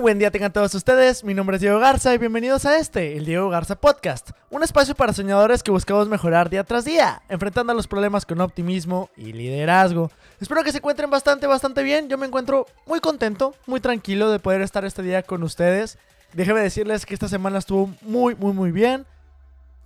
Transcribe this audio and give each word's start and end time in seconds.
buen 0.00 0.18
día 0.18 0.30
tengan 0.30 0.52
todos 0.52 0.74
ustedes, 0.74 1.24
mi 1.24 1.32
nombre 1.32 1.56
es 1.56 1.62
Diego 1.62 1.78
Garza 1.78 2.14
y 2.14 2.18
bienvenidos 2.18 2.66
a 2.66 2.76
este, 2.78 3.16
el 3.16 3.24
Diego 3.24 3.48
Garza 3.48 3.76
Podcast, 3.76 4.30
un 4.50 4.62
espacio 4.62 4.94
para 4.94 5.14
soñadores 5.14 5.62
que 5.62 5.70
buscamos 5.70 6.06
mejorar 6.06 6.50
día 6.50 6.64
tras 6.64 6.84
día, 6.84 7.22
enfrentando 7.30 7.72
los 7.72 7.88
problemas 7.88 8.26
con 8.26 8.40
optimismo 8.42 9.08
y 9.16 9.32
liderazgo. 9.32 10.10
Espero 10.38 10.62
que 10.62 10.70
se 10.70 10.78
encuentren 10.78 11.08
bastante, 11.08 11.46
bastante 11.46 11.82
bien, 11.82 12.10
yo 12.10 12.18
me 12.18 12.26
encuentro 12.26 12.66
muy 12.84 13.00
contento, 13.00 13.54
muy 13.66 13.80
tranquilo 13.80 14.30
de 14.30 14.38
poder 14.38 14.60
estar 14.60 14.84
este 14.84 15.02
día 15.02 15.22
con 15.22 15.42
ustedes. 15.42 15.98
Déjenme 16.34 16.60
decirles 16.60 17.06
que 17.06 17.14
esta 17.14 17.28
semana 17.28 17.58
estuvo 17.58 17.90
muy, 18.02 18.34
muy, 18.34 18.52
muy 18.52 18.72
bien. 18.72 19.06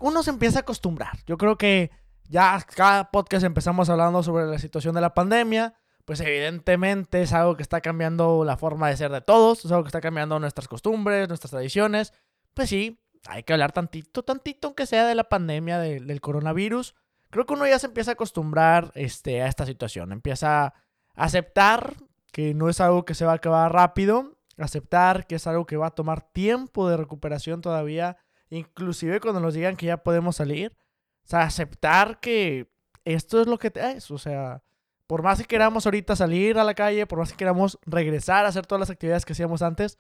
Uno 0.01 0.25
se 0.25 0.31
empieza 0.31 0.59
a 0.59 0.63
acostumbrar, 0.63 1.19
yo 1.27 1.39
creo 1.39 1.57
que 1.57 1.93
ya 2.29 2.61
cada 2.75 3.13
podcast 3.13 3.45
empezamos 3.45 3.89
hablando 3.89 4.25
sobre 4.25 4.47
la 4.47 4.59
situación 4.59 4.95
de 4.97 5.03
la 5.03 5.15
pandemia 5.15 5.75
pues 6.05 6.21
evidentemente 6.21 7.23
es 7.23 7.33
algo 7.33 7.57
que 7.57 7.63
está 7.63 7.81
cambiando 7.81 8.45
la 8.45 8.57
forma 8.57 8.89
de 8.89 8.97
ser 8.97 9.11
de 9.11 9.21
todos, 9.21 9.65
es 9.65 9.71
algo 9.71 9.85
que 9.85 9.89
está 9.89 10.01
cambiando 10.01 10.39
nuestras 10.39 10.69
costumbres, 10.69 11.29
nuestras 11.29 11.51
tradiciones. 11.51 12.13
Pues 12.55 12.69
sí, 12.69 12.99
hay 13.27 13.43
que 13.43 13.53
hablar 13.53 13.73
tantito, 13.73 14.23
tantito, 14.23 14.69
aunque 14.69 14.87
sea 14.87 15.07
de 15.07 15.15
la 15.15 15.25
pandemia 15.25 15.79
del 15.79 16.21
coronavirus. 16.21 16.95
Creo 17.31 17.47
que 17.47 17.55
uno 17.55 17.67
ya 17.67 17.79
se 17.79 17.87
empieza 17.87 18.13
a 18.13 18.15
acostumbrar 18.15 18.93
este, 18.95 19.43
a 19.43 19.47
esta 19.47 19.67
situación, 19.67 20.13
empieza 20.13 20.67
a 20.67 20.75
aceptar 21.15 21.97
que 22.33 22.55
no 22.55 22.69
es 22.69 22.81
algo 22.81 23.05
que 23.05 23.15
se 23.15 23.25
va 23.25 23.33
a 23.33 23.37
acabar 23.37 23.73
rápido, 23.73 24.39
aceptar 24.59 25.27
que 25.27 25.37
es 25.37 25.47
algo 25.47 25.67
que 25.67 25.77
va 25.77 25.89
a 25.89 25.95
tomar 25.95 26.23
tiempo 26.33 26.89
de 26.89 26.97
recuperación 26.97 27.61
todavía, 27.61 28.17
inclusive 28.49 29.21
cuando 29.21 29.41
nos 29.41 29.55
digan 29.55 29.77
que 29.77 29.87
ya 29.87 29.99
podemos 29.99 30.37
salir. 30.37 30.77
O 31.25 31.29
sea, 31.29 31.43
aceptar 31.43 32.21
que 32.21 32.73
esto 33.05 33.41
es 33.41 33.47
lo 33.47 33.59
que 33.59 33.73
es, 33.75 34.11
o 34.11 34.19
sea, 34.19 34.63
por 35.11 35.25
más 35.25 35.41
que 35.41 35.45
queramos 35.45 35.87
ahorita 35.87 36.15
salir 36.15 36.57
a 36.57 36.63
la 36.63 36.73
calle, 36.73 37.05
por 37.05 37.19
más 37.19 37.33
que 37.33 37.37
queramos 37.37 37.81
regresar 37.85 38.47
a 38.47 38.51
hacer 38.51 38.65
todas 38.65 38.79
las 38.79 38.91
actividades 38.91 39.25
que 39.25 39.33
hacíamos 39.33 39.61
antes, 39.61 39.99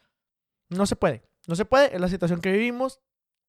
no 0.68 0.86
se 0.86 0.94
puede. 0.94 1.24
No 1.48 1.56
se 1.56 1.64
puede, 1.64 1.92
es 1.92 2.00
la 2.00 2.06
situación 2.06 2.40
que 2.40 2.52
vivimos. 2.52 3.00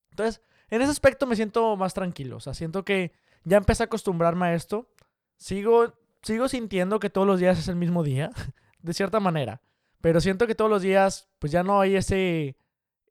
Entonces, 0.09 0.41
en 0.71 0.81
ese 0.81 0.89
aspecto 0.89 1.27
me 1.27 1.35
siento 1.35 1.77
más 1.77 1.93
tranquilo. 1.93 2.37
O 2.37 2.39
sea, 2.39 2.55
siento 2.55 2.83
que 2.83 3.11
ya 3.43 3.57
empecé 3.57 3.83
a 3.83 3.85
acostumbrarme 3.85 4.47
a 4.47 4.55
esto. 4.55 4.89
Sigo, 5.37 5.93
sigo 6.23 6.49
sintiendo 6.49 6.99
que 6.99 7.11
todos 7.11 7.27
los 7.27 7.39
días 7.39 7.59
es 7.59 7.67
el 7.67 7.75
mismo 7.75 8.01
día, 8.01 8.31
de 8.81 8.95
cierta 8.95 9.19
manera. 9.19 9.61
Pero 10.01 10.19
siento 10.19 10.47
que 10.47 10.55
todos 10.55 10.71
los 10.71 10.81
días, 10.81 11.29
pues 11.37 11.51
ya 11.51 11.61
no 11.61 11.79
hay 11.79 11.95
ese, 11.95 12.57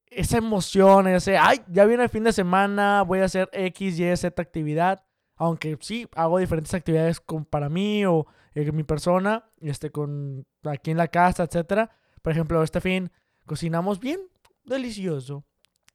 esa 0.09 0.39
emoción, 0.39 1.07
ese, 1.07 1.39
ay, 1.39 1.61
ya 1.69 1.85
viene 1.85 2.03
el 2.03 2.11
fin 2.11 2.25
de 2.25 2.33
semana, 2.33 3.03
voy 3.03 3.21
a 3.21 3.27
hacer 3.27 3.49
X, 3.53 3.97
Y, 4.01 4.17
Z 4.17 4.43
actividad. 4.43 5.05
Aunque 5.41 5.79
sí, 5.81 6.07
hago 6.17 6.39
diferentes 6.39 6.75
actividades 6.75 7.19
con, 7.19 7.47
para 7.47 7.71
mí 7.71 8.05
o 8.05 8.27
eh, 8.55 8.71
mi 8.73 8.83
persona, 8.83 9.49
este, 9.63 9.91
con 9.91 10.47
aquí 10.65 10.91
en 10.91 10.99
la 10.99 11.09
casa, 11.09 11.45
etcétera. 11.45 11.91
Por 12.21 12.33
ejemplo, 12.33 12.63
este 12.63 12.83
fin 12.83 13.11
cocinamos 13.47 14.01
bien 14.01 14.21
delicioso. 14.67 15.43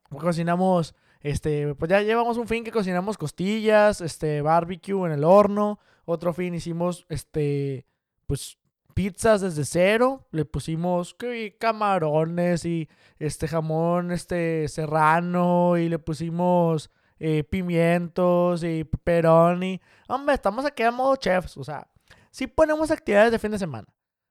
Cocinamos, 0.10 0.96
este, 1.22 1.76
pues 1.76 1.92
ya 1.92 2.02
llevamos 2.02 2.38
un 2.38 2.48
fin 2.48 2.64
que 2.64 2.72
cocinamos 2.72 3.20
costillas, 3.20 4.02
este, 4.02 4.42
barbecue 4.42 5.06
en 5.06 5.12
el 5.12 5.24
horno. 5.24 5.80
Otro 6.06 6.34
fin 6.34 6.56
hicimos, 6.56 7.06
este, 7.08 7.86
pues 8.26 8.58
pizzas 8.96 9.42
desde 9.42 9.64
cero. 9.64 10.28
Le 10.32 10.46
pusimos 10.46 11.16
camarones 11.60 12.66
y 12.66 12.90
este 13.20 13.48
jamón, 13.48 14.10
este 14.10 14.68
serrano 14.70 15.78
y 15.78 15.88
le 15.88 16.00
pusimos 16.00 16.90
eh, 17.20 17.44
pimientos 17.44 18.64
y 18.64 18.84
pepperoni. 18.84 19.82
Hombre, 20.08 20.36
estamos 20.36 20.66
aquí 20.66 20.84
a 20.84 20.92
modo 20.92 21.16
chefs. 21.16 21.58
O 21.58 21.64
sea, 21.64 21.88
sí 22.32 22.48
ponemos 22.48 22.92
actividades 22.92 23.32
de 23.32 23.40
fin 23.40 23.52
de 23.52 23.60
semana, 23.60 23.88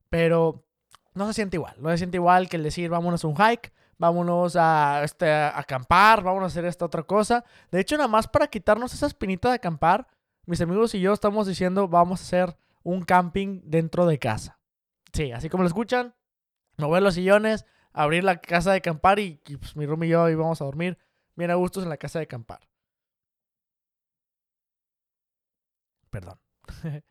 pero 0.09 0.65
no 1.15 1.27
se 1.27 1.35
siente 1.35 1.57
igual. 1.57 1.75
No 1.79 1.91
se 1.91 1.99
siente 1.99 2.17
igual 2.17 2.49
que 2.49 2.57
el 2.57 2.63
decir, 2.63 2.91
vámonos 2.91 3.25
a 3.25 3.29
un 3.29 3.37
hike, 3.37 3.73
vámonos 3.99 4.57
a, 4.57 5.03
este, 5.05 5.33
acampar, 5.33 6.23
vámonos 6.23 6.53
a 6.53 6.53
hacer 6.53 6.65
esta 6.65 6.85
otra 6.85 7.03
cosa. 7.03 7.45
De 7.71 7.81
hecho, 7.81 7.97
nada 7.97 8.09
más 8.09 8.29
para 8.29 8.49
quitarnos 8.49 8.93
esa 8.93 9.07
espinita 9.07 9.49
de 9.49 9.55
acampar, 9.57 10.07
mis 10.47 10.61
amigos 10.61 10.95
y 10.95 11.01
yo 11.01 11.13
estamos 11.13 11.47
diciendo, 11.47 11.89
vamos 11.89 12.21
a 12.21 12.25
hacer 12.25 12.57
un 12.83 13.03
camping 13.03 13.63
dentro 13.65 14.07
de 14.07 14.19
casa. 14.19 14.59
Sí, 15.13 15.33
así 15.33 15.49
como 15.49 15.63
lo 15.63 15.69
escuchan, 15.69 16.15
mover 16.77 17.03
los 17.03 17.15
sillones, 17.15 17.65
abrir 17.93 18.25
la 18.25 18.41
casa 18.41 18.73
de 18.73 18.79
acampar 18.79 19.19
y, 19.21 19.41
pues, 19.59 19.77
mi 19.77 19.87
room 19.87 20.05
y 20.05 20.09
yo 20.09 20.29
íbamos 20.29 20.61
a 20.61 20.65
dormir 20.65 20.99
bien 21.37 21.51
a 21.51 21.55
gustos 21.55 21.85
en 21.85 21.89
la 21.89 21.97
casa 21.97 22.19
de 22.19 22.25
acampar. 22.25 22.61
Perdón. 26.15 26.39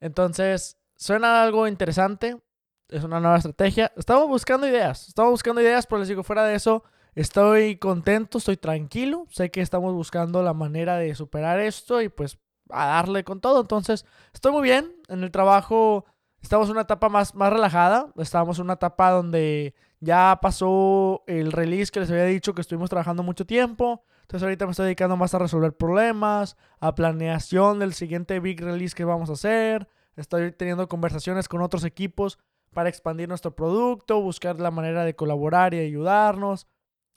Entonces, 0.00 0.78
suena 0.94 1.42
algo 1.42 1.66
interesante. 1.66 2.40
Es 2.88 3.02
una 3.02 3.18
nueva 3.18 3.38
estrategia. 3.38 3.92
Estamos 3.96 4.28
buscando 4.28 4.68
ideas. 4.68 5.08
Estamos 5.08 5.32
buscando 5.32 5.60
ideas, 5.60 5.84
pero 5.88 5.98
les 5.98 6.06
digo, 6.06 6.22
fuera 6.22 6.44
de 6.44 6.54
eso, 6.54 6.84
estoy 7.16 7.76
contento, 7.76 8.38
estoy 8.38 8.56
tranquilo. 8.56 9.26
Sé 9.30 9.50
que 9.50 9.62
estamos 9.62 9.92
buscando 9.94 10.44
la 10.44 10.54
manera 10.54 10.96
de 10.96 11.12
superar 11.16 11.58
esto 11.58 12.00
y 12.00 12.08
pues 12.08 12.38
a 12.70 12.86
darle 12.86 13.24
con 13.24 13.40
todo. 13.40 13.60
Entonces, 13.60 14.06
estoy 14.32 14.52
muy 14.52 14.62
bien. 14.62 14.94
En 15.08 15.24
el 15.24 15.32
trabajo 15.32 16.04
estamos 16.40 16.68
en 16.68 16.72
una 16.74 16.82
etapa 16.82 17.08
más, 17.08 17.34
más 17.34 17.52
relajada. 17.52 18.12
Estábamos 18.16 18.60
en 18.60 18.66
una 18.66 18.74
etapa 18.74 19.10
donde 19.10 19.74
ya 19.98 20.38
pasó 20.40 21.24
el 21.26 21.50
release 21.50 21.90
que 21.90 21.98
les 21.98 22.12
había 22.12 22.26
dicho 22.26 22.54
que 22.54 22.60
estuvimos 22.60 22.90
trabajando 22.90 23.24
mucho 23.24 23.44
tiempo. 23.44 24.04
Entonces 24.26 24.42
ahorita 24.42 24.66
me 24.66 24.72
estoy 24.72 24.86
dedicando 24.86 25.16
más 25.16 25.34
a 25.34 25.38
resolver 25.38 25.72
problemas, 25.76 26.56
a 26.80 26.96
planeación 26.96 27.78
del 27.78 27.94
siguiente 27.94 28.40
big 28.40 28.60
release 28.60 28.92
que 28.92 29.04
vamos 29.04 29.30
a 29.30 29.34
hacer. 29.34 29.88
Estoy 30.16 30.50
teniendo 30.50 30.88
conversaciones 30.88 31.48
con 31.48 31.62
otros 31.62 31.84
equipos 31.84 32.36
para 32.74 32.88
expandir 32.88 33.28
nuestro 33.28 33.54
producto, 33.54 34.20
buscar 34.20 34.58
la 34.58 34.72
manera 34.72 35.04
de 35.04 35.14
colaborar 35.14 35.74
y 35.74 35.78
ayudarnos. 35.78 36.66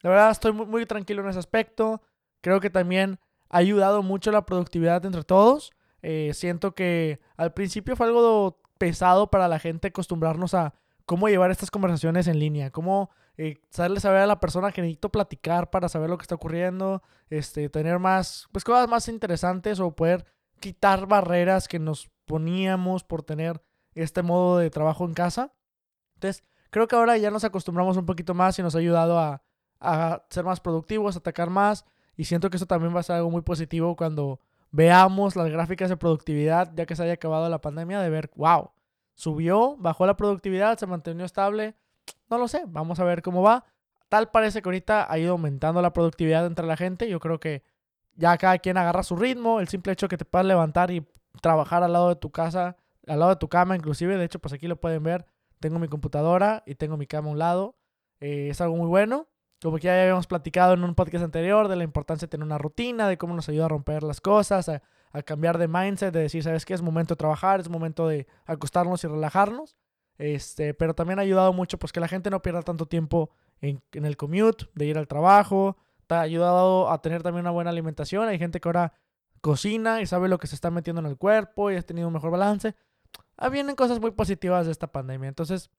La 0.01 0.11
verdad 0.11 0.29
estoy 0.29 0.51
muy, 0.51 0.67
muy 0.67 0.85
tranquilo 0.85 1.23
en 1.23 1.29
ese 1.29 1.39
aspecto. 1.39 2.03
Creo 2.41 2.59
que 2.59 2.69
también 2.69 3.19
ha 3.49 3.57
ayudado 3.57 4.03
mucho 4.03 4.31
la 4.31 4.45
productividad 4.45 5.03
entre 5.03 5.23
todos. 5.23 5.71
Eh, 6.03 6.29
siento 6.35 6.75
que 6.75 7.19
al 7.37 7.55
principio 7.55 7.95
fue 7.95 8.05
algo 8.05 8.61
pesado 8.77 9.31
para 9.31 9.47
la 9.47 9.57
gente 9.57 9.87
acostumbrarnos 9.87 10.53
a 10.53 10.75
cómo 11.07 11.27
llevar 11.27 11.49
estas 11.49 11.71
conversaciones 11.71 12.27
en 12.27 12.37
línea, 12.37 12.69
cómo 12.69 13.09
eh, 13.41 13.57
saber 13.69 14.17
a 14.17 14.27
la 14.27 14.41
persona 14.41 14.73
que 14.73 14.81
necesito 14.81 15.07
platicar 15.07 15.69
para 15.69 15.87
saber 15.87 16.09
lo 16.09 16.17
que 16.17 16.23
está 16.23 16.35
ocurriendo, 16.35 17.01
este, 17.29 17.69
tener 17.69 17.97
más, 17.97 18.49
pues 18.51 18.65
cosas 18.65 18.89
más 18.89 19.07
interesantes 19.07 19.79
o 19.79 19.95
poder 19.95 20.25
quitar 20.59 21.07
barreras 21.07 21.69
que 21.69 21.79
nos 21.79 22.09
poníamos 22.25 23.05
por 23.05 23.23
tener 23.23 23.63
este 23.95 24.23
modo 24.23 24.57
de 24.57 24.69
trabajo 24.69 25.05
en 25.05 25.13
casa. 25.13 25.53
Entonces, 26.15 26.43
creo 26.69 26.89
que 26.89 26.97
ahora 26.97 27.15
ya 27.15 27.31
nos 27.31 27.45
acostumbramos 27.45 27.95
un 27.95 28.05
poquito 28.05 28.33
más 28.33 28.59
y 28.59 28.61
nos 28.61 28.75
ha 28.75 28.79
ayudado 28.79 29.17
a, 29.17 29.41
a 29.79 30.25
ser 30.29 30.43
más 30.43 30.59
productivos, 30.59 31.15
atacar 31.15 31.49
más. 31.49 31.85
Y 32.17 32.25
siento 32.25 32.49
que 32.49 32.57
eso 32.57 32.65
también 32.65 32.93
va 32.93 32.99
a 32.99 33.03
ser 33.03 33.15
algo 33.15 33.31
muy 33.31 33.41
positivo 33.41 33.95
cuando 33.95 34.41
veamos 34.71 35.37
las 35.37 35.49
gráficas 35.49 35.87
de 35.87 35.95
productividad, 35.95 36.73
ya 36.75 36.85
que 36.85 36.97
se 36.97 37.03
haya 37.03 37.13
acabado 37.13 37.47
la 37.47 37.61
pandemia, 37.61 38.01
de 38.01 38.09
ver, 38.09 38.31
wow, 38.35 38.71
subió, 39.13 39.77
bajó 39.77 40.05
la 40.05 40.17
productividad, 40.17 40.77
se 40.77 40.87
mantenió 40.87 41.23
estable, 41.23 41.77
no 42.29 42.37
lo 42.37 42.47
sé, 42.47 42.63
vamos 42.67 42.99
a 42.99 43.03
ver 43.03 43.21
cómo 43.21 43.41
va. 43.41 43.65
Tal 44.09 44.31
parece 44.31 44.61
que 44.61 44.69
ahorita 44.69 45.11
ha 45.11 45.19
ido 45.19 45.31
aumentando 45.31 45.81
la 45.81 45.93
productividad 45.93 46.45
entre 46.45 46.65
la 46.65 46.75
gente. 46.75 47.09
Yo 47.09 47.19
creo 47.19 47.39
que 47.39 47.63
ya 48.15 48.37
cada 48.37 48.57
quien 48.57 48.77
agarra 48.77 49.03
su 49.03 49.15
ritmo. 49.15 49.59
El 49.59 49.67
simple 49.67 49.93
hecho 49.93 50.07
que 50.07 50.17
te 50.17 50.25
puedas 50.25 50.47
levantar 50.47 50.91
y 50.91 51.05
trabajar 51.41 51.83
al 51.83 51.93
lado 51.93 52.09
de 52.09 52.15
tu 52.15 52.31
casa, 52.31 52.75
al 53.07 53.19
lado 53.19 53.31
de 53.31 53.37
tu 53.37 53.47
cama, 53.49 53.75
inclusive. 53.75 54.17
De 54.17 54.25
hecho, 54.25 54.39
pues 54.39 54.53
aquí 54.53 54.67
lo 54.67 54.79
pueden 54.79 55.03
ver. 55.03 55.25
Tengo 55.59 55.77
mi 55.77 55.87
computadora 55.87 56.63
y 56.65 56.75
tengo 56.75 56.97
mi 56.97 57.05
cama 57.05 57.29
a 57.29 57.31
un 57.31 57.39
lado. 57.39 57.75
Eh, 58.19 58.49
es 58.49 58.61
algo 58.61 58.75
muy 58.75 58.87
bueno. 58.87 59.27
Como 59.61 59.77
que 59.77 59.83
ya 59.83 60.01
habíamos 60.01 60.25
platicado 60.25 60.73
en 60.73 60.83
un 60.83 60.95
podcast 60.95 61.23
anterior 61.23 61.67
de 61.67 61.75
la 61.75 61.83
importancia 61.83 62.25
de 62.25 62.29
tener 62.29 62.45
una 62.45 62.57
rutina, 62.57 63.07
de 63.07 63.17
cómo 63.17 63.35
nos 63.35 63.49
ayuda 63.49 63.65
a 63.65 63.69
romper 63.69 64.03
las 64.03 64.21
cosas, 64.21 64.69
a, 64.69 64.81
a 65.11 65.21
cambiar 65.21 65.57
de 65.57 65.67
mindset, 65.67 66.13
de 66.13 66.21
decir, 66.21 66.43
¿sabes 66.43 66.65
qué? 66.65 66.73
Es 66.73 66.81
momento 66.81 67.13
de 67.13 67.17
trabajar, 67.17 67.59
es 67.59 67.69
momento 67.69 68.07
de 68.07 68.25
acostarnos 68.45 69.03
y 69.03 69.07
relajarnos. 69.07 69.75
Este, 70.19 70.73
pero 70.73 70.93
también 70.93 71.17
ha 71.17 71.21
ayudado 71.21 71.53
mucho 71.53 71.79
pues 71.79 71.93
que 71.93 72.01
la 72.01 72.09
gente 72.09 72.29
no 72.29 72.41
pierda 72.41 72.61
tanto 72.61 72.85
tiempo 72.85 73.31
en, 73.61 73.81
el 73.93 74.17
commute, 74.17 74.67
de 74.75 74.85
ir 74.85 74.97
al 74.97 75.07
trabajo. 75.07 75.77
Te 76.07 76.15
ha 76.15 76.21
ayudado 76.21 76.91
a 76.91 77.01
tener 77.01 77.23
también 77.23 77.45
una 77.45 77.51
buena 77.51 77.71
alimentación. 77.71 78.27
Hay 78.27 78.37
gente 78.37 78.59
que 78.59 78.67
ahora 78.67 78.93
cocina 79.41 80.01
y 80.01 80.05
sabe 80.05 80.27
lo 80.27 80.37
que 80.37 80.47
se 80.47 80.55
está 80.55 80.69
metiendo 80.69 80.99
en 80.99 81.05
el 81.05 81.17
cuerpo 81.17 81.71
y 81.71 81.77
ha 81.77 81.81
tenido 81.81 82.07
un 82.07 82.13
mejor 82.13 82.31
balance. 82.31 82.75
Ah, 83.37 83.47
vienen 83.47 83.75
cosas 83.77 84.01
muy 84.01 84.11
positivas 84.11 84.65
de 84.65 84.73
esta 84.73 84.87
pandemia. 84.87 85.29
Entonces, 85.29 85.71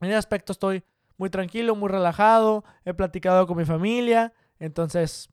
en 0.00 0.08
ese 0.08 0.16
aspecto 0.16 0.52
estoy 0.52 0.84
muy 1.16 1.28
tranquilo, 1.28 1.74
muy 1.74 1.88
relajado. 1.88 2.64
He 2.84 2.94
platicado 2.94 3.48
con 3.48 3.56
mi 3.56 3.64
familia. 3.64 4.32
Entonces, 4.60 5.30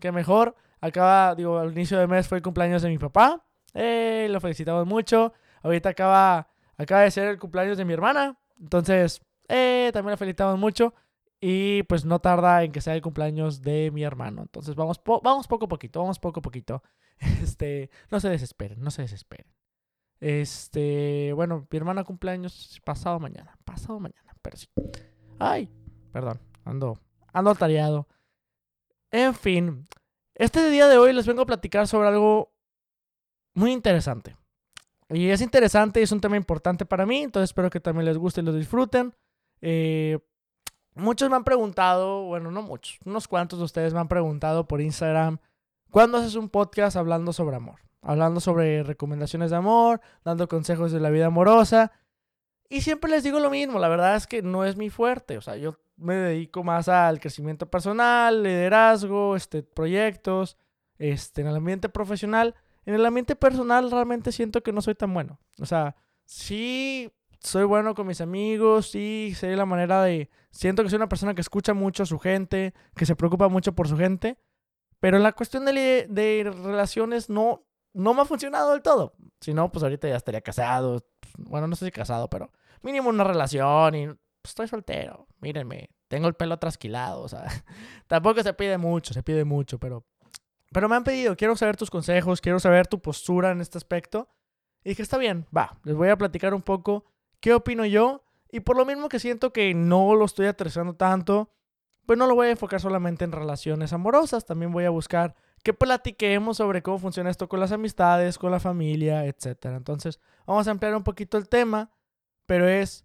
qué 0.00 0.12
mejor. 0.12 0.56
Acaba, 0.80 1.34
digo, 1.34 1.58
al 1.58 1.72
inicio 1.72 1.98
de 1.98 2.06
mes 2.06 2.26
fue 2.26 2.38
el 2.38 2.42
cumpleaños 2.42 2.80
de 2.80 2.88
mi 2.88 2.96
papá. 2.96 3.44
Eh, 3.74 4.28
lo 4.30 4.40
felicitamos 4.40 4.86
mucho. 4.86 5.34
Ahorita 5.62 5.90
acaba 5.90 6.48
Acaba 6.78 7.02
de 7.02 7.10
ser 7.10 7.28
el 7.28 7.38
cumpleaños 7.38 7.76
de 7.76 7.84
mi 7.84 7.92
hermana. 7.92 8.38
Entonces, 8.58 9.20
eh, 9.48 9.90
también 9.92 10.12
la 10.12 10.16
felicitamos 10.16 10.58
mucho. 10.58 10.94
Y 11.40 11.82
pues 11.84 12.04
no 12.04 12.18
tarda 12.18 12.64
en 12.64 12.72
que 12.72 12.80
sea 12.80 12.94
el 12.94 13.02
cumpleaños 13.02 13.60
de 13.60 13.90
mi 13.92 14.02
hermano. 14.02 14.42
Entonces 14.42 14.74
vamos, 14.74 15.00
vamos 15.22 15.46
poco 15.46 15.66
a 15.66 15.68
poquito, 15.68 16.00
vamos 16.00 16.18
poco 16.18 16.40
a 16.40 16.42
poquito. 16.42 16.82
Este, 17.42 17.90
no 18.12 18.20
se 18.20 18.28
desesperen, 18.28 18.80
no 18.80 18.92
se 18.92 19.02
desesperen. 19.02 19.52
Este, 20.20 21.32
bueno, 21.34 21.66
mi 21.68 21.76
hermana 21.76 22.04
cumpleaños 22.04 22.80
pasado 22.84 23.18
mañana, 23.18 23.58
pasado 23.64 23.98
mañana, 23.98 24.36
pero 24.40 24.56
sí. 24.56 24.68
Ay, 25.40 25.68
Perdón, 26.12 26.40
ando, 26.64 26.98
ando 27.32 27.50
atareado. 27.50 28.08
En 29.10 29.34
fin, 29.34 29.84
este 30.34 30.70
día 30.70 30.88
de 30.88 30.98
hoy 30.98 31.12
les 31.12 31.26
vengo 31.26 31.42
a 31.42 31.46
platicar 31.46 31.86
sobre 31.86 32.08
algo 32.08 32.52
muy 33.54 33.72
interesante. 33.72 34.36
Y 35.10 35.30
es 35.30 35.40
interesante 35.40 36.02
es 36.02 36.12
un 36.12 36.20
tema 36.20 36.36
importante 36.36 36.84
para 36.84 37.06
mí, 37.06 37.22
entonces 37.22 37.50
espero 37.50 37.70
que 37.70 37.80
también 37.80 38.04
les 38.04 38.18
guste 38.18 38.40
y 38.40 38.44
lo 38.44 38.52
disfruten. 38.52 39.14
Eh, 39.62 40.18
muchos 40.94 41.30
me 41.30 41.36
han 41.36 41.44
preguntado, 41.44 42.24
bueno, 42.24 42.50
no 42.50 42.62
muchos, 42.62 42.98
unos 43.04 43.26
cuantos 43.26 43.58
de 43.58 43.64
ustedes 43.64 43.94
me 43.94 44.00
han 44.00 44.08
preguntado 44.08 44.68
por 44.68 44.80
Instagram, 44.80 45.38
¿cuándo 45.90 46.18
haces 46.18 46.34
un 46.34 46.50
podcast 46.50 46.96
hablando 46.96 47.32
sobre 47.32 47.56
amor? 47.56 47.80
Hablando 48.02 48.40
sobre 48.40 48.82
recomendaciones 48.82 49.50
de 49.50 49.56
amor, 49.56 50.00
dando 50.24 50.46
consejos 50.46 50.92
de 50.92 51.00
la 51.00 51.10
vida 51.10 51.26
amorosa. 51.26 51.90
Y 52.68 52.82
siempre 52.82 53.10
les 53.10 53.24
digo 53.24 53.40
lo 53.40 53.50
mismo, 53.50 53.78
la 53.78 53.88
verdad 53.88 54.14
es 54.14 54.26
que 54.26 54.42
no 54.42 54.64
es 54.64 54.76
mi 54.76 54.90
fuerte, 54.90 55.38
o 55.38 55.40
sea, 55.40 55.56
yo 55.56 55.78
me 55.96 56.14
dedico 56.14 56.62
más 56.62 56.88
al 56.88 57.18
crecimiento 57.18 57.66
personal, 57.70 58.42
liderazgo, 58.42 59.36
este, 59.36 59.62
proyectos, 59.62 60.58
este, 60.98 61.40
en 61.40 61.48
el 61.48 61.56
ambiente 61.56 61.88
profesional. 61.88 62.54
En 62.88 62.94
el 62.94 63.04
ambiente 63.04 63.36
personal 63.36 63.90
realmente 63.90 64.32
siento 64.32 64.62
que 64.62 64.72
no 64.72 64.80
soy 64.80 64.94
tan 64.94 65.12
bueno. 65.12 65.38
O 65.60 65.66
sea, 65.66 65.94
sí 66.24 67.12
soy 67.38 67.64
bueno 67.64 67.94
con 67.94 68.06
mis 68.06 68.22
amigos, 68.22 68.88
sí 68.88 69.34
sé 69.36 69.54
la 69.56 69.66
manera 69.66 70.02
de... 70.02 70.30
Siento 70.50 70.82
que 70.82 70.88
soy 70.88 70.96
una 70.96 71.10
persona 71.10 71.34
que 71.34 71.42
escucha 71.42 71.74
mucho 71.74 72.04
a 72.04 72.06
su 72.06 72.18
gente, 72.18 72.72
que 72.96 73.04
se 73.04 73.14
preocupa 73.14 73.50
mucho 73.50 73.74
por 73.74 73.88
su 73.88 73.98
gente, 73.98 74.38
pero 75.00 75.18
en 75.18 75.22
la 75.22 75.32
cuestión 75.32 75.66
de, 75.66 76.06
de 76.08 76.50
relaciones 76.50 77.28
no, 77.28 77.66
no 77.92 78.14
me 78.14 78.22
ha 78.22 78.24
funcionado 78.24 78.72
del 78.72 78.80
todo. 78.80 79.12
Si 79.38 79.52
no, 79.52 79.70
pues 79.70 79.82
ahorita 79.82 80.08
ya 80.08 80.16
estaría 80.16 80.40
casado. 80.40 81.04
Bueno, 81.36 81.66
no 81.66 81.76
sé 81.76 81.84
si 81.84 81.92
casado, 81.92 82.30
pero 82.30 82.52
mínimo 82.80 83.10
una 83.10 83.22
relación 83.22 83.94
y 83.96 84.06
pues, 84.06 84.18
estoy 84.46 84.66
soltero. 84.66 85.26
Mírenme, 85.42 85.90
tengo 86.08 86.26
el 86.26 86.32
pelo 86.32 86.58
trasquilado, 86.58 87.20
o 87.20 87.28
sea, 87.28 87.44
tampoco 88.06 88.42
se 88.42 88.54
pide 88.54 88.78
mucho, 88.78 89.12
se 89.12 89.22
pide 89.22 89.44
mucho, 89.44 89.78
pero 89.78 90.06
pero 90.72 90.88
me 90.88 90.96
han 90.96 91.04
pedido, 91.04 91.36
quiero 91.36 91.56
saber 91.56 91.76
tus 91.76 91.90
consejos, 91.90 92.40
quiero 92.40 92.60
saber 92.60 92.86
tu 92.86 93.00
postura 93.00 93.50
en 93.50 93.60
este 93.60 93.78
aspecto. 93.78 94.28
Y 94.84 94.90
dije, 94.90 95.02
está 95.02 95.18
bien, 95.18 95.46
va, 95.56 95.78
les 95.84 95.94
voy 95.94 96.08
a 96.08 96.16
platicar 96.16 96.54
un 96.54 96.62
poco 96.62 97.04
qué 97.40 97.54
opino 97.54 97.84
yo. 97.84 98.24
Y 98.50 98.60
por 98.60 98.76
lo 98.76 98.84
mismo 98.84 99.08
que 99.08 99.18
siento 99.18 99.52
que 99.52 99.74
no 99.74 100.14
lo 100.14 100.24
estoy 100.24 100.46
aterrizando 100.46 100.94
tanto, 100.94 101.50
pues 102.06 102.18
no 102.18 102.26
lo 102.26 102.34
voy 102.34 102.48
a 102.48 102.50
enfocar 102.50 102.80
solamente 102.80 103.24
en 103.24 103.32
relaciones 103.32 103.92
amorosas. 103.92 104.46
También 104.46 104.72
voy 104.72 104.84
a 104.84 104.90
buscar 104.90 105.34
que 105.62 105.74
platiquemos 105.74 106.58
sobre 106.58 106.82
cómo 106.82 106.98
funciona 106.98 107.30
esto 107.30 107.48
con 107.48 107.60
las 107.60 107.72
amistades, 107.72 108.38
con 108.38 108.50
la 108.50 108.60
familia, 108.60 109.26
etc. 109.26 109.66
Entonces, 109.76 110.20
vamos 110.46 110.66
a 110.68 110.70
ampliar 110.70 110.94
un 110.94 111.04
poquito 111.04 111.36
el 111.36 111.48
tema, 111.48 111.90
pero 112.46 112.66
es, 112.68 113.04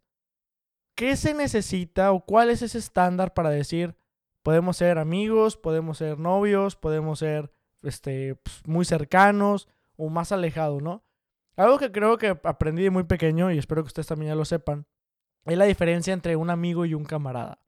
¿qué 0.95 1.17
se 1.17 1.33
necesita 1.33 2.11
o 2.11 2.25
cuál 2.25 2.49
es 2.49 2.61
ese 2.61 2.77
estándar 2.77 3.33
para 3.33 3.49
decir, 3.49 3.95
Podemos 4.43 4.77
ser 4.77 4.97
amigos, 4.97 5.57
podemos 5.57 5.97
ser 5.97 6.19
novios, 6.19 6.75
podemos 6.75 7.19
ser 7.19 7.51
este, 7.81 8.35
pues, 8.35 8.61
muy 8.65 8.85
cercanos 8.85 9.67
o 9.95 10.09
más 10.09 10.31
alejados, 10.31 10.81
¿no? 10.81 11.03
Algo 11.55 11.77
que 11.77 11.91
creo 11.91 12.17
que 12.17 12.37
aprendí 12.43 12.83
de 12.83 12.89
muy 12.89 13.03
pequeño 13.03 13.51
y 13.51 13.57
espero 13.57 13.83
que 13.83 13.87
ustedes 13.87 14.07
también 14.07 14.31
ya 14.31 14.35
lo 14.35 14.45
sepan, 14.45 14.85
es 15.45 15.57
la 15.57 15.65
diferencia 15.65 16.13
entre 16.13 16.35
un 16.35 16.49
amigo 16.49 16.85
y 16.85 16.93
un 16.93 17.05
camarada. 17.05 17.59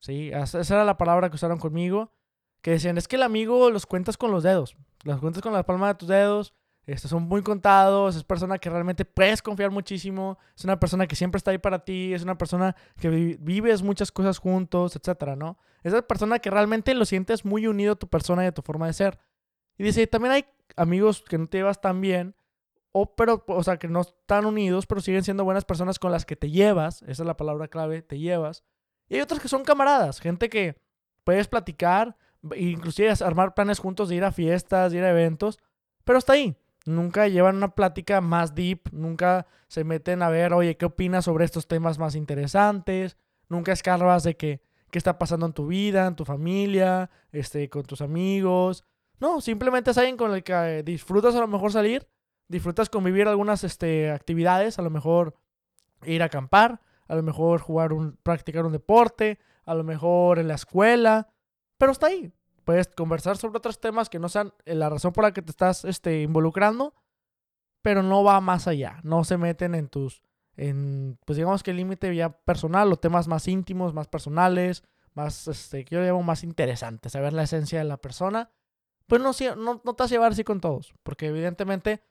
¿Sí? 0.00 0.30
Esa 0.32 0.60
era 0.74 0.84
la 0.84 0.98
palabra 0.98 1.30
que 1.30 1.36
usaron 1.36 1.58
conmigo, 1.58 2.12
que 2.60 2.72
decían, 2.72 2.98
es 2.98 3.08
que 3.08 3.16
el 3.16 3.22
amigo 3.22 3.70
los 3.70 3.86
cuentas 3.86 4.16
con 4.16 4.30
los 4.30 4.42
dedos, 4.42 4.76
los 5.02 5.20
cuentas 5.20 5.42
con 5.42 5.52
la 5.52 5.64
palma 5.64 5.88
de 5.88 5.94
tus 5.94 6.08
dedos, 6.08 6.54
estos 6.86 7.10
son 7.10 7.22
muy 7.22 7.42
contados, 7.42 8.16
es 8.16 8.24
persona 8.24 8.58
que 8.58 8.68
realmente 8.68 9.04
puedes 9.04 9.40
confiar 9.40 9.70
muchísimo, 9.70 10.38
es 10.56 10.64
una 10.64 10.78
persona 10.78 11.06
que 11.06 11.16
siempre 11.16 11.38
está 11.38 11.50
ahí 11.50 11.58
para 11.58 11.78
ti, 11.84 12.12
es 12.12 12.22
una 12.22 12.36
persona 12.36 12.76
que 13.00 13.08
vives 13.08 13.82
muchas 13.82 14.12
cosas 14.12 14.38
juntos, 14.38 14.94
etcétera, 14.96 15.34
¿no? 15.34 15.58
Esa 15.82 16.02
persona 16.02 16.38
que 16.38 16.50
realmente 16.50 16.94
lo 16.94 17.04
sientes 17.04 17.44
muy 17.44 17.66
unido 17.66 17.92
a 17.92 17.96
tu 17.96 18.08
persona 18.08 18.44
y 18.44 18.48
a 18.48 18.52
tu 18.52 18.62
forma 18.62 18.86
de 18.86 18.92
ser. 18.92 19.18
Y 19.78 19.84
dice, 19.84 20.06
también 20.06 20.32
hay 20.32 20.44
amigos 20.76 21.22
que 21.28 21.38
no 21.38 21.46
te 21.46 21.58
llevas 21.58 21.80
tan 21.80 22.00
bien, 22.00 22.34
o, 22.92 23.16
pero, 23.16 23.44
o 23.48 23.62
sea, 23.64 23.76
que 23.78 23.88
no 23.88 24.02
están 24.02 24.46
unidos, 24.46 24.86
pero 24.86 25.00
siguen 25.00 25.24
siendo 25.24 25.42
buenas 25.42 25.64
personas 25.64 25.98
con 25.98 26.12
las 26.12 26.24
que 26.24 26.36
te 26.36 26.50
llevas, 26.50 27.02
esa 27.02 27.22
es 27.22 27.26
la 27.26 27.36
palabra 27.36 27.68
clave, 27.68 28.02
te 28.02 28.18
llevas. 28.18 28.62
Y 29.08 29.16
hay 29.16 29.20
otros 29.20 29.40
que 29.40 29.48
son 29.48 29.64
camaradas, 29.64 30.20
gente 30.20 30.48
que 30.48 30.80
puedes 31.24 31.48
platicar, 31.48 32.16
inclusive 32.56 33.12
armar 33.20 33.54
planes 33.54 33.78
juntos 33.78 34.08
de 34.08 34.16
ir 34.16 34.24
a 34.24 34.32
fiestas, 34.32 34.92
de 34.92 34.98
ir 34.98 35.04
a 35.04 35.10
eventos, 35.10 35.58
pero 36.04 36.18
está 36.18 36.34
ahí. 36.34 36.56
Nunca 36.86 37.28
llevan 37.28 37.56
una 37.56 37.74
plática 37.74 38.20
más 38.20 38.54
deep, 38.54 38.90
nunca 38.92 39.46
se 39.68 39.84
meten 39.84 40.22
a 40.22 40.28
ver, 40.28 40.52
oye, 40.52 40.76
¿qué 40.76 40.84
opinas 40.84 41.24
sobre 41.24 41.44
estos 41.44 41.66
temas 41.66 41.98
más 41.98 42.14
interesantes? 42.14 43.16
Nunca 43.48 43.72
escarbas 43.72 44.22
de 44.22 44.36
que, 44.36 44.60
qué 44.90 44.98
está 44.98 45.18
pasando 45.18 45.46
en 45.46 45.54
tu 45.54 45.66
vida, 45.66 46.06
en 46.06 46.14
tu 46.14 46.24
familia, 46.24 47.10
este, 47.32 47.70
con 47.70 47.84
tus 47.84 48.02
amigos. 48.02 48.84
No, 49.18 49.40
simplemente 49.40 49.92
es 49.92 49.98
alguien 49.98 50.16
con 50.16 50.34
el 50.34 50.42
que 50.42 50.52
eh, 50.52 50.82
disfrutas 50.82 51.34
a 51.34 51.40
lo 51.40 51.48
mejor 51.48 51.72
salir, 51.72 52.06
disfrutas 52.48 52.90
convivir 52.90 53.28
algunas 53.28 53.64
este, 53.64 54.10
actividades, 54.10 54.78
a 54.78 54.82
lo 54.82 54.90
mejor 54.90 55.34
ir 56.04 56.22
a 56.22 56.26
acampar, 56.26 56.80
a 57.08 57.14
lo 57.14 57.22
mejor 57.22 57.60
jugar 57.60 57.92
un, 57.94 58.18
practicar 58.22 58.66
un 58.66 58.72
deporte, 58.72 59.38
a 59.64 59.74
lo 59.74 59.84
mejor 59.84 60.38
en 60.38 60.48
la 60.48 60.54
escuela, 60.54 61.28
pero 61.78 61.92
está 61.92 62.08
ahí. 62.08 62.32
Puedes 62.64 62.88
conversar 62.88 63.36
sobre 63.36 63.58
otros 63.58 63.80
temas 63.80 64.08
que 64.08 64.18
no 64.18 64.28
sean 64.28 64.52
eh, 64.64 64.74
la 64.74 64.88
razón 64.88 65.12
por 65.12 65.24
la 65.24 65.32
que 65.32 65.42
te 65.42 65.50
estás 65.50 65.84
este, 65.84 66.22
involucrando, 66.22 66.94
pero 67.82 68.02
no 68.02 68.24
va 68.24 68.40
más 68.40 68.66
allá. 68.66 69.00
No 69.02 69.24
se 69.24 69.36
meten 69.36 69.74
en 69.74 69.88
tus, 69.88 70.22
en, 70.56 71.18
pues 71.26 71.36
digamos 71.36 71.62
que 71.62 71.72
el 71.72 71.76
límite 71.76 72.14
ya 72.14 72.30
personal 72.30 72.92
o 72.92 72.96
temas 72.96 73.28
más 73.28 73.46
íntimos, 73.48 73.92
más 73.92 74.08
personales, 74.08 74.82
más, 75.12 75.48
este, 75.48 75.84
que 75.84 75.94
yo 75.94 76.02
llamo 76.02 76.22
más 76.22 76.42
interesantes, 76.44 77.12
saber 77.12 77.32
la 77.32 77.42
esencia 77.42 77.78
de 77.78 77.84
la 77.84 77.98
persona. 77.98 78.50
Pues 79.06 79.20
no, 79.20 79.32
no, 79.56 79.82
no 79.84 79.94
te 79.94 80.02
vas 80.02 80.10
a 80.10 80.14
llevar 80.14 80.32
así 80.32 80.44
con 80.44 80.60
todos, 80.60 80.94
porque 81.02 81.26
evidentemente 81.26 82.02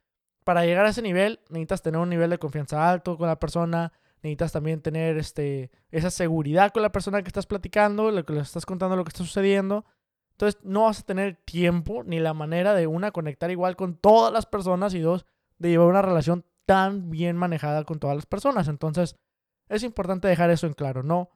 para 0.43 0.65
llegar 0.65 0.85
a 0.85 0.89
ese 0.89 1.01
nivel 1.01 1.39
necesitas 1.49 1.81
tener 1.81 1.99
un 1.99 2.09
nivel 2.09 2.29
de 2.29 2.37
confianza 2.37 2.89
alto 2.89 3.17
con 3.17 3.27
la 3.27 3.39
persona, 3.39 3.93
necesitas 4.17 4.51
también 4.51 4.81
tener 4.81 5.17
este, 5.17 5.71
esa 5.89 6.11
seguridad 6.11 6.71
con 6.71 6.81
la 6.81 6.91
persona 6.91 7.21
que 7.21 7.29
estás 7.29 7.45
platicando, 7.45 8.11
lo 8.11 8.25
que 8.25 8.33
le 8.33 8.41
estás 8.41 8.65
contando, 8.65 8.95
lo 8.95 9.03
que 9.03 9.09
está 9.09 9.23
sucediendo. 9.23 9.85
Entonces 10.33 10.59
no 10.63 10.83
vas 10.83 10.99
a 10.99 11.03
tener 11.03 11.37
tiempo 11.45 12.03
ni 12.03 12.19
la 12.19 12.33
manera 12.33 12.73
de 12.73 12.87
una 12.87 13.11
conectar 13.11 13.49
igual 13.51 13.75
con 13.75 13.95
todas 13.95 14.33
las 14.33 14.45
personas 14.45 14.93
y 14.93 14.99
dos 14.99 15.25
de 15.57 15.69
llevar 15.69 15.87
una 15.87 16.01
relación 16.01 16.45
tan 16.65 17.09
bien 17.09 17.37
manejada 17.37 17.83
con 17.83 17.99
todas 17.99 18.15
las 18.15 18.25
personas. 18.25 18.67
Entonces 18.67 19.15
es 19.69 19.83
importante 19.83 20.27
dejar 20.27 20.49
eso 20.49 20.67
en 20.67 20.73
claro, 20.73 21.03
no 21.03 21.29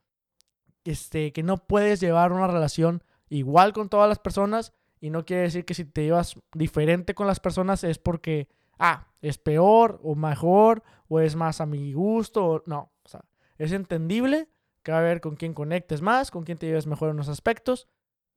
este 0.84 1.34
que 1.34 1.44
no 1.44 1.58
puedes 1.58 2.00
llevar 2.00 2.32
una 2.32 2.48
relación 2.48 3.04
igual 3.30 3.74
con 3.74 3.90
todas 3.90 4.08
las 4.08 4.20
personas 4.20 4.74
y 5.00 5.10
no 5.10 5.26
quiere 5.26 5.44
decir 5.44 5.66
que 5.66 5.74
si 5.74 5.86
te 5.86 6.04
llevas 6.04 6.40
diferente 6.54 7.14
con 7.14 7.28
las 7.28 7.40
personas 7.40 7.84
es 7.84 8.00
porque 8.00 8.48
ah, 8.80 9.08
es 9.22 9.38
peor 9.38 10.00
o 10.04 10.16
mejor 10.16 10.84
o 11.08 11.20
es 11.20 11.36
más 11.36 11.62
a 11.62 11.66
mi 11.66 11.94
gusto 11.94 12.46
o 12.46 12.64
no, 12.66 12.92
o 13.04 13.10
sea, 13.10 13.24
es 13.58 13.72
entendible 13.72 14.50
que 14.84 14.92
va 14.92 15.00
a 15.00 15.02
haber 15.02 15.20
con 15.22 15.36
quién 15.36 15.54
conectes 15.54 16.02
más, 16.02 16.32
con 16.32 16.44
quién 16.44 16.58
te 16.58 16.68
lleves 16.68 16.88
mejor 16.88 17.10
en 17.10 17.18
los 17.18 17.28
aspectos 17.28 17.88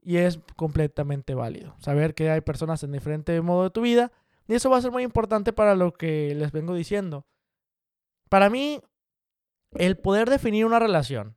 y 0.02 0.16
es 0.16 0.40
completamente 0.56 1.34
válido. 1.34 1.76
Saber 1.78 2.14
que 2.14 2.30
hay 2.30 2.40
personas 2.40 2.82
en 2.82 2.92
diferente 2.92 3.40
modo 3.40 3.64
de 3.64 3.70
tu 3.70 3.82
vida 3.82 4.12
y 4.46 4.54
eso 4.54 4.70
va 4.70 4.78
a 4.78 4.82
ser 4.82 4.90
muy 4.90 5.02
importante 5.02 5.52
para 5.52 5.74
lo 5.74 5.92
que 5.92 6.34
les 6.34 6.52
vengo 6.52 6.74
diciendo. 6.74 7.26
Para 8.28 8.50
mí, 8.50 8.80
el 9.72 9.96
poder 9.96 10.28
definir 10.28 10.66
una 10.66 10.78
relación 10.78 11.36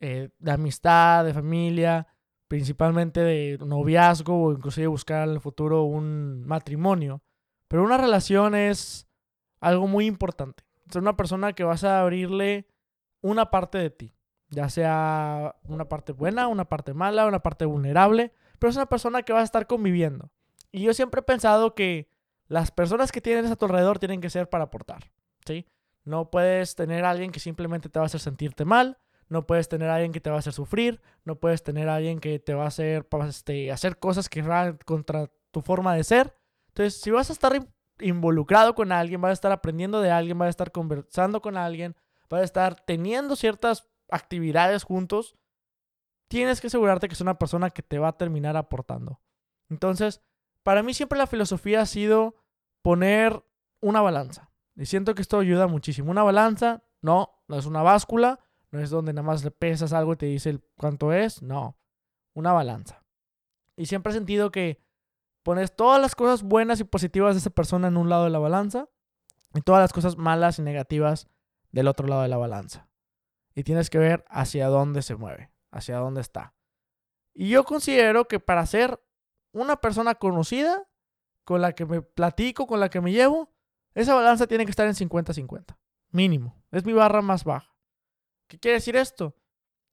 eh, 0.00 0.30
de 0.38 0.50
amistad, 0.50 1.24
de 1.24 1.34
familia, 1.34 2.06
principalmente 2.48 3.20
de 3.20 3.58
noviazgo 3.58 4.44
o 4.44 4.52
inclusive 4.52 4.86
buscar 4.86 5.28
en 5.28 5.34
el 5.34 5.40
futuro 5.40 5.84
un 5.84 6.44
matrimonio, 6.46 7.22
pero 7.68 7.82
una 7.82 7.98
relación 7.98 8.54
es 8.54 9.08
algo 9.60 9.86
muy 9.86 10.06
importante. 10.06 10.64
Es 10.88 10.96
una 10.96 11.16
persona 11.16 11.54
que 11.54 11.64
vas 11.64 11.84
a 11.84 12.00
abrirle 12.00 12.66
una 13.22 13.50
parte 13.50 13.78
de 13.78 13.90
ti 13.90 14.13
ya 14.54 14.68
sea 14.68 15.56
una 15.64 15.88
parte 15.88 16.12
buena, 16.12 16.48
una 16.48 16.64
parte 16.64 16.94
mala, 16.94 17.26
una 17.26 17.40
parte 17.40 17.64
vulnerable, 17.64 18.32
pero 18.58 18.70
es 18.70 18.76
una 18.76 18.86
persona 18.86 19.22
que 19.22 19.32
va 19.32 19.40
a 19.40 19.44
estar 19.44 19.66
conviviendo. 19.66 20.30
Y 20.72 20.82
yo 20.82 20.94
siempre 20.94 21.20
he 21.20 21.24
pensado 21.24 21.74
que 21.74 22.08
las 22.48 22.70
personas 22.70 23.12
que 23.12 23.20
tienes 23.20 23.50
a 23.50 23.56
tu 23.56 23.66
alrededor 23.66 23.98
tienen 23.98 24.20
que 24.20 24.30
ser 24.30 24.48
para 24.48 24.64
aportar, 24.64 25.10
¿sí? 25.46 25.66
No 26.04 26.30
puedes 26.30 26.74
tener 26.74 27.04
alguien 27.04 27.32
que 27.32 27.40
simplemente 27.40 27.88
te 27.88 27.98
va 27.98 28.04
a 28.04 28.06
hacer 28.06 28.20
sentirte 28.20 28.64
mal, 28.64 28.98
no 29.28 29.46
puedes 29.46 29.68
tener 29.68 29.88
alguien 29.88 30.12
que 30.12 30.20
te 30.20 30.30
va 30.30 30.36
a 30.36 30.38
hacer 30.40 30.52
sufrir, 30.52 31.00
no 31.24 31.36
puedes 31.36 31.62
tener 31.62 31.88
alguien 31.88 32.20
que 32.20 32.38
te 32.38 32.54
va 32.54 32.64
a 32.64 32.68
hacer 32.68 33.06
este, 33.28 33.72
hacer 33.72 33.98
cosas 33.98 34.28
que 34.28 34.42
van 34.42 34.78
contra 34.84 35.30
tu 35.50 35.62
forma 35.62 35.94
de 35.94 36.04
ser. 36.04 36.36
Entonces, 36.68 37.00
si 37.00 37.10
vas 37.10 37.30
a 37.30 37.32
estar 37.32 37.66
involucrado 38.00 38.74
con 38.74 38.92
alguien, 38.92 39.20
vas 39.20 39.30
a 39.30 39.34
estar 39.34 39.52
aprendiendo 39.52 40.00
de 40.00 40.10
alguien, 40.10 40.38
vas 40.38 40.48
a 40.48 40.50
estar 40.50 40.72
conversando 40.72 41.40
con 41.40 41.56
alguien, 41.56 41.96
vas 42.28 42.42
a 42.42 42.44
estar 42.44 42.74
teniendo 42.84 43.36
ciertas 43.36 43.88
actividades 44.10 44.84
juntos, 44.84 45.36
tienes 46.28 46.60
que 46.60 46.68
asegurarte 46.68 47.08
que 47.08 47.14
es 47.14 47.20
una 47.20 47.38
persona 47.38 47.70
que 47.70 47.82
te 47.82 47.98
va 47.98 48.08
a 48.08 48.16
terminar 48.16 48.56
aportando. 48.56 49.20
Entonces, 49.68 50.20
para 50.62 50.82
mí 50.82 50.94
siempre 50.94 51.18
la 51.18 51.26
filosofía 51.26 51.82
ha 51.82 51.86
sido 51.86 52.36
poner 52.82 53.44
una 53.80 54.00
balanza. 54.00 54.50
Y 54.76 54.86
siento 54.86 55.14
que 55.14 55.22
esto 55.22 55.38
ayuda 55.38 55.66
muchísimo. 55.66 56.10
Una 56.10 56.22
balanza, 56.22 56.82
no, 57.00 57.42
no 57.48 57.58
es 57.58 57.66
una 57.66 57.82
báscula, 57.82 58.40
No 58.70 58.80
es 58.80 58.90
donde 58.90 59.12
nada 59.12 59.24
más 59.24 59.44
le 59.44 59.52
pesas 59.52 59.92
algo 59.92 60.14
y 60.14 60.16
te 60.16 60.26
dice 60.26 60.58
cuánto 60.76 61.12
es. 61.12 61.42
No. 61.42 61.78
Una 62.34 62.52
balanza. 62.52 63.04
Y 63.76 63.86
siempre 63.86 64.10
he 64.10 64.14
sentido 64.14 64.50
que 64.50 64.82
pones 65.44 65.76
todas 65.76 66.00
las 66.00 66.16
cosas 66.16 66.42
buenas 66.42 66.80
y 66.80 66.84
positivas 66.84 67.36
de 67.36 67.38
esa 67.38 67.50
persona 67.50 67.86
en 67.86 67.96
un 67.96 68.08
lado 68.08 68.24
de 68.24 68.30
la 68.30 68.40
balanza 68.40 68.88
y 69.54 69.60
todas 69.60 69.80
las 69.80 69.92
cosas 69.92 70.16
malas 70.16 70.58
y 70.58 70.62
negativas 70.62 71.28
del 71.70 71.86
otro 71.86 72.08
lado 72.08 72.22
de 72.22 72.28
la 72.28 72.36
balanza. 72.36 72.88
Y 73.54 73.62
tienes 73.62 73.90
que 73.90 73.98
ver 73.98 74.24
hacia 74.28 74.68
dónde 74.68 75.02
se 75.02 75.16
mueve, 75.16 75.52
hacia 75.70 75.98
dónde 75.98 76.20
está. 76.20 76.54
Y 77.32 77.48
yo 77.48 77.64
considero 77.64 78.26
que 78.26 78.40
para 78.40 78.66
ser 78.66 79.00
una 79.52 79.76
persona 79.76 80.14
conocida, 80.14 80.88
con 81.44 81.60
la 81.60 81.72
que 81.72 81.84
me 81.84 82.02
platico, 82.02 82.66
con 82.66 82.80
la 82.80 82.88
que 82.88 83.00
me 83.00 83.12
llevo, 83.12 83.52
esa 83.94 84.14
balanza 84.14 84.46
tiene 84.46 84.64
que 84.64 84.70
estar 84.70 84.86
en 84.86 84.94
50-50. 84.94 85.76
Mínimo. 86.10 86.62
Es 86.70 86.84
mi 86.84 86.92
barra 86.92 87.22
más 87.22 87.44
baja. 87.44 87.74
¿Qué 88.48 88.58
quiere 88.58 88.76
decir 88.76 88.96
esto? 88.96 89.34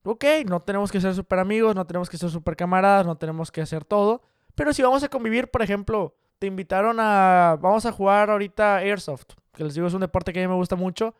Ok, 0.03 0.25
no 0.47 0.59
tenemos 0.61 0.91
que 0.91 0.99
ser 0.99 1.13
super 1.13 1.39
amigos, 1.39 1.75
no 1.75 1.85
tenemos 1.85 2.09
que 2.09 2.17
ser 2.17 2.29
super 2.29 2.55
camaradas, 2.55 3.05
no 3.05 3.17
tenemos 3.17 3.51
que 3.51 3.61
hacer 3.61 3.85
todo. 3.85 4.23
Pero 4.55 4.73
si 4.73 4.81
vamos 4.81 5.03
a 5.03 5.09
convivir, 5.09 5.49
por 5.49 5.61
ejemplo, 5.61 6.15
te 6.39 6.47
invitaron 6.47 6.97
a. 6.99 7.57
Vamos 7.61 7.85
a 7.85 7.91
jugar 7.91 8.31
ahorita 8.31 8.77
Airsoft, 8.77 9.33
que 9.53 9.63
les 9.63 9.75
digo 9.75 9.87
es 9.87 9.93
un 9.93 10.01
deporte 10.01 10.33
que 10.33 10.39
a 10.39 10.47
mí 10.47 10.47
me 10.47 10.57
gusta 10.57 10.75
mucho. 10.75 11.15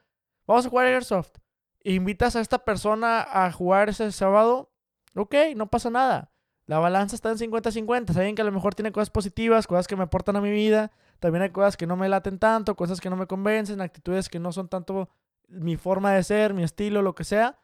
Vamos 0.48 0.66
a 0.66 0.70
jugar 0.70 0.88
Airsoft. 0.88 1.38
Invitas 1.84 2.36
a 2.36 2.42
esta 2.42 2.60
persona 2.60 3.22
a 3.22 3.52
jugar 3.52 3.90
ese 3.90 4.12
sábado. 4.12 4.72
Ok, 5.16 5.36
no 5.56 5.68
pasa 5.68 5.90
nada. 5.90 6.32
La 6.66 6.80
balanza 6.80 7.16
está 7.16 7.32
en 7.32 7.38
50-50. 7.38 8.14
Saben 8.14 8.36
que 8.36 8.42
a 8.42 8.46
lo 8.46 8.52
mejor 8.52 8.76
tiene 8.76 8.92
cosas 8.92 9.10
positivas, 9.10 9.68
cosas 9.68 9.88
que 9.88 9.96
me 9.96 10.04
aportan 10.04 10.36
a 10.36 10.42
mi 10.42 10.52
vida. 10.52 10.92
También 11.20 11.42
hay 11.44 11.50
cosas 11.50 11.76
que 11.76 11.88
no 11.88 11.96
me 11.98 12.08
laten 12.08 12.40
tanto, 12.40 12.76
cosas 12.76 13.02
que 13.02 13.10
no 13.10 13.16
me 13.16 13.28
convencen, 13.28 13.82
actitudes 13.82 14.30
que 14.30 14.40
no 14.40 14.52
son 14.52 14.70
tanto 14.70 15.10
mi 15.48 15.76
forma 15.76 16.14
de 16.14 16.24
ser, 16.24 16.54
mi 16.54 16.64
estilo, 16.64 17.02
lo 17.02 17.14
que 17.16 17.24
sea. 17.24 17.60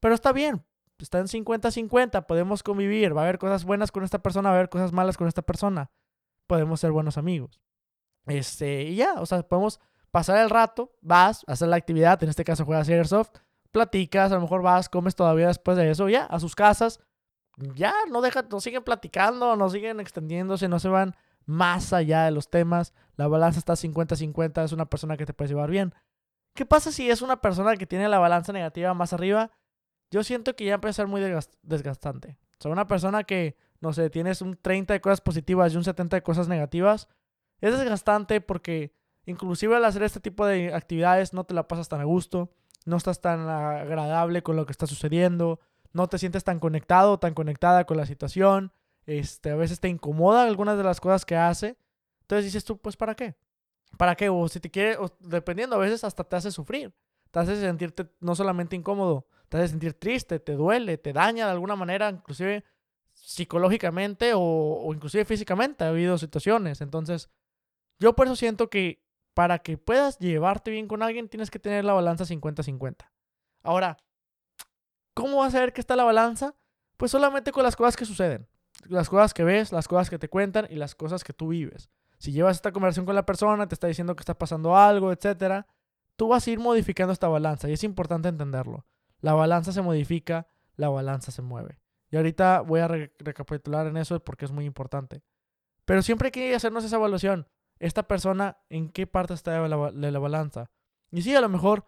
Pero 0.00 0.14
está 0.14 0.32
bien. 0.32 0.64
Está 0.98 1.18
en 1.18 1.26
50-50. 1.26 2.26
Podemos 2.26 2.62
convivir. 2.62 3.16
Va 3.16 3.22
a 3.22 3.24
haber 3.24 3.38
cosas 3.38 3.64
buenas 3.64 3.92
con 3.92 4.04
esta 4.04 4.18
persona, 4.18 4.50
va 4.50 4.56
a 4.56 4.58
haber 4.58 4.68
cosas 4.68 4.92
malas 4.92 5.16
con 5.16 5.28
esta 5.28 5.42
persona. 5.42 5.90
Podemos 6.46 6.80
ser 6.80 6.92
buenos 6.92 7.16
amigos. 7.16 7.60
Este, 8.26 8.82
y 8.82 8.96
ya, 8.96 9.14
o 9.14 9.26
sea, 9.26 9.42
podemos 9.42 9.80
pasar 10.10 10.38
el 10.38 10.50
rato, 10.50 10.92
vas, 11.00 11.44
hacer 11.46 11.68
la 11.68 11.76
actividad, 11.76 12.22
en 12.22 12.28
este 12.28 12.44
caso 12.44 12.64
juegas 12.64 12.88
Airsoft, 12.88 13.38
platicas, 13.70 14.32
a 14.32 14.36
lo 14.36 14.42
mejor 14.42 14.62
vas, 14.62 14.88
comes 14.88 15.14
todavía 15.14 15.48
después 15.48 15.76
de 15.76 15.90
eso, 15.90 16.08
ya, 16.08 16.24
a 16.24 16.40
sus 16.40 16.54
casas, 16.54 17.00
ya, 17.74 17.94
no 18.10 18.20
deja, 18.20 18.42
no 18.50 18.60
siguen 18.60 18.82
platicando, 18.82 19.56
no 19.56 19.68
siguen 19.68 20.00
extendiéndose, 20.00 20.68
no 20.68 20.78
se 20.78 20.88
van 20.88 21.14
más 21.46 21.92
allá 21.92 22.24
de 22.24 22.30
los 22.30 22.48
temas, 22.48 22.92
la 23.16 23.28
balanza 23.28 23.58
está 23.58 23.74
50-50, 23.74 24.64
es 24.64 24.72
una 24.72 24.86
persona 24.86 25.16
que 25.16 25.26
te 25.26 25.34
puedes 25.34 25.50
llevar 25.50 25.70
bien. 25.70 25.94
¿Qué 26.54 26.66
pasa 26.66 26.92
si 26.92 27.10
es 27.10 27.22
una 27.22 27.40
persona 27.40 27.76
que 27.76 27.86
tiene 27.86 28.08
la 28.08 28.18
balanza 28.18 28.52
negativa 28.52 28.94
más 28.94 29.12
arriba? 29.12 29.50
Yo 30.10 30.24
siento 30.24 30.56
que 30.56 30.64
ya 30.64 30.74
empieza 30.74 31.02
a 31.02 31.04
ser 31.04 31.06
muy 31.06 31.20
desgastante. 31.62 32.38
O 32.58 32.62
sea, 32.62 32.72
una 32.72 32.86
persona 32.86 33.24
que, 33.24 33.56
no 33.80 33.92
sé, 33.92 34.10
tienes 34.10 34.42
un 34.42 34.56
30 34.56 34.94
de 34.94 35.00
cosas 35.00 35.20
positivas 35.20 35.72
y 35.72 35.76
un 35.76 35.84
70 35.84 36.16
de 36.16 36.22
cosas 36.22 36.48
negativas, 36.48 37.08
es 37.60 37.78
desgastante 37.78 38.40
porque 38.40 38.94
inclusive 39.24 39.76
al 39.76 39.84
hacer 39.84 40.02
este 40.02 40.20
tipo 40.20 40.46
de 40.46 40.74
actividades 40.74 41.32
no 41.32 41.44
te 41.44 41.54
la 41.54 41.68
pasas 41.68 41.88
tan 41.88 42.00
a 42.00 42.04
gusto, 42.04 42.50
no 42.90 42.96
estás 42.96 43.20
tan 43.20 43.48
agradable 43.48 44.42
con 44.42 44.56
lo 44.56 44.66
que 44.66 44.72
está 44.72 44.86
sucediendo, 44.86 45.60
no 45.92 46.08
te 46.08 46.18
sientes 46.18 46.44
tan 46.44 46.60
conectado, 46.60 47.18
tan 47.18 47.34
conectada 47.34 47.84
con 47.84 47.96
la 47.96 48.06
situación, 48.06 48.72
este, 49.06 49.50
a 49.50 49.56
veces 49.56 49.80
te 49.80 49.88
incomoda 49.88 50.42
algunas 50.42 50.76
de 50.76 50.84
las 50.84 51.00
cosas 51.00 51.24
que 51.24 51.36
hace. 51.36 51.76
Entonces 52.22 52.44
dices 52.44 52.64
tú, 52.64 52.78
pues 52.78 52.96
¿para 52.96 53.14
qué? 53.14 53.34
¿Para 53.96 54.14
qué? 54.14 54.28
O 54.28 54.46
si 54.48 54.60
te 54.60 54.70
quiere, 54.70 54.96
dependiendo, 55.20 55.76
a 55.76 55.80
veces 55.80 56.04
hasta 56.04 56.24
te 56.24 56.36
hace 56.36 56.50
sufrir. 56.50 56.92
Te 57.30 57.38
hace 57.38 57.60
sentirte 57.60 58.06
no 58.20 58.34
solamente 58.34 58.76
incómodo, 58.76 59.26
te 59.48 59.56
hace 59.56 59.68
sentir 59.68 59.94
triste, 59.94 60.40
te 60.40 60.52
duele, 60.52 60.98
te 60.98 61.12
daña 61.12 61.46
de 61.46 61.52
alguna 61.52 61.76
manera, 61.76 62.10
inclusive 62.10 62.64
psicológicamente 63.12 64.34
o, 64.34 64.40
o 64.40 64.92
inclusive 64.92 65.24
físicamente. 65.24 65.84
Ha 65.84 65.88
habido 65.88 66.18
situaciones. 66.18 66.80
Entonces, 66.80 67.30
yo 68.00 68.14
por 68.14 68.26
eso 68.26 68.36
siento 68.36 68.68
que 68.68 69.02
para 69.34 69.58
que 69.58 69.78
puedas 69.78 70.18
llevarte 70.18 70.70
bien 70.70 70.88
con 70.88 71.02
alguien, 71.02 71.28
tienes 71.28 71.50
que 71.50 71.58
tener 71.58 71.84
la 71.84 71.92
balanza 71.92 72.24
50-50. 72.24 72.96
Ahora, 73.62 73.96
¿cómo 75.14 75.38
vas 75.38 75.54
a 75.54 75.60
ver 75.60 75.72
que 75.72 75.80
está 75.80 75.96
la 75.96 76.04
balanza? 76.04 76.54
Pues 76.96 77.10
solamente 77.10 77.52
con 77.52 77.62
las 77.62 77.76
cosas 77.76 77.96
que 77.96 78.04
suceden. 78.04 78.48
Las 78.86 79.08
cosas 79.08 79.34
que 79.34 79.44
ves, 79.44 79.72
las 79.72 79.88
cosas 79.88 80.10
que 80.10 80.18
te 80.18 80.28
cuentan 80.28 80.66
y 80.70 80.76
las 80.76 80.94
cosas 80.94 81.24
que 81.24 81.32
tú 81.32 81.48
vives. 81.48 81.90
Si 82.18 82.32
llevas 82.32 82.56
esta 82.56 82.72
conversación 82.72 83.06
con 83.06 83.14
la 83.14 83.24
persona, 83.24 83.66
te 83.66 83.74
está 83.74 83.86
diciendo 83.86 84.14
que 84.14 84.20
está 84.20 84.34
pasando 84.34 84.76
algo, 84.76 85.12
etc., 85.12 85.64
tú 86.16 86.28
vas 86.28 86.46
a 86.46 86.50
ir 86.50 86.58
modificando 86.58 87.12
esta 87.12 87.28
balanza 87.28 87.68
y 87.68 87.72
es 87.72 87.84
importante 87.84 88.28
entenderlo. 88.28 88.84
La 89.20 89.32
balanza 89.34 89.72
se 89.72 89.80
modifica, 89.80 90.48
la 90.76 90.88
balanza 90.88 91.30
se 91.30 91.40
mueve. 91.40 91.78
Y 92.10 92.16
ahorita 92.16 92.60
voy 92.60 92.80
a 92.80 92.88
recapitular 92.88 93.86
en 93.86 93.96
eso 93.96 94.22
porque 94.22 94.44
es 94.44 94.50
muy 94.50 94.64
importante. 94.64 95.22
Pero 95.84 96.02
siempre 96.02 96.26
hay 96.26 96.32
que 96.32 96.54
hacernos 96.54 96.84
esa 96.84 96.96
evaluación 96.96 97.46
esta 97.80 98.04
persona 98.04 98.58
en 98.68 98.90
qué 98.90 99.06
parte 99.06 99.34
está 99.34 99.60
de 99.62 99.68
la, 99.68 100.18
balanza. 100.18 100.70
Y 101.10 101.22
sí, 101.22 101.34
a 101.34 101.40
lo 101.40 101.48
mejor 101.48 101.86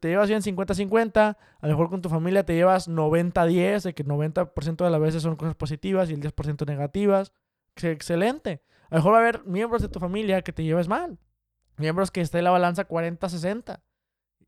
te 0.00 0.08
llevas 0.08 0.28
bien 0.28 0.40
50-50, 0.40 1.36
a 1.60 1.66
lo 1.66 1.68
mejor 1.68 1.90
con 1.90 2.00
tu 2.00 2.08
familia 2.08 2.44
te 2.44 2.54
llevas 2.54 2.88
90-10, 2.88 3.82
de 3.82 3.94
que 3.94 4.04
90% 4.04 4.84
de 4.84 4.90
las 4.90 5.00
veces 5.00 5.22
son 5.22 5.36
cosas 5.36 5.54
positivas 5.54 6.10
y 6.10 6.14
el 6.14 6.20
10% 6.20 6.66
negativas. 6.66 7.32
Excelente. 7.76 8.62
A 8.88 8.94
lo 8.94 8.98
mejor 8.98 9.12
va 9.12 9.16
a 9.18 9.20
haber 9.20 9.44
miembros 9.44 9.82
de 9.82 9.88
tu 9.88 10.00
familia 10.00 10.42
que 10.42 10.52
te 10.52 10.64
lleves 10.64 10.88
mal. 10.88 11.18
Miembros 11.76 12.10
que 12.10 12.22
esté 12.22 12.38
en 12.38 12.44
la 12.44 12.50
balanza 12.50 12.88
40-60. 12.88 13.80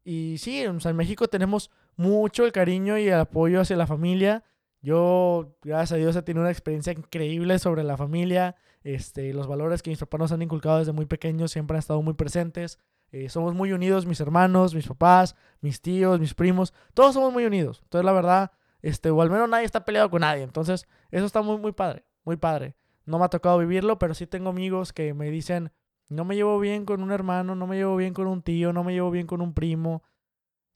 Y 0.03 0.39
sí, 0.39 0.63
en 0.63 0.97
México 0.97 1.29
tenemos 1.29 1.71
mucho 1.97 2.45
el 2.45 2.53
cariño 2.53 2.97
y 2.97 3.09
el 3.09 3.21
apoyo 3.21 3.61
hacia 3.61 3.77
la 3.77 3.87
familia. 3.87 4.45
Yo, 4.81 5.59
gracias 5.63 5.93
a 5.93 5.97
Dios, 5.97 6.15
he 6.17 6.23
tenido 6.23 6.43
una 6.43 6.53
experiencia 6.53 6.93
increíble 6.93 7.59
sobre 7.59 7.83
la 7.83 7.97
familia. 7.97 8.55
Este, 8.87 9.35
los 9.35 9.49
valores 9.49 9.83
que 9.83 9.91
mis 9.91 9.99
papás 9.99 10.21
nos 10.21 10.31
han 10.31 10.43
inculcado 10.43 10.79
desde 10.79 10.93
muy 10.93 11.07
pequeños 11.07 11.51
siempre 11.51 11.75
han 11.75 11.81
estado 11.81 12.01
muy 12.03 12.15
presentes. 12.15 12.79
Eh, 13.11 13.29
somos 13.29 13.53
muy 13.53 13.73
unidos, 13.73 14.07
mis 14.07 14.21
hermanos, 14.21 14.77
mis 14.77 14.87
papás, 14.87 15.35
mis 15.61 15.81
tíos, 15.81 16.21
mis 16.21 16.35
primos. 16.35 16.73
Todos 16.95 17.15
somos 17.15 17.33
muy 17.33 17.45
unidos. 17.45 17.81
Entonces, 17.83 18.05
la 18.05 18.13
verdad, 18.13 18.53
este, 18.83 19.11
o 19.11 19.21
al 19.23 19.29
menos 19.29 19.49
nadie 19.49 19.65
está 19.65 19.85
peleado 19.85 20.09
con 20.09 20.21
nadie. 20.21 20.45
Entonces, 20.45 20.87
eso 21.11 21.27
está 21.27 21.43
muy, 21.43 21.59
muy 21.59 21.73
padre. 21.73 22.05
Muy 22.25 22.37
padre. 22.37 22.77
No 23.07 23.19
me 23.19 23.25
ha 23.25 23.29
tocado 23.29 23.59
vivirlo, 23.59 23.99
pero 23.99 24.15
sí 24.15 24.29
tengo 24.29 24.51
amigos 24.51 24.93
que 24.93 25.15
me 25.15 25.33
dicen, 25.33 25.73
no 26.09 26.25
me 26.25 26.37
llevo 26.37 26.61
bien 26.61 26.85
con 26.85 27.03
un 27.03 27.11
hermano, 27.11 27.57
no 27.57 27.67
me 27.67 27.75
llevo 27.75 27.97
bien 27.97 28.15
con 28.15 28.29
un 28.29 28.41
tío, 28.41 28.73
no 28.73 28.85
me 28.85 28.93
llevo 28.93 29.11
bien 29.11 29.27
con 29.27 29.41
un 29.41 29.53
primo. 29.53 30.05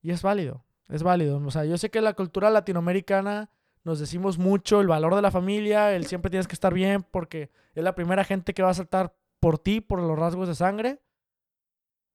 Y 0.02 0.10
es 0.10 0.22
válido, 0.22 0.64
es 0.88 1.04
válido. 1.04 1.40
O 1.46 1.50
sea, 1.52 1.64
yo 1.64 1.78
sé 1.78 1.90
que 1.90 2.00
la 2.00 2.14
cultura 2.14 2.50
latinoamericana 2.50 3.50
nos 3.84 3.98
decimos 3.98 4.38
mucho 4.38 4.80
el 4.80 4.88
valor 4.88 5.14
de 5.14 5.22
la 5.22 5.30
familia, 5.30 5.94
el 5.94 6.06
siempre 6.06 6.30
tienes 6.30 6.46
que 6.46 6.54
estar 6.54 6.74
bien 6.74 7.02
porque 7.02 7.50
es 7.74 7.82
la 7.82 7.94
primera 7.94 8.24
gente 8.24 8.54
que 8.54 8.62
va 8.62 8.70
a 8.70 8.74
saltar 8.74 9.14
por 9.40 9.58
ti, 9.58 9.80
por 9.80 10.00
los 10.00 10.18
rasgos 10.18 10.48
de 10.48 10.54
sangre. 10.54 11.00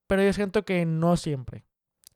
Pero 0.07 0.24
yo 0.24 0.31
siento 0.34 0.63
que 0.63 0.86
no 0.86 1.17
siempre. 1.17 1.65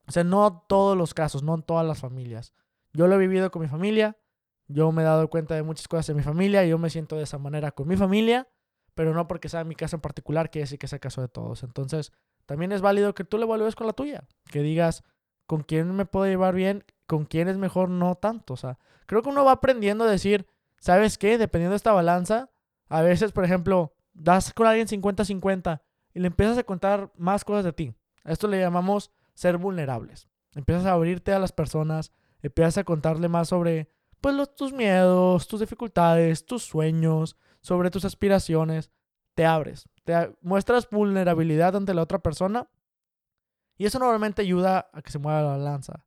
O 0.07 0.11
sea, 0.11 0.23
no 0.23 0.65
todos 0.67 0.97
los 0.97 1.13
casos, 1.13 1.43
no 1.43 1.55
en 1.55 1.63
todas 1.63 1.85
las 1.85 1.99
familias. 1.99 2.53
Yo 2.93 3.07
lo 3.07 3.15
he 3.15 3.19
vivido 3.19 3.51
con 3.51 3.61
mi 3.61 3.67
familia, 3.67 4.17
yo 4.67 4.91
me 4.91 5.01
he 5.01 5.05
dado 5.05 5.29
cuenta 5.29 5.55
de 5.55 5.63
muchas 5.63 5.87
cosas 5.87 6.09
en 6.09 6.17
mi 6.17 6.23
familia, 6.23 6.65
y 6.65 6.69
yo 6.69 6.77
me 6.77 6.89
siento 6.89 7.15
de 7.15 7.23
esa 7.23 7.37
manera 7.37 7.71
con 7.71 7.87
mi 7.87 7.95
familia, 7.95 8.47
pero 8.95 9.13
no 9.13 9.27
porque 9.27 9.49
sea 9.49 9.63
mi 9.63 9.75
casa 9.75 9.97
en 9.97 10.01
particular, 10.01 10.49
quiere 10.49 10.63
decir 10.63 10.79
que 10.79 10.87
sea 10.87 10.99
caso 10.99 11.21
de 11.21 11.27
todos. 11.27 11.63
Entonces, 11.63 12.11
también 12.45 12.71
es 12.71 12.81
válido 12.81 13.13
que 13.13 13.23
tú 13.23 13.37
lo 13.37 13.45
evalúes 13.45 13.75
con 13.75 13.87
la 13.87 13.93
tuya, 13.93 14.27
que 14.51 14.61
digas 14.61 15.03
con 15.45 15.61
quién 15.61 15.95
me 15.95 16.05
puedo 16.05 16.25
llevar 16.25 16.55
bien 16.55 16.83
con 17.09 17.25
quién 17.25 17.47
es 17.47 17.57
mejor 17.57 17.89
no 17.89 18.13
tanto. 18.13 18.53
O 18.53 18.57
sea, 18.57 18.77
creo 19.07 19.23
que 19.23 19.29
uno 19.29 19.43
va 19.43 19.53
aprendiendo 19.53 20.03
a 20.03 20.11
decir, 20.11 20.47
¿sabes 20.79 21.17
qué? 21.17 21.39
Dependiendo 21.39 21.71
de 21.71 21.77
esta 21.77 21.91
balanza, 21.91 22.51
a 22.87 23.01
veces, 23.01 23.31
por 23.31 23.43
ejemplo, 23.43 23.95
das 24.13 24.53
con 24.53 24.67
alguien 24.67 24.87
50-50 24.87 25.81
y 26.13 26.19
le 26.19 26.27
empiezas 26.27 26.59
a 26.59 26.63
contar 26.63 27.11
más 27.17 27.43
cosas 27.43 27.65
de 27.65 27.73
ti. 27.73 27.95
A 28.23 28.31
esto 28.31 28.47
le 28.47 28.59
llamamos 28.59 29.11
ser 29.33 29.57
vulnerables. 29.57 30.29
Empiezas 30.53 30.85
a 30.85 30.91
abrirte 30.91 31.33
a 31.33 31.39
las 31.39 31.51
personas, 31.51 32.11
empiezas 32.43 32.77
a 32.77 32.83
contarle 32.83 33.27
más 33.27 33.47
sobre 33.47 33.89
pues 34.21 34.35
los, 34.35 34.55
tus 34.55 34.71
miedos, 34.71 35.47
tus 35.47 35.61
dificultades, 35.61 36.45
tus 36.45 36.61
sueños, 36.61 37.37
sobre 37.59 37.89
tus 37.89 38.05
aspiraciones. 38.05 38.91
Te 39.33 39.47
abres, 39.47 39.89
te 40.03 40.35
muestras 40.41 40.87
vulnerabilidad 40.91 41.75
ante 41.75 41.95
la 41.95 42.03
otra 42.03 42.19
persona 42.19 42.69
y 43.79 43.87
eso 43.87 43.97
normalmente 43.97 44.43
ayuda 44.43 44.91
a 44.93 45.01
que 45.01 45.09
se 45.09 45.17
mueva 45.17 45.41
la 45.41 45.57
balanza 45.57 46.05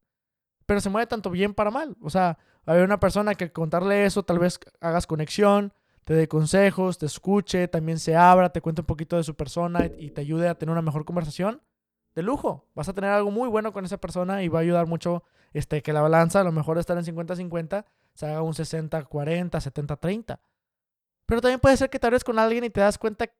pero 0.67 0.81
se 0.81 0.91
mueve 0.91 1.07
tanto 1.07 1.31
bien 1.31 1.55
para 1.55 1.71
mal. 1.71 1.97
O 2.01 2.11
sea, 2.11 2.39
hay 2.67 2.81
una 2.83 3.01
persona 3.01 3.35
que 3.35 3.53
contarle 3.53 4.07
eso, 4.07 4.23
tal 4.23 4.39
vez 4.39 4.59
hagas 4.81 5.07
conexión, 5.07 5.73
te 6.05 6.15
dé 6.15 6.29
consejos, 6.29 6.99
te 6.99 7.07
escuche, 7.07 7.69
también 7.69 7.99
se 7.99 8.17
abra, 8.17 8.51
te 8.51 8.61
cuente 8.61 8.83
un 8.83 8.87
poquito 8.87 9.17
de 9.17 9.25
su 9.25 9.35
persona 9.35 9.87
y, 9.99 10.11
te 10.11 10.21
ayude 10.21 10.49
a 10.49 10.57
tener 10.57 10.73
una 10.73 10.83
mejor 10.83 11.05
conversación. 11.05 11.63
De 12.15 12.23
lujo, 12.23 12.69
vas 12.75 12.89
a 12.89 12.93
tener 12.93 13.11
algo 13.11 13.31
muy 13.31 13.49
bueno 13.49 13.73
con 13.73 13.85
esa 13.85 13.99
persona 13.99 14.43
y 14.43 14.49
va 14.49 14.59
a 14.59 14.63
ayudar 14.63 14.87
mucho 14.87 15.25
este, 15.53 15.83
que 15.83 15.93
la 15.93 16.03
balanza, 16.03 16.41
a 16.41 16.45
lo 16.45 16.53
mejor 16.53 16.79
estar 16.79 16.99
en 16.99 17.05
50-50, 17.05 17.85
se 18.15 18.27
haga 18.27 18.43
un 18.43 18.53
60-40, 18.53 19.09
70-30. 19.51 20.39
Pero 21.25 21.41
también 21.41 21.61
puede 21.61 21.77
ser 21.77 21.89
que 21.89 21.99
te 21.99 22.07
abres 22.07 22.25
con 22.25 22.39
alguien 22.39 22.65
y 22.65 22.71
te 22.71 22.81
das 22.81 22.99
cuenta 22.99 23.31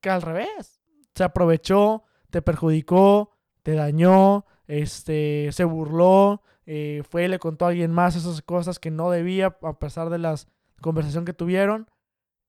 que 0.00 0.10
al 0.10 0.22
revés. 0.22 0.80
Se 1.14 1.24
aprovechó, 1.24 2.04
te 2.30 2.42
perjudicó, 2.42 3.32
te 3.62 3.74
dañó, 3.74 4.46
este, 4.66 5.50
se 5.50 5.64
burló, 5.64 6.42
eh, 6.72 7.02
fue 7.02 7.24
y 7.24 7.28
le 7.28 7.40
contó 7.40 7.64
a 7.64 7.70
alguien 7.70 7.90
más 7.90 8.14
esas 8.14 8.42
cosas 8.42 8.78
que 8.78 8.92
no 8.92 9.10
debía 9.10 9.58
a 9.60 9.78
pesar 9.80 10.08
de 10.08 10.18
la 10.18 10.36
conversación 10.80 11.24
que 11.24 11.32
tuvieron. 11.32 11.90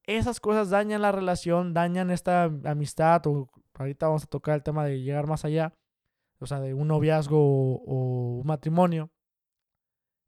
Esas 0.03 0.39
cosas 0.39 0.69
dañan 0.69 1.01
la 1.01 1.11
relación, 1.11 1.73
dañan 1.73 2.11
esta 2.11 2.43
amistad 2.43 3.25
o 3.25 3.49
ahorita 3.73 4.05
vamos 4.05 4.23
a 4.25 4.27
tocar 4.27 4.53
el 4.53 4.61
tema 4.61 4.85
de 4.85 5.01
llegar 5.01 5.25
más 5.25 5.43
allá, 5.43 5.73
o 6.39 6.45
sea, 6.45 6.59
de 6.59 6.75
un 6.75 6.87
noviazgo 6.89 7.39
o, 7.39 8.41
un 8.41 8.45
matrimonio. 8.45 9.09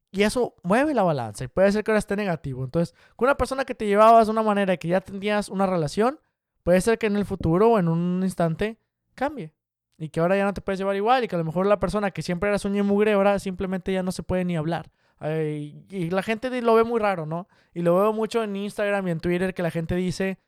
Y 0.09 0.23
eso 0.23 0.55
mueve 0.63 0.95
la 0.95 1.03
balanza 1.03 1.43
y 1.43 1.47
puede 1.47 1.71
ser 1.71 1.83
que 1.83 1.91
ahora 1.91 2.00
esté 2.00 2.15
negativo. 2.15 2.63
Entonces, 2.63 2.95
con 3.15 3.27
una 3.27 3.38
persona 3.38 3.63
que 3.63 3.75
te 3.75 3.85
llevabas 3.85 4.25
de 4.25 4.31
una 4.31 4.41
manera 4.41 4.73
y 4.73 4.79
que 4.79 4.88
ya 4.88 5.01
tenías 5.01 5.50
una 5.50 5.67
relación, 5.67 6.19
puede 6.63 6.81
ser 6.81 6.97
que 6.97 7.05
en 7.05 7.15
el 7.15 7.25
futuro 7.25 7.73
o 7.73 7.77
en 7.77 7.88
un 7.89 8.21
instante 8.23 8.79
cambie. 9.13 9.53
Y 9.97 10.09
que 10.09 10.19
ahora 10.19 10.35
ya 10.35 10.45
no 10.45 10.53
te 10.53 10.62
puedes 10.62 10.79
llevar 10.79 10.95
igual 10.95 11.23
y 11.23 11.27
que 11.27 11.35
a 11.35 11.38
lo 11.38 11.45
mejor 11.45 11.65
la 11.65 11.79
persona 11.79 12.12
que 12.12 12.21
siempre 12.21 12.50
era 12.50 12.57
sueño 12.59 12.79
y 12.79 12.88
mugre 12.88 13.13
ahora 13.13 13.38
simplemente 13.39 13.93
ya 13.93 14.03
no 14.03 14.12
se 14.12 14.23
puede 14.23 14.45
ni 14.45 14.55
hablar. 14.57 14.91
y 15.21 16.09
la 16.09 16.23
gente 16.23 16.62
lo 16.62 16.75
ve 16.75 16.83
muy 16.83 17.00
raro, 17.00 17.25
¿no? 17.25 17.47
Y 17.73 17.81
lo 17.81 17.97
veo 17.97 18.13
mucho 18.13 18.43
en 18.43 18.55
Instagram 18.55 19.07
y 19.07 19.12
en 19.12 19.19
Twitter 19.19 19.53
que 19.53 19.63
la 19.63 19.71
gente 19.71 19.95
dice, 19.95 20.39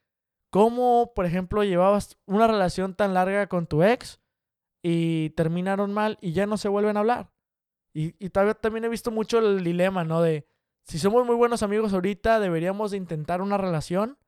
¿cómo, 0.49 1.13
por 1.15 1.25
ejemplo, 1.25 1.63
llevabas 1.63 2.17
una 2.25 2.47
relación 2.47 2.95
tan 2.95 3.13
larga 3.13 3.47
con 3.47 3.67
tu 3.67 3.83
ex 3.83 4.19
y 4.81 5.31
terminaron 5.31 5.93
mal 5.93 6.17
y 6.21 6.33
ya 6.33 6.45
no 6.45 6.57
se 6.57 6.69
vuelven 6.69 6.97
a 6.97 7.01
hablar? 7.01 7.31
Y, 7.93 8.15
y 8.19 8.29
también 8.29 8.85
he 8.85 8.89
visto 8.89 9.11
mucho 9.11 9.39
el 9.39 9.63
dilema, 9.63 10.03
¿no? 10.03 10.21
De, 10.21 10.47
si 10.85 10.99
somos 10.99 11.25
muy 11.25 11.35
buenos 11.35 11.63
amigos 11.63 11.93
ahorita, 11.93 12.39
deberíamos 12.39 12.91
de 12.91 12.97
intentar 12.97 13.41
una 13.41 13.57
relación, 13.57 14.19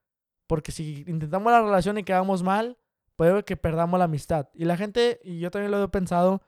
porque 0.48 0.72
si 0.72 1.04
intentamos 1.08 1.52
la 1.52 1.62
relación 1.62 1.98
y 1.98 2.04
quedamos 2.04 2.42
mal, 2.42 2.78
puede 3.18 3.44
que 3.44 3.58
perdamos 3.58 3.98
la 3.98 4.06
amistad. 4.06 4.48
Y 4.54 4.64
la 4.64 4.78
gente, 4.78 5.20
y 5.24 5.40
yo 5.40 5.52
también 5.52 5.72
lo 5.72 5.84
he 5.84 5.90
pensado, 5.90 6.42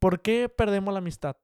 ¿por 0.00 0.22
qué 0.22 0.48
perdemos 0.48 0.92
la 0.92 0.98
amistad? 0.98 1.36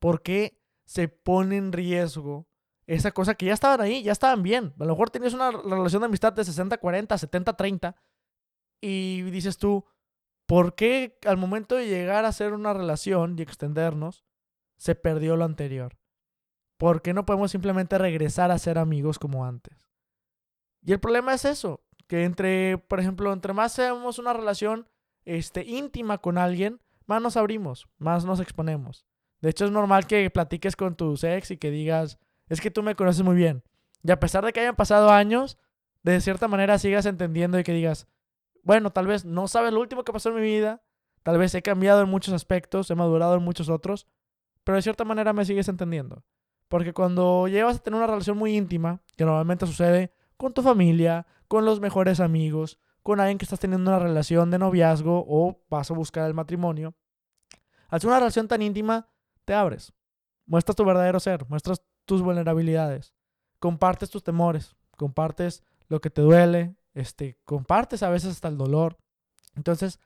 ¿Por 0.00 0.22
qué 0.22 0.60
se 0.84 1.08
pone 1.08 1.56
en 1.56 1.72
riesgo 1.72 2.48
esa 2.86 3.12
cosa 3.12 3.34
que 3.34 3.46
ya 3.46 3.54
estaban 3.54 3.80
ahí, 3.80 4.02
ya 4.02 4.12
estaban 4.12 4.42
bien? 4.42 4.74
A 4.80 4.84
lo 4.84 4.94
mejor 4.94 5.10
tenías 5.10 5.34
una 5.34 5.52
relación 5.52 6.00
de 6.00 6.06
amistad 6.06 6.32
de 6.32 6.42
60-40, 6.42 7.06
70-30, 7.06 7.94
y 8.80 9.22
dices 9.30 9.58
tú, 9.58 9.84
¿por 10.46 10.74
qué 10.74 11.18
al 11.26 11.36
momento 11.36 11.76
de 11.76 11.86
llegar 11.86 12.24
a 12.24 12.28
hacer 12.28 12.52
una 12.52 12.72
relación 12.72 13.38
y 13.38 13.42
extendernos, 13.42 14.24
se 14.76 14.94
perdió 14.94 15.36
lo 15.36 15.44
anterior? 15.44 15.98
¿Por 16.78 17.02
qué 17.02 17.14
no 17.14 17.24
podemos 17.24 17.50
simplemente 17.50 17.98
regresar 17.98 18.50
a 18.50 18.58
ser 18.58 18.78
amigos 18.78 19.18
como 19.18 19.44
antes? 19.44 19.90
Y 20.82 20.92
el 20.92 21.00
problema 21.00 21.34
es 21.34 21.44
eso, 21.44 21.85
que 22.06 22.24
entre, 22.24 22.78
por 22.78 23.00
ejemplo, 23.00 23.32
entre 23.32 23.52
más 23.52 23.72
seamos 23.72 24.18
una 24.18 24.32
relación 24.32 24.88
este, 25.24 25.64
íntima 25.64 26.18
con 26.18 26.38
alguien, 26.38 26.80
más 27.06 27.22
nos 27.22 27.36
abrimos, 27.36 27.88
más 27.98 28.24
nos 28.24 28.40
exponemos. 28.40 29.06
De 29.40 29.50
hecho, 29.50 29.64
es 29.64 29.70
normal 29.70 30.06
que 30.06 30.30
platiques 30.30 30.76
con 30.76 30.96
tu 30.96 31.14
ex 31.22 31.50
y 31.50 31.56
que 31.56 31.70
digas, 31.70 32.18
es 32.48 32.60
que 32.60 32.70
tú 32.70 32.82
me 32.82 32.94
conoces 32.94 33.22
muy 33.22 33.36
bien. 33.36 33.62
Y 34.02 34.10
a 34.10 34.20
pesar 34.20 34.44
de 34.44 34.52
que 34.52 34.60
hayan 34.60 34.76
pasado 34.76 35.10
años, 35.10 35.58
de 36.02 36.20
cierta 36.20 36.48
manera 36.48 36.78
sigas 36.78 37.06
entendiendo 37.06 37.58
y 37.58 37.64
que 37.64 37.72
digas, 37.72 38.06
bueno, 38.62 38.90
tal 38.90 39.06
vez 39.06 39.24
no 39.24 39.48
sabes 39.48 39.72
lo 39.72 39.80
último 39.80 40.04
que 40.04 40.12
pasó 40.12 40.30
en 40.30 40.36
mi 40.36 40.42
vida, 40.42 40.82
tal 41.22 41.38
vez 41.38 41.54
he 41.54 41.62
cambiado 41.62 42.02
en 42.02 42.08
muchos 42.08 42.34
aspectos, 42.34 42.90
he 42.90 42.94
madurado 42.94 43.36
en 43.36 43.42
muchos 43.42 43.68
otros, 43.68 44.06
pero 44.64 44.76
de 44.76 44.82
cierta 44.82 45.04
manera 45.04 45.32
me 45.32 45.44
sigues 45.44 45.68
entendiendo. 45.68 46.24
Porque 46.68 46.92
cuando 46.92 47.46
llevas 47.48 47.76
a 47.76 47.78
tener 47.80 47.98
una 47.98 48.08
relación 48.08 48.36
muy 48.36 48.56
íntima, 48.56 49.00
que 49.16 49.24
normalmente 49.24 49.66
sucede 49.66 50.12
con 50.36 50.52
tu 50.52 50.62
familia, 50.62 51.26
con 51.48 51.64
los 51.64 51.80
mejores 51.80 52.20
amigos, 52.20 52.78
con 53.02 53.20
alguien 53.20 53.38
que 53.38 53.44
estás 53.44 53.60
teniendo 53.60 53.90
una 53.90 54.00
relación 54.00 54.50
de 54.50 54.58
noviazgo 54.58 55.24
o 55.28 55.64
vas 55.70 55.90
a 55.90 55.94
buscar 55.94 56.26
el 56.26 56.34
matrimonio. 56.34 56.94
Al 57.88 58.00
ser 58.00 58.08
una 58.08 58.18
relación 58.18 58.48
tan 58.48 58.62
íntima, 58.62 59.08
te 59.44 59.54
abres. 59.54 59.92
Muestras 60.46 60.76
tu 60.76 60.84
verdadero 60.84 61.20
ser, 61.20 61.48
muestras 61.48 61.82
tus 62.04 62.22
vulnerabilidades, 62.22 63.14
compartes 63.58 64.10
tus 64.10 64.22
temores, 64.22 64.76
compartes 64.96 65.62
lo 65.88 66.00
que 66.00 66.10
te 66.10 66.22
duele, 66.22 66.76
este, 66.94 67.38
compartes 67.44 68.02
a 68.02 68.10
veces 68.10 68.32
hasta 68.32 68.48
el 68.48 68.56
dolor. 68.56 68.98
Entonces, 69.54 70.00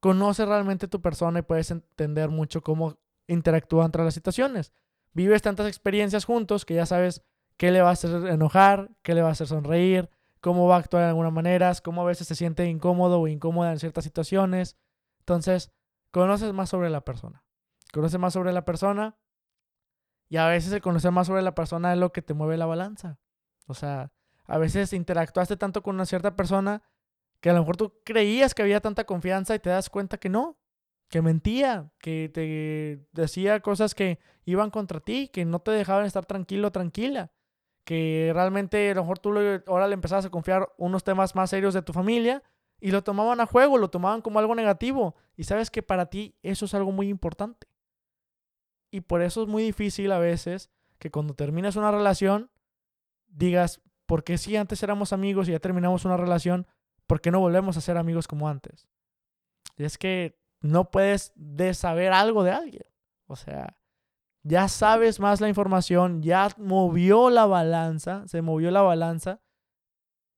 conoces 0.00 0.46
realmente 0.46 0.88
tu 0.88 1.00
persona 1.00 1.40
y 1.40 1.42
puedes 1.42 1.70
entender 1.70 2.28
mucho 2.28 2.62
cómo 2.62 2.98
interactúa 3.26 3.84
entre 3.84 4.04
las 4.04 4.14
situaciones. 4.14 4.72
Vives 5.12 5.42
tantas 5.42 5.66
experiencias 5.66 6.24
juntos 6.24 6.64
que 6.64 6.74
ya 6.74 6.86
sabes 6.86 7.22
qué 7.56 7.70
le 7.70 7.82
va 7.82 7.90
a 7.90 7.92
hacer 7.92 8.26
enojar, 8.26 8.90
qué 9.02 9.14
le 9.14 9.22
va 9.22 9.28
a 9.28 9.32
hacer 9.32 9.46
sonreír, 9.46 10.10
cómo 10.40 10.66
va 10.66 10.76
a 10.76 10.78
actuar 10.78 11.04
de 11.04 11.08
alguna 11.08 11.30
manera, 11.30 11.72
cómo 11.82 12.02
a 12.02 12.04
veces 12.04 12.28
se 12.28 12.34
siente 12.34 12.66
incómodo 12.66 13.20
o 13.20 13.28
incómoda 13.28 13.72
en 13.72 13.78
ciertas 13.78 14.04
situaciones. 14.04 14.76
Entonces, 15.20 15.72
conoces 16.10 16.52
más 16.52 16.68
sobre 16.68 16.90
la 16.90 17.02
persona. 17.02 17.44
Conoces 17.92 18.18
más 18.18 18.32
sobre 18.32 18.52
la 18.52 18.64
persona 18.64 19.16
y 20.28 20.36
a 20.36 20.46
veces 20.48 20.72
el 20.72 20.82
conocer 20.82 21.12
más 21.12 21.28
sobre 21.28 21.42
la 21.42 21.54
persona 21.54 21.92
es 21.92 21.98
lo 21.98 22.12
que 22.12 22.22
te 22.22 22.34
mueve 22.34 22.56
la 22.56 22.66
balanza. 22.66 23.18
O 23.66 23.74
sea, 23.74 24.12
a 24.46 24.58
veces 24.58 24.92
interactuaste 24.92 25.56
tanto 25.56 25.82
con 25.82 25.94
una 25.94 26.06
cierta 26.06 26.34
persona 26.34 26.82
que 27.40 27.50
a 27.50 27.52
lo 27.52 27.60
mejor 27.60 27.76
tú 27.76 27.94
creías 28.04 28.54
que 28.54 28.62
había 28.62 28.80
tanta 28.80 29.04
confianza 29.04 29.54
y 29.54 29.60
te 29.60 29.70
das 29.70 29.90
cuenta 29.90 30.18
que 30.18 30.28
no, 30.28 30.58
que 31.08 31.22
mentía, 31.22 31.90
que 31.98 32.30
te 32.32 33.06
decía 33.12 33.60
cosas 33.60 33.94
que 33.94 34.18
iban 34.44 34.70
contra 34.70 35.00
ti, 35.00 35.28
que 35.28 35.44
no 35.44 35.60
te 35.60 35.70
dejaban 35.70 36.06
estar 36.06 36.26
tranquilo, 36.26 36.72
tranquila 36.72 37.30
que 37.84 38.30
realmente 38.34 38.90
a 38.90 38.94
lo 38.94 39.02
mejor 39.02 39.18
tú 39.18 39.34
ahora 39.66 39.86
le 39.86 39.94
empezabas 39.94 40.24
a 40.24 40.30
confiar 40.30 40.72
unos 40.78 41.04
temas 41.04 41.34
más 41.34 41.50
serios 41.50 41.74
de 41.74 41.82
tu 41.82 41.92
familia 41.92 42.42
y 42.80 42.90
lo 42.90 43.02
tomaban 43.02 43.40
a 43.40 43.46
juego, 43.46 43.78
lo 43.78 43.90
tomaban 43.90 44.22
como 44.22 44.38
algo 44.38 44.54
negativo. 44.54 45.14
Y 45.36 45.44
sabes 45.44 45.70
que 45.70 45.82
para 45.82 46.06
ti 46.06 46.34
eso 46.42 46.64
es 46.64 46.74
algo 46.74 46.92
muy 46.92 47.08
importante. 47.08 47.66
Y 48.90 49.02
por 49.02 49.22
eso 49.22 49.42
es 49.42 49.48
muy 49.48 49.62
difícil 49.62 50.12
a 50.12 50.18
veces 50.18 50.70
que 50.98 51.10
cuando 51.10 51.34
terminas 51.34 51.76
una 51.76 51.90
relación 51.90 52.50
digas, 53.26 53.82
¿por 54.06 54.24
qué 54.24 54.38
si 54.38 54.56
antes 54.56 54.82
éramos 54.82 55.12
amigos 55.12 55.48
y 55.48 55.52
ya 55.52 55.60
terminamos 55.60 56.04
una 56.04 56.16
relación, 56.16 56.66
¿por 57.06 57.20
qué 57.20 57.30
no 57.30 57.40
volvemos 57.40 57.76
a 57.76 57.80
ser 57.80 57.96
amigos 57.96 58.28
como 58.28 58.48
antes? 58.48 58.86
Es 59.76 59.98
que 59.98 60.38
no 60.60 60.90
puedes 60.90 61.32
de 61.34 61.74
saber 61.74 62.12
algo 62.12 62.44
de 62.44 62.52
alguien. 62.52 62.86
O 63.26 63.36
sea, 63.36 63.76
ya 64.44 64.68
sabes 64.68 65.20
más 65.20 65.40
la 65.40 65.48
información, 65.48 66.22
ya 66.22 66.48
movió 66.58 67.30
la 67.30 67.46
balanza, 67.46 68.28
se 68.28 68.42
movió 68.42 68.70
la 68.70 68.82
balanza. 68.82 69.40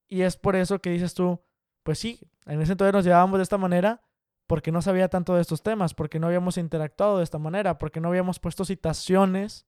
Y 0.09 0.23
es 0.23 0.37
por 0.37 0.55
eso 0.55 0.79
que 0.79 0.91
dices 0.91 1.13
tú, 1.13 1.43
pues 1.83 1.99
sí, 1.99 2.21
en 2.47 2.63
ese 2.63 2.73
entonces 2.73 2.95
nos 2.95 3.05
llevábamos 3.05 3.39
de 3.39 3.43
esta 3.43 3.59
manera 3.59 4.01
porque 4.47 4.71
no 4.71 4.81
sabía 4.81 5.09
tanto 5.09 5.35
de 5.35 5.43
estos 5.43 5.63
temas, 5.63 5.93
porque 5.93 6.21
no 6.21 6.29
habíamos 6.29 6.57
interactuado 6.57 7.19
de 7.19 7.25
esta 7.25 7.39
manera, 7.39 7.79
porque 7.79 8.01
no 8.01 8.09
habíamos 8.09 8.39
puesto 8.39 8.65
citaciones 8.65 9.67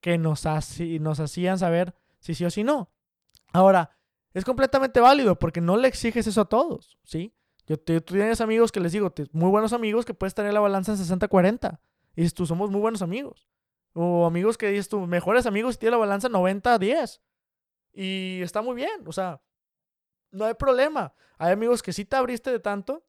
que 0.00 0.16
nos, 0.16 0.46
hacían 0.46 1.58
saber 1.58 1.96
si 2.20 2.36
sí 2.36 2.44
o 2.44 2.50
si 2.50 2.62
no. 2.62 2.92
Ahora, 3.52 3.98
es 4.32 4.44
completamente 4.44 5.00
válido 5.00 5.36
porque 5.40 5.60
no 5.60 5.76
le 5.76 5.88
exiges 5.88 6.28
eso 6.28 6.42
a 6.42 6.48
todos, 6.48 6.98
¿sí? 7.02 7.34
Yo, 7.66 7.80
tú 7.80 8.00
tienes 8.00 8.40
amigos 8.40 8.70
que 8.70 8.78
les 8.78 8.92
digo, 8.92 9.12
muy 9.32 9.50
buenos 9.50 9.72
amigos 9.72 10.04
que 10.04 10.14
puedes 10.14 10.34
tener 10.34 10.54
la 10.54 10.60
balanza 10.60 10.92
en 10.92 10.98
60-40. 10.98 11.80
Y 12.14 12.28
tú 12.30 12.46
somos 12.46 12.70
muy 12.70 12.80
buenos 12.80 13.02
amigos. 13.02 13.48
O 13.98 14.26
amigos 14.26 14.58
que 14.58 14.68
dices 14.68 14.90
tú, 14.90 15.06
mejores 15.06 15.46
amigos 15.46 15.78
tiene 15.78 15.92
la 15.92 15.96
balanza 15.96 16.28
90-10. 16.28 17.18
Y 17.94 18.42
está 18.42 18.60
muy 18.60 18.74
bien, 18.74 19.04
o 19.06 19.12
sea, 19.12 19.40
no 20.30 20.44
hay 20.44 20.52
problema. 20.52 21.14
Hay 21.38 21.52
amigos 21.52 21.82
que 21.82 21.94
sí 21.94 22.04
te 22.04 22.14
abriste 22.14 22.50
de 22.50 22.60
tanto 22.60 23.06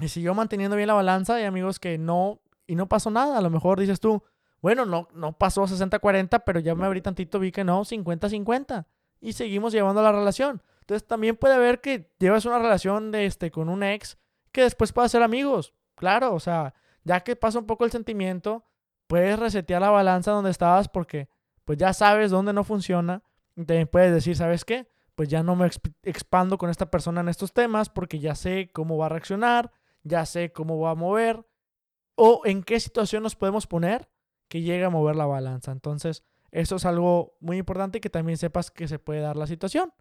y 0.00 0.08
siguió 0.08 0.34
manteniendo 0.34 0.76
bien 0.76 0.88
la 0.88 0.94
balanza. 0.94 1.36
Hay 1.36 1.44
amigos 1.44 1.78
que 1.78 1.96
no, 1.96 2.42
y 2.66 2.74
no 2.74 2.88
pasó 2.88 3.08
nada. 3.12 3.38
A 3.38 3.40
lo 3.40 3.50
mejor 3.50 3.78
dices 3.78 4.00
tú, 4.00 4.20
bueno, 4.60 4.84
no, 4.84 5.06
no 5.14 5.38
pasó 5.38 5.62
60-40, 5.62 6.42
pero 6.44 6.58
ya 6.58 6.74
me 6.74 6.86
abrí 6.86 7.00
tantito, 7.02 7.38
vi 7.38 7.52
que 7.52 7.62
no, 7.62 7.84
50-50. 7.84 8.84
Y 9.20 9.34
seguimos 9.34 9.72
llevando 9.72 10.02
la 10.02 10.10
relación. 10.10 10.60
Entonces 10.80 11.06
también 11.06 11.36
puede 11.36 11.54
haber 11.54 11.80
que 11.80 12.10
llevas 12.18 12.46
una 12.46 12.58
relación 12.58 13.12
de 13.12 13.26
este, 13.26 13.52
con 13.52 13.68
un 13.68 13.84
ex 13.84 14.18
que 14.50 14.62
después 14.62 14.92
pueda 14.92 15.08
ser 15.08 15.22
amigos. 15.22 15.72
Claro, 15.94 16.34
o 16.34 16.40
sea, 16.40 16.74
ya 17.04 17.20
que 17.20 17.36
pasa 17.36 17.60
un 17.60 17.66
poco 17.66 17.84
el 17.84 17.92
sentimiento, 17.92 18.64
puedes 19.06 19.38
resetear 19.38 19.80
la 19.80 19.90
balanza 19.90 20.32
donde 20.32 20.50
estabas 20.50 20.88
porque 20.88 21.28
pues 21.64 21.78
ya 21.78 21.92
sabes 21.92 22.30
dónde 22.30 22.52
no 22.52 22.64
funciona 22.64 23.22
y 23.56 23.64
también 23.64 23.88
puedes 23.88 24.12
decir, 24.12 24.36
¿sabes 24.36 24.64
qué? 24.64 24.88
Pues 25.14 25.28
ya 25.28 25.42
no 25.42 25.56
me 25.56 25.68
expando 26.02 26.58
con 26.58 26.70
esta 26.70 26.90
persona 26.90 27.22
en 27.22 27.28
estos 27.28 27.52
temas 27.52 27.88
porque 27.88 28.18
ya 28.18 28.34
sé 28.34 28.70
cómo 28.72 28.98
va 28.98 29.06
a 29.06 29.10
reaccionar, 29.10 29.72
ya 30.02 30.26
sé 30.26 30.52
cómo 30.52 30.78
va 30.78 30.90
a 30.90 30.94
mover 30.94 31.46
o 32.14 32.42
en 32.44 32.62
qué 32.62 32.78
situación 32.80 33.22
nos 33.22 33.36
podemos 33.36 33.66
poner 33.66 34.08
que 34.48 34.62
llegue 34.62 34.84
a 34.84 34.90
mover 34.90 35.16
la 35.16 35.26
balanza. 35.26 35.72
Entonces, 35.72 36.22
eso 36.50 36.76
es 36.76 36.84
algo 36.84 37.36
muy 37.40 37.56
importante 37.58 38.00
que 38.00 38.10
también 38.10 38.38
sepas 38.38 38.70
que 38.70 38.88
se 38.88 38.98
puede 38.98 39.20
dar 39.20 39.36
la 39.36 39.46
situación. 39.46 39.92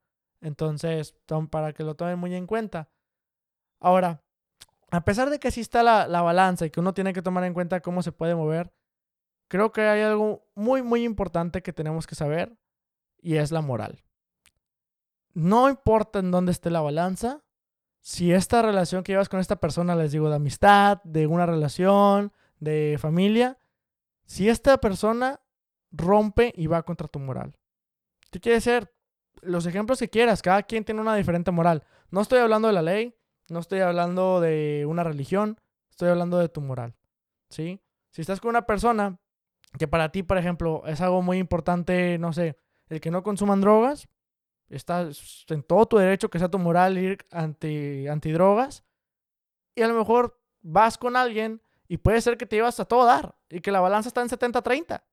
Entonces, 0.42 1.16
para 1.50 1.74
que 1.74 1.84
lo 1.84 1.96
tomen 1.96 2.20
muy 2.20 2.36
en 2.36 2.46
cuenta. 2.46 2.90
Ahora, 3.80 4.22
a 4.92 5.04
pesar 5.04 5.30
de 5.30 5.40
que 5.40 5.48
así 5.48 5.62
está 5.62 5.82
la, 5.82 6.08
la 6.08 6.22
balanza 6.22 6.66
y 6.66 6.70
que 6.70 6.80
uno 6.80 6.94
tiene 6.94 7.14
que 7.14 7.22
tomar 7.22 7.44
en 7.46 7.54
cuenta 7.54 7.82
cómo 7.82 8.04
se 8.04 8.12
puede 8.12 8.36
mover, 8.36 8.72
creo 9.48 9.72
que 9.72 9.82
hay 9.82 10.02
algo 10.02 10.48
muy, 10.56 10.82
muy 10.82 11.04
importante 11.04 11.62
que 11.62 11.74
tenemos 11.74 12.08
que 12.08 12.16
saber 12.16 12.58
y 13.22 13.36
es 13.36 13.52
la 13.52 13.62
moral. 13.62 14.04
No 15.34 15.70
importa 15.70 16.20
en 16.20 16.32
dónde 16.32 16.52
esté 16.52 16.70
la 16.70 16.82
balanza, 16.82 17.44
si 18.00 18.32
esta 18.32 18.62
relación 18.62 19.04
que 19.04 19.14
llevas 19.14 19.30
con 19.30 19.40
esta 19.40 19.56
persona, 19.56 19.96
les 19.96 20.12
digo, 20.12 20.30
de 20.30 20.36
amistad, 20.36 21.02
de 21.04 21.28
una 21.28 21.46
relación, 21.46 22.32
de 22.60 22.98
familia, 23.00 23.58
si 24.26 24.48
esta 24.48 24.78
persona 24.78 25.42
rompe 25.92 26.54
y 26.56 26.68
va 26.68 26.84
contra 26.84 27.08
tu 27.08 27.20
moral. 27.20 27.58
¿Qué 28.32 28.40
quiere 28.40 28.62
ser? 28.62 28.94
Los 29.42 29.66
ejemplos 29.66 30.00
que 30.00 30.10
quieras, 30.10 30.42
cada 30.42 30.64
quien 30.64 30.84
tiene 30.84 31.02
una 31.02 31.16
diferente 31.16 31.52
moral. 31.52 31.84
No 32.10 32.22
estoy 32.22 32.40
hablando 32.40 32.68
de 32.68 32.74
la 32.74 32.82
ley, 32.82 33.16
no 33.50 33.60
estoy 33.60 33.80
hablando 33.80 34.40
de 34.40 34.86
una 34.88 35.04
religión, 35.04 35.60
estoy 35.90 36.10
hablando 36.10 36.38
de 36.38 36.50
tu 36.50 36.62
moral. 36.62 36.96
¿Sí? 37.50 37.82
Si 38.12 38.22
estás 38.22 38.40
con 38.40 38.50
una 38.50 38.66
persona 38.66 39.20
que 39.78 39.88
para 39.88 40.12
ti, 40.12 40.24
por 40.24 40.38
ejemplo, 40.38 40.84
es 40.86 41.02
algo 41.02 41.22
muy 41.22 41.38
importante, 41.38 42.18
no 42.18 42.34
sé, 42.34 42.58
el 42.88 43.02
que 43.02 43.12
no 43.12 43.24
consuman 43.24 43.62
drogas, 43.62 44.08
estás 44.70 45.46
en 45.50 45.64
todo 45.64 45.86
tu 45.86 45.98
derecho 45.98 46.30
que 46.30 46.40
sea 46.40 46.50
tu 46.50 46.60
moral 46.60 46.98
ir 46.98 47.26
anti, 47.32 48.08
antidrogas, 48.08 48.84
y 49.76 49.82
a 49.82 49.88
lo 49.88 49.94
mejor 49.94 50.40
vas 50.62 50.98
con 50.98 51.16
alguien 51.16 51.62
y 51.88 51.98
puede 51.98 52.22
ser 52.22 52.38
que 52.38 52.46
te 52.46 52.56
llevas 52.56 52.80
a 52.80 52.86
todo 52.86 53.06
dar 53.06 53.36
y 53.50 53.62
que 53.62 53.72
la 53.72 53.82
balanza 53.82 54.10
está 54.10 54.22
en 54.22 54.30
70-30. 54.30 55.04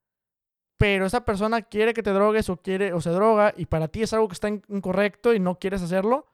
Pero 0.79 1.07
esa 1.07 1.25
persona 1.25 1.63
quiere 1.63 1.95
que 1.95 2.03
te 2.03 2.11
drogues 2.11 2.49
o 2.49 2.57
quiere 2.57 2.93
o 2.93 3.01
se 3.01 3.11
droga 3.11 3.53
y 3.57 3.67
para 3.67 3.89
ti 3.89 4.03
es 4.03 4.13
algo 4.13 4.29
que 4.29 4.35
está 4.35 4.49
incorrecto 4.49 5.35
y 5.35 5.41
no 5.41 5.59
quieres 5.59 5.83
hacerlo, 5.83 6.27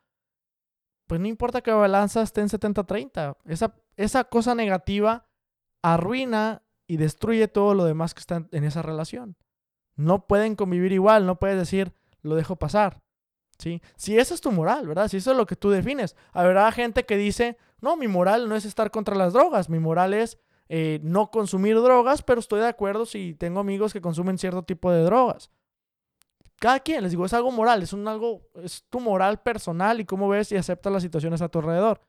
pues 1.06 1.20
no 1.20 1.26
importa 1.26 1.62
que 1.62 1.70
la 1.70 1.78
balanza 1.78 2.22
esté 2.22 2.42
en 2.42 2.48
70-30. 2.48 3.36
Esa, 3.46 3.74
esa 3.96 4.24
cosa 4.24 4.54
negativa 4.54 5.26
arruina 5.82 6.62
y 6.88 6.96
destruye 6.96 7.46
todo 7.46 7.74
lo 7.74 7.84
demás 7.84 8.14
que 8.14 8.20
está 8.20 8.48
en 8.50 8.64
esa 8.64 8.82
relación. 8.82 9.36
No 9.94 10.26
pueden 10.26 10.56
convivir 10.56 10.92
igual, 10.92 11.26
no 11.26 11.38
puedes 11.38 11.58
decir, 11.58 11.92
lo 12.22 12.34
dejo 12.34 12.56
pasar. 12.56 13.00
¿Sí? 13.58 13.82
Si 13.96 14.16
esa 14.16 14.34
es 14.34 14.40
tu 14.40 14.52
moral, 14.52 14.86
¿verdad? 14.86 15.08
Si 15.08 15.16
eso 15.16 15.32
es 15.32 15.36
lo 15.36 15.46
que 15.46 15.56
tú 15.56 15.70
defines. 15.70 16.16
Habrá 16.32 16.70
gente 16.72 17.04
que 17.04 17.16
dice, 17.16 17.58
no, 17.80 17.96
mi 17.96 18.08
moral 18.08 18.48
no 18.48 18.56
es 18.56 18.64
estar 18.64 18.90
contra 18.90 19.16
las 19.16 19.32
drogas, 19.32 19.68
mi 19.68 19.80
moral 19.80 20.14
es 20.14 20.38
eh, 20.68 21.00
no 21.02 21.30
consumir 21.30 21.76
drogas, 21.76 22.22
pero 22.22 22.40
estoy 22.40 22.60
de 22.60 22.68
acuerdo 22.68 23.04
si 23.04 23.34
tengo 23.34 23.60
amigos 23.60 23.92
que 23.92 24.00
consumen 24.00 24.38
cierto 24.38 24.62
tipo 24.62 24.92
de 24.92 25.02
drogas. 25.02 25.50
Cada 26.60 26.80
quien, 26.80 27.02
les 27.02 27.12
digo, 27.12 27.26
es 27.26 27.32
algo 27.32 27.50
moral, 27.50 27.82
es 27.82 27.92
un 27.92 28.06
algo, 28.06 28.42
es 28.54 28.84
tu 28.88 29.00
moral 29.00 29.42
personal 29.42 30.00
y 30.00 30.04
cómo 30.04 30.28
ves 30.28 30.52
y 30.52 30.56
aceptas 30.56 30.92
las 30.92 31.02
situaciones 31.02 31.42
a 31.42 31.48
tu 31.48 31.58
alrededor. 31.58 32.00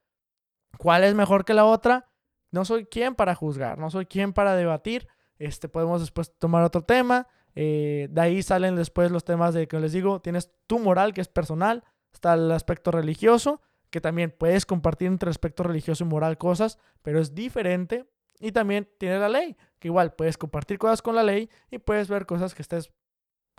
¿Cuál 0.78 1.04
es 1.04 1.16
mejor 1.16 1.46
que 1.46 1.54
la 1.54 1.66
otra? 1.66 2.09
No 2.52 2.66
soy 2.66 2.86
quien 2.86 3.16
para 3.16 3.36
juzgar, 3.36 3.78
no 3.78 3.90
soy 3.90 4.06
quien 4.06 4.34
para 4.34 4.56
debatir. 4.56 5.08
Este, 5.38 5.70
podemos 5.70 6.02
después 6.02 6.34
tomar 6.38 6.64
otro 6.64 6.84
tema. 6.84 7.28
Eh, 7.56 8.08
de 8.12 8.22
ahí 8.22 8.44
salen 8.44 8.76
después 8.76 9.12
los 9.12 9.24
temas 9.24 9.54
de 9.54 9.68
que 9.68 9.80
les 9.80 9.94
digo, 9.94 10.22
tienes 10.22 10.52
tu 10.68 10.80
moral 10.80 11.14
que 11.14 11.22
es 11.22 11.28
personal, 11.28 11.84
está 12.14 12.34
el 12.34 12.52
aspecto 12.52 12.92
religioso, 12.92 13.62
que 13.90 14.02
también 14.02 14.34
puedes 14.38 14.66
compartir 14.66 15.08
entre 15.08 15.30
aspecto 15.30 15.64
religioso 15.64 16.04
y 16.04 16.08
moral 16.08 16.38
cosas, 16.38 16.78
pero 17.02 17.20
es 17.20 17.34
diferente. 17.34 18.06
Y 18.42 18.54
también 18.54 18.88
tiene 18.98 19.20
la 19.20 19.28
ley, 19.28 19.58
que 19.80 19.90
igual 19.90 20.14
puedes 20.14 20.38
compartir 20.38 20.78
cosas 20.78 21.02
con 21.02 21.14
la 21.14 21.24
ley 21.24 21.50
y 21.70 21.80
puedes 21.80 22.08
ver 22.08 22.26
cosas 22.26 22.56
que 22.56 22.62
estés 22.62 22.90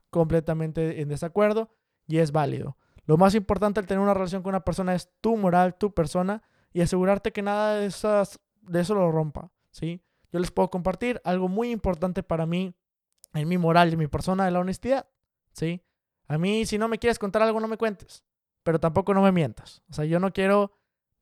completamente 0.08 1.02
en 1.02 1.08
desacuerdo 1.08 1.70
y 2.06 2.18
es 2.18 2.32
válido. 2.32 2.76
Lo 3.04 3.16
más 3.16 3.34
importante 3.34 3.80
al 3.80 3.86
tener 3.86 4.02
una 4.02 4.14
relación 4.14 4.42
con 4.42 4.50
una 4.50 4.64
persona 4.64 4.94
es 4.94 5.10
tu 5.20 5.36
moral, 5.36 5.76
tu 5.76 5.92
persona 5.92 6.42
y 6.72 6.80
asegurarte 6.80 7.32
que 7.32 7.42
nada 7.42 7.74
de, 7.76 7.86
esas, 7.86 8.40
de 8.70 8.80
eso 8.80 8.94
lo 8.94 9.10
rompa, 9.10 9.50
¿sí? 9.70 10.02
Yo 10.32 10.38
les 10.38 10.50
puedo 10.50 10.70
compartir 10.70 11.20
algo 11.24 11.48
muy 11.48 11.70
importante 11.70 12.22
para 12.22 12.46
mí 12.46 12.74
en 13.34 13.48
mi 13.48 13.58
moral 13.58 13.92
y 13.92 13.96
mi 13.96 14.06
persona 14.06 14.44
de 14.44 14.50
la 14.50 14.60
honestidad, 14.60 15.08
¿sí? 15.52 15.82
A 16.28 16.38
mí 16.38 16.64
si 16.66 16.78
no 16.78 16.88
me 16.88 16.98
quieres 16.98 17.18
contar 17.18 17.42
algo 17.42 17.60
no 17.60 17.68
me 17.68 17.76
cuentes, 17.76 18.24
pero 18.62 18.78
tampoco 18.78 19.14
no 19.14 19.22
me 19.22 19.32
mientas. 19.32 19.82
O 19.90 19.94
sea, 19.94 20.04
yo 20.04 20.20
no 20.20 20.32
quiero 20.32 20.72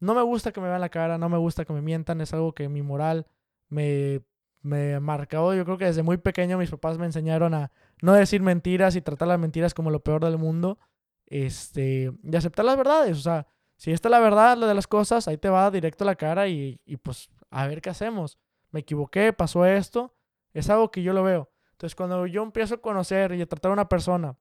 no 0.00 0.14
me 0.14 0.22
gusta 0.22 0.52
que 0.52 0.60
me 0.60 0.68
vean 0.68 0.80
la 0.80 0.90
cara, 0.90 1.18
no 1.18 1.28
me 1.28 1.38
gusta 1.38 1.64
que 1.64 1.72
me 1.72 1.82
mientan, 1.82 2.20
es 2.20 2.32
algo 2.32 2.52
que 2.54 2.68
mi 2.68 2.82
moral 2.82 3.26
me 3.68 4.22
me 4.62 5.00
marcado. 5.00 5.54
Yo 5.54 5.64
creo 5.64 5.78
que 5.78 5.86
desde 5.86 6.02
muy 6.02 6.18
pequeño 6.18 6.58
mis 6.58 6.70
papás 6.70 6.98
me 6.98 7.06
enseñaron 7.06 7.54
a 7.54 7.70
no 8.02 8.12
decir 8.12 8.42
mentiras 8.42 8.96
y 8.96 9.02
tratar 9.02 9.28
las 9.28 9.38
mentiras 9.38 9.74
como 9.74 9.90
lo 9.90 10.00
peor 10.00 10.24
del 10.24 10.38
mundo. 10.38 10.78
Este, 11.26 12.12
y 12.22 12.36
aceptar 12.36 12.64
las 12.64 12.76
verdades. 12.76 13.16
O 13.16 13.20
sea, 13.20 13.46
si 13.76 13.92
esta 13.92 14.08
es 14.08 14.10
la 14.10 14.20
verdad 14.20 14.56
lo 14.56 14.66
de 14.66 14.74
las 14.74 14.86
cosas, 14.86 15.28
ahí 15.28 15.38
te 15.38 15.48
va 15.48 15.70
directo 15.70 16.04
a 16.04 16.06
la 16.06 16.16
cara 16.16 16.48
y, 16.48 16.80
y 16.84 16.96
pues 16.96 17.30
a 17.50 17.66
ver 17.66 17.80
qué 17.80 17.90
hacemos. 17.90 18.38
Me 18.70 18.80
equivoqué, 18.80 19.32
pasó 19.32 19.64
esto. 19.64 20.14
Es 20.52 20.70
algo 20.70 20.90
que 20.90 21.02
yo 21.02 21.12
lo 21.12 21.22
veo. 21.22 21.50
Entonces, 21.72 21.94
cuando 21.94 22.26
yo 22.26 22.42
empiezo 22.42 22.76
a 22.76 22.80
conocer 22.80 23.32
y 23.32 23.42
a 23.42 23.46
tratar 23.46 23.70
a 23.70 23.74
una 23.74 23.88
persona 23.88 24.36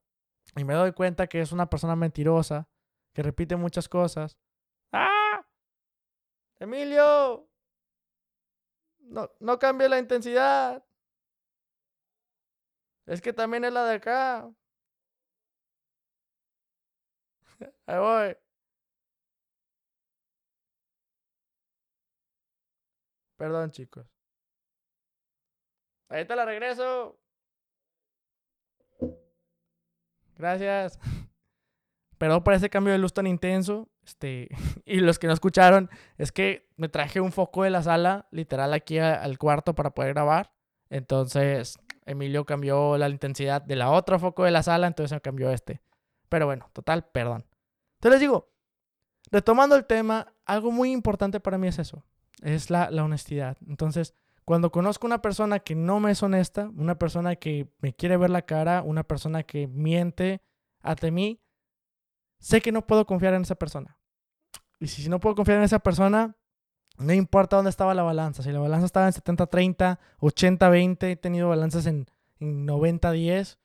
y 0.55 0.63
me 0.63 0.73
doy 0.73 0.91
cuenta 0.93 1.27
que 1.27 1.41
es 1.41 1.51
una 1.51 1.69
persona 1.69 1.95
mentirosa, 1.95 2.67
que 3.13 3.23
repite 3.23 3.55
muchas 3.55 3.87
cosas. 3.87 4.37
¡Ah! 4.91 5.45
¡Emilio! 6.59 7.47
No, 8.99 9.29
no 9.39 9.59
cambie 9.59 9.89
la 9.89 9.99
intensidad. 9.99 10.83
Es 13.05 13.21
que 13.21 13.33
también 13.33 13.63
es 13.65 13.73
la 13.73 13.85
de 13.85 13.95
acá. 13.95 14.51
Ahí 17.85 17.99
voy. 17.99 18.46
Perdón, 23.38 23.71
chicos. 23.71 24.06
Ahí 26.10 26.26
te 26.26 26.36
la 26.36 26.45
regreso. 26.45 27.19
Gracias. 30.36 31.00
Perdón 32.17 32.43
por 32.43 32.54
ese 32.54 32.69
cambio 32.69 32.93
de 32.93 33.00
luz 33.00 33.13
tan 33.13 33.28
intenso. 33.28 33.89
Este, 34.04 34.50
y 34.86 35.00
los 35.00 35.19
que 35.19 35.28
no 35.28 35.34
escucharon, 35.34 35.89
es 36.17 36.32
que 36.32 36.67
me 36.78 36.89
traje 36.89 37.21
un 37.21 37.32
foco 37.32 37.63
de 37.63 37.69
la 37.69 37.84
sala, 37.84 38.28
literal, 38.32 38.73
aquí 38.73 39.00
al 39.00 39.38
cuarto 39.38 39.76
para 39.76 39.91
poder 39.91 40.13
grabar. 40.13 40.52
Entonces, 40.89 41.78
Emilio 42.06 42.45
cambió 42.45 42.97
la 42.97 43.10
intensidad 43.10 43.62
de 43.62 43.76
la 43.76 43.91
otra 43.91 44.17
foco 44.17 44.45
de 44.45 44.52
la 44.52 44.63
sala, 44.63 44.88
entonces 44.88 45.13
me 45.13 45.21
cambió 45.21 45.52
este. 45.52 45.82
Pero 46.30 46.45
bueno, 46.45 46.69
total, 46.73 47.06
perdón. 47.12 47.45
Entonces 47.95 48.12
les 48.12 48.21
digo, 48.21 48.50
retomando 49.30 49.76
el 49.76 49.86
tema, 49.86 50.34
algo 50.45 50.71
muy 50.71 50.91
importante 50.91 51.39
para 51.39 51.58
mí 51.58 51.67
es 51.67 51.80
eso, 51.80 52.06
es 52.41 52.69
la, 52.69 52.89
la 52.91 53.04
honestidad. 53.04 53.58
Entonces, 53.67 54.13
cuando 54.45 54.71
conozco 54.71 55.06
una 55.06 55.21
persona 55.21 55.60
que 55.60 55.76
no 55.76 56.00
me 56.00 56.12
es 56.12 56.23
honesta, 56.23 56.69
una 56.76 56.97
persona 56.97 57.36
que 57.36 57.69
me 57.80 57.93
quiere 57.93 58.17
ver 58.17 58.30
la 58.30 58.43
cara, 58.43 58.82
una 58.82 59.04
persona 59.04 59.43
que 59.43 59.67
miente 59.67 60.41
ante 60.82 61.12
mí, 61.12 61.41
sé 62.39 62.62
que 62.62 62.71
no 62.71 62.88
puedo 62.88 63.06
confiar 63.06 63.34
en 63.34 63.41
esa 63.41 63.56
persona. 63.56 63.97
Y 64.80 64.88
si 64.88 65.10
no 65.10 65.19
puedo 65.19 65.36
confiar 65.36 65.58
en 65.58 65.63
esa 65.63 65.80
persona, 65.80 66.38
no 66.97 67.13
importa 67.13 67.58
dónde 67.58 67.69
estaba 67.69 67.93
la 67.93 68.04
balanza. 68.04 68.43
Si 68.43 68.52
la 68.52 68.60
balanza 68.60 68.86
estaba 68.86 69.08
en 69.08 69.13
70-30, 69.13 70.00
80-20, 70.19 71.12
he 71.12 71.15
tenido 71.15 71.50
balanzas 71.50 71.86
en, 71.86 72.08
90-10. 72.39 73.58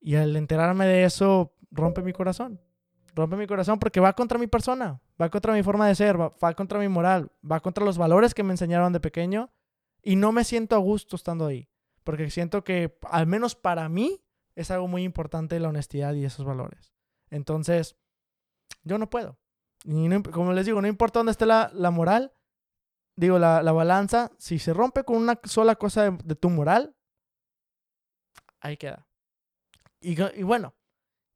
Y 0.00 0.16
al 0.16 0.34
enterarme 0.36 0.86
de 0.86 1.04
eso, 1.04 1.54
rompe 1.70 2.02
mi 2.02 2.12
corazón. 2.12 2.60
Rompe 3.14 3.36
mi 3.36 3.46
corazón 3.46 3.78
porque 3.78 4.00
va 4.00 4.14
contra 4.14 4.38
mi 4.38 4.46
persona, 4.46 5.00
va 5.20 5.28
contra 5.28 5.52
mi 5.52 5.62
forma 5.62 5.86
de 5.86 5.94
ser, 5.94 6.18
va, 6.18 6.54
contra 6.54 6.78
mi 6.78 6.88
moral, 6.88 7.30
va 7.48 7.60
contra 7.60 7.84
los 7.84 7.98
valores 7.98 8.32
que 8.32 8.42
me 8.42 8.52
enseñaron 8.52 8.92
de 8.92 9.00
pequeño. 9.00 9.50
Y 10.02 10.16
no 10.16 10.32
me 10.32 10.44
siento 10.44 10.74
a 10.74 10.78
gusto 10.78 11.16
estando 11.16 11.46
ahí. 11.46 11.68
Porque 12.04 12.30
siento 12.30 12.64
que, 12.64 12.98
al 13.02 13.26
menos 13.26 13.54
para 13.54 13.88
mí, 13.88 14.20
es 14.54 14.70
algo 14.70 14.88
muy 14.88 15.04
importante 15.04 15.60
la 15.60 15.68
honestidad 15.68 16.14
y 16.14 16.24
esos 16.24 16.44
valores. 16.44 16.92
Entonces, 17.30 17.96
yo 18.82 18.98
no 18.98 19.08
puedo. 19.08 19.38
Como 20.32 20.52
les 20.52 20.66
digo, 20.66 20.80
no 20.80 20.88
importa 20.88 21.20
dónde 21.20 21.32
esté 21.32 21.46
la, 21.46 21.70
moral, 21.92 22.32
digo, 23.16 23.38
la, 23.38 23.60
balanza, 23.72 24.30
si 24.38 24.58
se 24.58 24.72
rompe 24.72 25.04
con 25.04 25.16
una 25.16 25.40
sola 25.44 25.76
cosa 25.76 26.10
de, 26.10 26.34
tu 26.34 26.50
moral, 26.50 26.94
ahí 28.60 28.76
queda. 28.76 29.06
Y, 30.00 30.20
y, 30.38 30.42
bueno, 30.42 30.74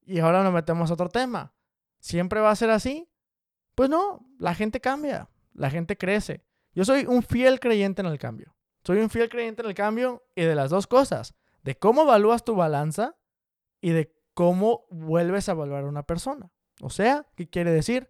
y 0.02 0.18
ahora 0.20 0.42
nos 0.42 0.52
metemos 0.52 0.90
a 0.90 0.94
otro 0.94 1.08
tema. 1.08 1.56
¿Siempre 2.07 2.38
va 2.38 2.53
a 2.53 2.57
ser 2.57 2.71
así? 2.71 3.09
Pues 3.75 3.90
no, 3.90 4.25
la 4.38 4.55
gente 4.55 4.81
cambia, 4.81 5.29
la 5.55 5.71
gente 5.71 5.99
crece. 5.99 6.45
Yo 6.73 6.85
soy 6.85 7.05
un 7.05 7.25
fiel 7.25 7.59
creyente 7.59 8.01
en 8.01 8.07
el 8.07 8.16
cambio. 8.16 8.55
Soy 8.85 8.99
un 8.99 9.11
fiel 9.11 9.29
creyente 9.29 9.62
en 9.62 9.69
el 9.71 9.75
cambio 9.75 10.25
y 10.37 10.42
de 10.42 10.55
las 10.55 10.71
dos 10.71 10.87
cosas, 10.87 11.35
de 11.64 11.75
cómo 11.77 12.03
evalúas 12.03 12.45
tu 12.45 12.55
balanza 12.55 13.16
y 13.81 13.90
de 13.90 14.14
cómo 14.35 14.87
vuelves 14.88 15.49
a 15.49 15.53
evaluar 15.53 15.83
a 15.83 15.88
una 15.88 16.05
persona. 16.05 16.53
O 16.81 16.90
sea, 16.90 17.27
¿qué 17.35 17.51
quiere 17.51 17.73
decir? 17.73 18.09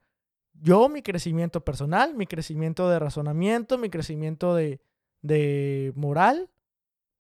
Yo, 0.53 0.91
mi 0.91 1.01
crecimiento 1.01 1.65
personal, 1.65 2.15
mi 2.15 2.27
crecimiento 2.27 2.91
de 2.91 2.99
razonamiento, 2.99 3.79
mi 3.79 3.89
crecimiento 3.89 4.55
de, 4.55 4.83
de 5.23 5.95
moral, 5.97 6.51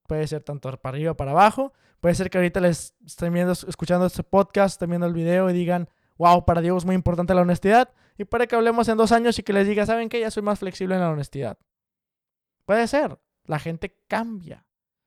puede 0.07 0.27
ser 0.27 0.43
tanto 0.43 0.71
para 0.77 0.95
arriba 0.95 1.13
o 1.13 1.17
para 1.17 1.31
abajo. 1.31 1.73
Puede 2.01 2.15
ser 2.15 2.29
que 2.29 2.37
ahorita 2.37 2.61
les 2.61 2.95
estén 3.03 3.33
viendo, 3.33 3.53
escuchando 3.53 4.05
este 4.05 4.23
podcast, 4.25 4.75
estén 4.75 4.91
viendo 4.91 5.07
el 5.07 5.15
video 5.15 5.49
y 5.49 5.55
digan, 5.55 5.89
wow, 6.19 6.45
para 6.45 6.61
Diego 6.61 6.79
es 6.79 6.85
muy 6.85 6.95
importante 6.95 7.35
la 7.35 7.43
honestidad. 7.43 7.91
Y 8.19 8.25
para 8.25 8.47
que 8.47 8.57
hablemos 8.57 8.89
en 8.89 8.97
dos 8.97 9.13
años 9.13 9.39
y 9.39 9.43
que 9.43 9.53
les 9.53 9.67
diga, 9.67 9.87
¿saben 9.87 10.09
qué? 10.09 10.21
Ya 10.21 10.31
soy 10.31 10.43
más 10.43 10.59
flexible 10.59 10.95
en 10.95 11.03
la 11.03 11.11
honestidad. 11.11 11.59
Puede 12.65 12.87
ser. 12.89 13.19
La 13.45 13.59
gente 13.59 13.99
cambia. 14.09 14.65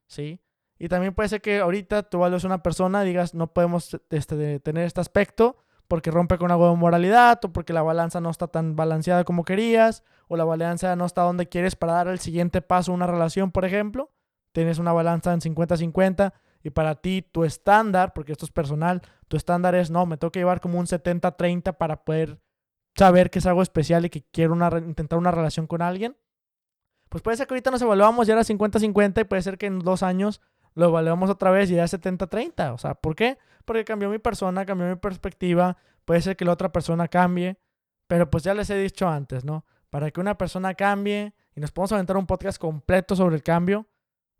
¿Sí? 0.08 0.41
Y 0.78 0.88
también 0.88 1.13
puede 1.13 1.30
ser 1.30 1.41
que 1.41 1.60
ahorita 1.60 2.04
tú 2.04 2.19
vales 2.19 2.45
una 2.45 2.63
persona 2.63 3.04
digas, 3.04 3.34
no 3.34 3.52
podemos 3.54 4.00
este, 4.10 4.60
tener 4.60 4.86
este 4.86 5.02
aspecto 5.02 5.58
porque 5.89 6.12
rompe 6.12 6.38
con 6.38 6.52
algo 6.52 6.69
de 6.69 6.76
moralidad 6.76 7.43
o 7.43 7.52
porque 7.52 7.74
la 7.74 7.82
balanza 7.82 8.22
no 8.22 8.30
está 8.30 8.48
tan 8.48 8.76
balanceada 8.76 9.26
como 9.26 9.43
querías 9.43 10.04
o 10.28 10.38
la 10.38 10.45
balanza 10.45 10.95
no 10.95 11.06
está 11.06 11.24
donde 11.24 11.50
quieres 11.50 11.76
para 11.76 11.93
dar 11.93 12.08
el 12.08 12.19
siguiente 12.19 12.62
paso 12.62 12.91
a 12.91 12.95
una 12.95 13.08
relación, 13.08 13.52
por 13.52 13.65
ejemplo. 13.65 14.12
tienes 14.54 14.80
una 14.80 14.93
balanza 14.93 15.34
en 15.34 15.41
50-50 15.41 16.34
y 16.63 16.69
para 16.72 16.95
ti 16.95 17.22
tu 17.22 17.43
estándar, 17.43 18.13
porque 18.13 18.32
esto 18.32 18.45
es 18.45 18.52
personal, 18.52 19.02
tu 19.28 19.38
estándar 19.38 19.76
es, 19.76 19.89
no, 19.89 20.06
me 20.06 20.17
tengo 20.17 20.32
que 20.32 20.39
llevar 20.39 20.60
como 20.60 20.80
un 20.80 20.86
70-30 20.86 21.78
para 21.78 22.04
poder 22.04 22.41
saber 22.95 23.30
que 23.30 23.39
es 23.39 23.45
algo 23.45 23.62
especial 23.62 24.06
y 24.06 24.10
que 24.10 24.24
quiero 24.32 24.54
una, 24.54 24.69
intentar 24.80 25.19
una 25.19 25.32
relación 25.32 25.67
con 25.67 25.82
alguien. 25.82 26.17
Pues 27.10 27.24
puede 27.24 27.38
ser 27.38 27.48
que 27.48 27.54
ahorita 27.54 27.72
nos 27.72 27.82
evaluamos 27.82 28.28
y 28.28 28.32
era 28.32 28.41
50-50 28.41 29.22
y 29.22 29.24
puede 29.24 29.41
ser 29.41 29.58
que 29.58 29.65
en 29.65 29.80
dos 29.80 30.04
años 30.04 30.41
lo 30.76 30.86
evaluamos 30.86 31.30
otra 31.30 31.50
vez 31.52 31.72
y 31.72 31.76
ya 31.76 31.86
70-30. 31.86 32.74
O 32.74 32.78
sea, 32.78 32.93
¿por 32.93 33.15
qué? 33.15 33.38
Porque 33.65 33.84
cambió 33.84 34.10
mi 34.10 34.19
persona, 34.19 34.65
cambió 34.65 34.88
mi 34.88 34.95
perspectiva. 34.95 35.78
Puede 36.06 36.22
ser 36.22 36.36
que 36.36 36.45
la 36.45 36.52
otra 36.52 36.72
persona 36.72 37.08
cambie. 37.08 37.58
Pero 38.08 38.30
pues 38.30 38.43
ya 38.43 38.54
les 38.54 38.69
he 38.69 38.78
dicho 38.78 39.08
antes, 39.08 39.43
¿no? 39.45 39.65
Para 39.89 40.12
que 40.12 40.19
una 40.19 40.38
persona 40.38 40.74
cambie 40.74 41.34
y 41.56 41.60
nos 41.60 41.72
podamos 41.72 41.91
aventar 41.93 42.17
un 42.17 42.26
podcast 42.26 42.60
completo 42.60 43.15
sobre 43.15 43.36
el 43.36 43.43
cambio, 43.43 43.88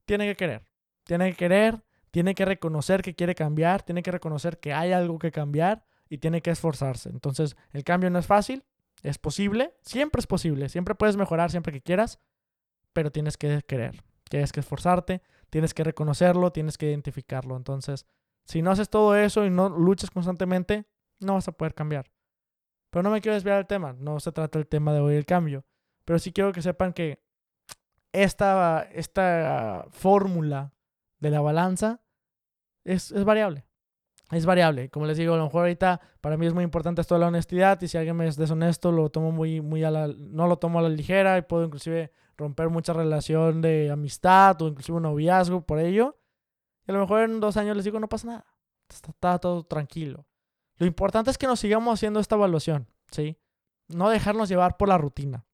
tiene 0.05 0.27
que 0.27 0.36
querer. 0.36 0.63
Tiene 1.03 1.32
que 1.32 1.38
querer, 1.38 1.84
tiene 2.12 2.36
que 2.36 2.45
reconocer 2.45 3.02
que 3.02 3.15
quiere 3.15 3.36
cambiar, 3.36 3.84
tiene 3.84 4.04
que 4.04 4.12
reconocer 4.12 4.60
que 4.60 4.74
hay 4.74 4.91
algo 4.91 5.19
que 5.19 5.32
cambiar 5.32 5.86
y 6.10 6.17
tiene 6.17 6.41
que 6.41 6.52
esforzarse. 6.52 7.10
Entonces, 7.10 7.56
el 7.72 7.84
cambio 7.84 8.10
no 8.10 8.19
es 8.19 8.26
fácil, 8.26 8.63
es 9.04 9.17
posible, 9.17 9.76
siempre 9.82 10.19
es 10.19 10.28
posible, 10.28 10.69
siempre 10.69 10.95
puedes 10.95 11.17
mejorar 11.17 11.52
siempre 11.52 11.72
que 11.72 11.82
quieras, 11.82 12.19
pero 12.93 13.12
tienes 13.12 13.38
que 13.38 13.62
querer, 13.63 14.04
tienes 14.30 14.52
que 14.52 14.60
esforzarte, 14.60 15.22
tienes 15.50 15.74
que 15.74 15.84
reconocerlo, 15.84 16.52
tienes 16.52 16.78
que 16.78 16.89
identificarlo. 16.89 17.56
Entonces, 17.56 18.06
si 18.45 18.62
no 18.62 18.72
haces 18.72 18.89
todo 18.89 19.15
eso 19.15 19.45
y 19.45 19.50
no 19.50 19.69
luchas 19.69 20.10
constantemente, 20.10 20.86
no 21.19 21.36
vas 21.36 21.48
a 21.48 21.52
poder 21.52 21.74
cambiar. 21.76 22.12
Pero 22.89 23.04
no 23.04 23.12
me 23.12 23.22
quiero 23.22 23.36
desviar 23.36 23.58
del 23.58 23.67
tema, 23.67 23.93
no 23.93 24.19
se 24.19 24.32
trata 24.32 24.58
el 24.58 24.67
tema 24.67 24.93
de 24.93 25.00
hoy 25.00 25.15
el 25.15 25.26
cambio, 25.26 25.63
pero 26.06 26.17
sí 26.17 26.34
quiero 26.34 26.52
que 26.52 26.63
sepan 26.63 26.91
que 26.91 27.22
esta, 28.12 28.89
esta 28.91 29.86
fórmula 29.91 30.74
de 31.19 31.29
la 31.29 31.41
balanza 31.41 32.01
es, 32.84 33.12
es 33.12 33.23
variable. 33.23 33.65
Es 34.32 34.45
variable. 34.45 34.89
Como 34.89 35.05
les 35.08 35.17
digo, 35.17 35.34
a 35.34 35.38
lo 35.38 35.45
mejor 35.45 35.62
ahorita 35.62 35.99
para 36.21 36.38
mí 36.38 36.45
es 36.45 36.53
muy 36.53 36.63
importante 36.63 37.01
esto 37.01 37.15
de 37.15 37.21
la 37.21 37.27
honestidad 37.27 37.82
y 37.82 37.88
si 37.88 37.97
alguien 37.97 38.15
me 38.15 38.27
es 38.27 38.36
deshonesto 38.36 38.91
lo 38.91 39.10
tomo 39.10 39.32
muy, 39.32 39.60
muy 39.60 39.84
a 39.84 39.89
la, 39.89 40.08
no 40.08 40.47
lo 40.47 40.58
tomo 40.58 40.79
a 40.79 40.82
la 40.84 40.89
ligera 40.89 41.38
y 41.38 41.41
puedo 41.41 41.65
inclusive 41.65 42.12
romper 42.38 42.69
mucha 42.69 42.93
relación 42.93 43.62
de 43.62 43.89
amistad 43.89 44.62
o 44.62 44.67
inclusive 44.67 44.97
un 44.97 45.03
noviazgo 45.03 45.65
por 45.65 45.79
ello. 45.79 46.19
Y 46.88 46.91
a 46.91 46.93
lo 46.93 47.01
mejor 47.01 47.21
en 47.21 47.39
dos 47.39 47.58
años 47.58 47.75
les 47.75 47.86
digo, 47.86 47.99
no 47.99 48.08
pasa 48.08 48.27
nada. 48.27 48.45
Está, 48.88 49.39
todo 49.39 49.63
tranquilo. 49.63 50.25
Lo 50.77 50.86
importante 50.86 51.32
es 51.32 51.38
que 51.38 51.47
nos 51.47 51.60
sigamos 51.60 51.93
haciendo 51.93 52.19
esta 52.19 52.36
evaluación, 52.36 52.88
¿sí? 53.12 53.38
No 53.88 54.10
dejarnos 54.10 54.47
llevar 54.49 54.77
por 54.77 54.88
la 54.88 54.97
rutina. 54.97 55.45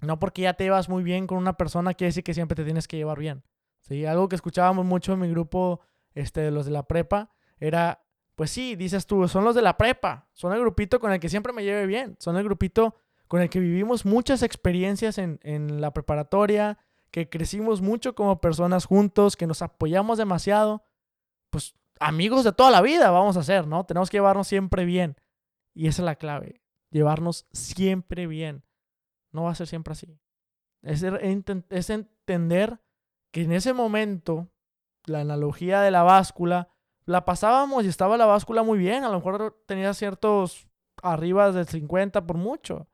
No 0.00 0.18
porque 0.18 0.42
ya 0.42 0.54
te 0.54 0.64
llevas 0.64 0.88
muy 0.88 1.02
bien 1.02 1.26
con 1.26 1.38
una 1.38 1.56
persona 1.56 1.94
quiere 1.94 2.08
decir 2.08 2.24
que 2.24 2.34
siempre 2.34 2.56
te 2.56 2.64
tienes 2.64 2.86
que 2.86 2.96
llevar 2.96 3.18
bien. 3.18 3.44
¿Sí? 3.86 4.04
Algo 4.04 4.28
que 4.28 4.36
escuchábamos 4.36 4.84
mucho 4.84 5.12
en 5.12 5.20
mi 5.20 5.30
grupo 5.30 5.80
este, 6.14 6.50
los 6.50 6.66
de 6.66 6.72
la 6.72 6.84
prepa 6.84 7.30
era, 7.58 8.04
pues 8.34 8.50
sí, 8.50 8.76
dices 8.76 9.06
tú, 9.06 9.26
son 9.28 9.44
los 9.44 9.54
de 9.54 9.62
la 9.62 9.76
prepa, 9.76 10.28
son 10.32 10.52
el 10.52 10.60
grupito 10.60 11.00
con 11.00 11.12
el 11.12 11.20
que 11.20 11.28
siempre 11.28 11.52
me 11.52 11.64
lleve 11.64 11.86
bien, 11.86 12.16
son 12.18 12.36
el 12.36 12.44
grupito 12.44 12.96
con 13.28 13.40
el 13.40 13.50
que 13.50 13.60
vivimos 13.60 14.04
muchas 14.04 14.42
experiencias 14.42 15.18
en, 15.18 15.40
en 15.42 15.80
la 15.80 15.92
preparatoria, 15.92 16.78
que 17.10 17.28
crecimos 17.28 17.80
mucho 17.80 18.14
como 18.14 18.40
personas 18.40 18.84
juntos, 18.84 19.36
que 19.36 19.46
nos 19.46 19.62
apoyamos 19.62 20.18
demasiado, 20.18 20.84
pues 21.50 21.74
amigos 21.98 22.44
de 22.44 22.52
toda 22.52 22.70
la 22.70 22.82
vida 22.82 23.10
vamos 23.10 23.36
a 23.36 23.42
ser, 23.42 23.66
¿no? 23.66 23.84
Tenemos 23.84 24.10
que 24.10 24.18
llevarnos 24.18 24.46
siempre 24.48 24.84
bien. 24.84 25.16
Y 25.74 25.88
esa 25.88 26.02
es 26.02 26.06
la 26.06 26.16
clave, 26.16 26.60
llevarnos 26.90 27.46
siempre 27.52 28.26
bien. 28.26 28.64
No 29.32 29.44
va 29.44 29.50
a 29.50 29.54
ser 29.54 29.66
siempre 29.66 29.92
así. 29.92 30.18
Es, 30.82 31.02
es 31.02 31.90
entender 31.90 32.80
que 33.36 33.42
en 33.42 33.52
ese 33.52 33.74
momento, 33.74 34.48
la 35.04 35.20
analogía 35.20 35.82
de 35.82 35.90
la 35.90 36.02
báscula, 36.02 36.68
la 37.04 37.26
pasábamos 37.26 37.84
y 37.84 37.88
estaba 37.88 38.16
la 38.16 38.24
báscula 38.24 38.62
muy 38.62 38.78
bien. 38.78 39.04
A 39.04 39.10
lo 39.10 39.16
mejor 39.16 39.62
tenía 39.66 39.92
ciertos 39.92 40.66
arriba 41.02 41.52
del 41.52 41.66
50 41.66 42.26
por 42.26 42.38
mucho 42.38 42.88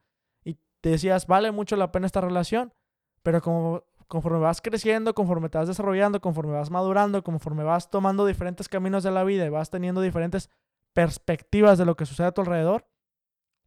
te 0.82 0.90
decías, 0.90 1.28
vale 1.28 1.52
mucho 1.52 1.76
la 1.76 1.92
pena 1.92 2.06
esta 2.06 2.20
relación, 2.20 2.74
pero 3.22 3.40
como 3.40 3.84
conforme 4.08 4.40
vas 4.40 4.60
creciendo, 4.60 5.14
conforme 5.14 5.48
te 5.48 5.56
vas 5.56 5.68
desarrollando, 5.68 6.20
conforme 6.20 6.52
vas 6.52 6.70
madurando, 6.70 7.22
conforme 7.22 7.62
vas 7.62 7.88
tomando 7.88 8.26
diferentes 8.26 8.68
caminos 8.68 9.04
de 9.04 9.12
la 9.12 9.22
vida 9.22 9.46
y 9.46 9.48
vas 9.48 9.70
teniendo 9.70 10.00
diferentes 10.00 10.50
perspectivas 10.92 11.78
de 11.78 11.86
lo 11.86 11.94
que 11.94 12.04
sucede 12.04 12.26
a 12.26 12.32
tu 12.32 12.40
alrededor, 12.40 12.84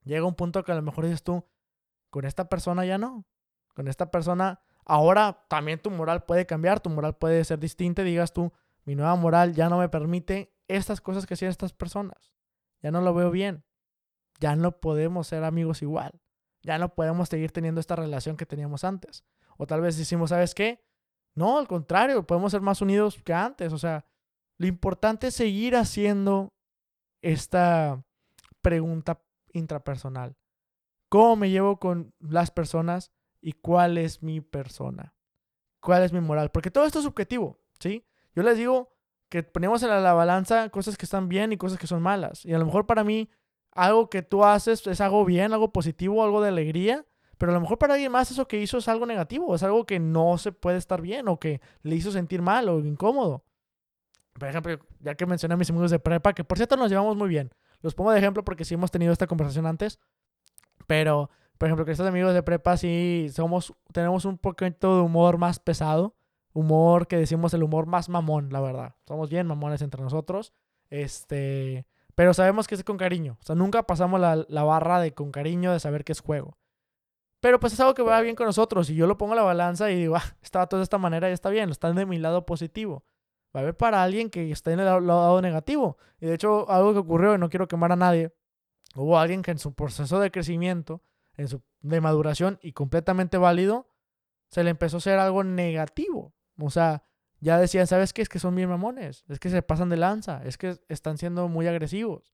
llega 0.03 0.25
un 0.25 0.35
punto 0.35 0.63
que 0.65 0.73
a 0.73 0.75
lo 0.75 0.81
mejor 0.81 1.05
dices 1.05 1.23
tú, 1.23 1.45
con 2.09 2.25
esta 2.25 2.49
persona 2.49 2.85
ya 2.85 2.97
no, 2.97 3.25
con 3.73 3.87
esta 3.87 4.11
persona 4.11 4.59
ahora 4.85 5.45
también 5.49 5.79
tu 5.79 5.91
moral 5.91 6.23
puede 6.23 6.45
cambiar, 6.45 6.79
tu 6.79 6.89
moral 6.89 7.15
puede 7.17 7.43
ser 7.43 7.59
distinta 7.59 8.03
digas 8.03 8.33
tú, 8.33 8.53
mi 8.85 8.95
nueva 8.95 9.15
moral 9.15 9.53
ya 9.53 9.69
no 9.69 9.79
me 9.79 9.89
permite 9.89 10.53
estas 10.67 11.01
cosas 11.01 11.25
que 11.25 11.33
hacían 11.33 11.51
estas 11.51 11.73
personas, 11.73 12.31
ya 12.81 12.91
no 12.91 13.01
lo 13.01 13.13
veo 13.13 13.31
bien, 13.31 13.63
ya 14.39 14.55
no 14.55 14.79
podemos 14.79 15.27
ser 15.27 15.43
amigos 15.43 15.81
igual 15.81 16.21
ya 16.65 16.79
no 16.79 16.93
podemos 16.93 17.29
seguir 17.29 17.51
teniendo 17.51 17.79
esta 17.79 17.95
relación 17.95 18.35
que 18.35 18.45
teníamos 18.45 18.83
antes. 18.83 19.23
O 19.57 19.67
tal 19.67 19.81
vez 19.81 19.97
decimos, 19.97 20.31
¿sabes 20.31 20.53
qué? 20.55 20.83
No, 21.35 21.59
al 21.59 21.67
contrario, 21.67 22.25
podemos 22.25 22.51
ser 22.51 22.61
más 22.61 22.81
unidos 22.81 23.21
que 23.23 23.33
antes. 23.33 23.71
O 23.71 23.77
sea, 23.77 24.05
lo 24.57 24.67
importante 24.67 25.27
es 25.27 25.35
seguir 25.35 25.75
haciendo 25.75 26.53
esta 27.21 28.03
pregunta 28.61 29.21
intrapersonal. 29.53 30.35
¿Cómo 31.09 31.35
me 31.35 31.49
llevo 31.51 31.79
con 31.79 32.13
las 32.19 32.51
personas 32.51 33.11
y 33.45 33.53
cuál 33.53 33.99
es 33.99 34.23
mi 34.23 34.41
persona? 34.41 35.13
¿Cuál 35.79 36.01
es 36.01 36.11
mi 36.11 36.19
moral? 36.19 36.49
Porque 36.49 36.71
todo 36.71 36.83
esto 36.83 36.97
es 36.97 37.05
subjetivo, 37.05 37.59
¿sí? 37.79 38.03
Yo 38.33 38.41
les 38.41 38.57
digo 38.57 38.91
que 39.29 39.43
ponemos 39.43 39.83
en 39.83 39.89
la 39.89 40.13
balanza 40.13 40.69
cosas 40.69 40.97
que 40.97 41.05
están 41.05 41.29
bien 41.29 41.53
y 41.53 41.57
cosas 41.57 41.77
que 41.77 41.85
son 41.85 42.01
malas. 42.01 42.43
Y 42.43 42.55
a 42.55 42.57
lo 42.57 42.65
mejor 42.65 42.87
para 42.87 43.03
mí 43.03 43.29
algo 43.71 44.09
que 44.09 44.23
tú 44.23 44.43
haces 44.43 44.87
es 44.87 44.99
algo 44.99 45.23
bien, 45.25 45.53
algo 45.53 45.71
positivo, 45.71 46.23
algo 46.23 46.41
de 46.41 46.47
alegría, 46.47 47.05
pero 47.37 47.51
a 47.51 47.55
lo 47.55 47.61
mejor 47.61 47.77
para 47.77 47.93
alguien 47.93 48.11
más 48.11 48.31
eso 48.31 48.47
que 48.47 48.59
hizo 48.59 48.79
es 48.79 48.87
algo 48.87 49.05
negativo, 49.05 49.53
es 49.53 49.61
algo 49.61 49.85
que 49.85 49.99
no 49.99 50.39
se 50.39 50.51
puede 50.51 50.79
estar 50.79 50.99
bien 50.99 51.27
o 51.27 51.39
que 51.39 51.61
le 51.83 51.95
hizo 51.95 52.11
sentir 52.11 52.41
mal 52.41 52.67
o 52.67 52.79
incómodo. 52.79 53.45
Por 54.33 54.49
ejemplo, 54.49 54.79
ya 55.01 55.13
que 55.13 55.27
mencioné 55.27 55.53
a 55.53 55.57
mis 55.57 55.69
amigos 55.69 55.91
de 55.91 55.99
prepa, 55.99 56.33
que 56.33 56.43
por 56.43 56.57
cierto 56.57 56.77
nos 56.77 56.89
llevamos 56.89 57.15
muy 57.15 57.29
bien. 57.29 57.53
Los 57.81 57.93
pongo 57.93 58.11
de 58.11 58.17
ejemplo 58.17 58.43
porque 58.43 58.65
sí 58.65 58.73
hemos 58.73 58.89
tenido 58.89 59.13
esta 59.13 59.27
conversación 59.27 59.67
antes, 59.67 59.99
pero 60.87 61.29
por 61.57 61.67
ejemplo, 61.67 61.85
que 61.85 61.91
estos 61.91 62.07
amigos 62.07 62.33
de 62.33 62.43
prepa 62.43 62.77
sí 62.77 63.27
somos, 63.33 63.73
tenemos 63.91 64.25
un 64.25 64.37
poquito 64.37 64.97
de 64.97 65.01
humor 65.01 65.37
más 65.37 65.59
pesado, 65.59 66.15
humor 66.53 67.07
que 67.07 67.17
decimos 67.17 67.53
el 67.53 67.63
humor 67.63 67.85
más 67.85 68.09
mamón, 68.09 68.49
la 68.51 68.61
verdad. 68.61 68.95
Somos 69.07 69.29
bien 69.29 69.47
mamones 69.47 69.81
entre 69.81 70.01
nosotros. 70.01 70.53
Este, 70.89 71.85
pero 72.15 72.33
sabemos 72.33 72.67
que 72.67 72.75
es 72.75 72.83
con 72.83 72.97
cariño. 72.97 73.37
O 73.41 73.45
sea, 73.45 73.55
nunca 73.55 73.83
pasamos 73.83 74.19
la, 74.19 74.63
barra 74.63 74.99
de 74.99 75.13
con 75.13 75.31
cariño 75.31 75.71
de 75.71 75.79
saber 75.79 76.03
que 76.03 76.13
es 76.13 76.21
juego. 76.21 76.57
Pero 77.41 77.59
pues 77.59 77.73
es 77.73 77.79
algo 77.79 77.93
que 77.93 78.01
va 78.01 78.19
bien 78.21 78.35
con 78.35 78.47
nosotros. 78.47 78.89
Y 78.89 78.95
yo 78.95 79.05
lo 79.05 79.17
pongo 79.17 79.33
a 79.33 79.35
la 79.35 79.43
balanza 79.43 79.91
y 79.91 79.95
digo, 79.95 80.15
ah, 80.17 80.23
está 80.41 80.65
todo 80.67 80.79
de 80.79 80.85
esta 80.85 80.97
manera 80.97 81.29
y 81.29 81.33
está 81.33 81.49
bien. 81.49 81.69
Está 81.69 81.91
de 81.91 82.05
mi 82.05 82.17
lado 82.17 82.45
positivo. 82.45 83.03
Va 83.55 83.59
a 83.59 83.63
haber 83.63 83.77
para 83.77 84.03
alguien 84.03 84.29
que 84.29 84.51
está 84.51 84.71
en 84.71 84.79
el 84.79 84.85
lado 84.85 85.41
negativo. 85.41 85.97
Y 86.19 86.25
de 86.25 86.33
hecho, 86.33 86.69
algo 86.69 86.93
que 86.93 86.99
ocurrió, 86.99 87.35
y 87.35 87.37
no 87.37 87.49
quiero 87.49 87.67
quemar 87.67 87.91
a 87.91 87.95
nadie, 87.95 88.33
hubo 88.95 89.17
alguien 89.17 89.41
que 89.41 89.51
en 89.51 89.59
su 89.59 89.73
proceso 89.73 90.19
de 90.19 90.31
crecimiento, 90.31 91.01
de 91.81 92.01
maduración 92.01 92.59
y 92.61 92.73
completamente 92.73 93.37
válido, 93.37 93.91
se 94.49 94.63
le 94.63 94.69
empezó 94.69 94.97
a 94.97 94.99
hacer 94.99 95.19
algo 95.19 95.43
negativo. 95.43 96.33
O 96.59 96.69
sea, 96.69 97.03
ya 97.39 97.59
decían, 97.59 97.87
¿sabes 97.87 98.13
qué? 98.13 98.21
Es 98.21 98.29
que 98.29 98.39
son 98.39 98.55
bien 98.55 98.69
mamones, 98.69 99.23
es 99.27 99.39
que 99.39 99.49
se 99.49 99.61
pasan 99.61 99.89
de 99.89 99.97
lanza, 99.97 100.41
es 100.45 100.57
que 100.57 100.79
están 100.87 101.17
siendo 101.17 101.47
muy 101.47 101.67
agresivos. 101.67 102.33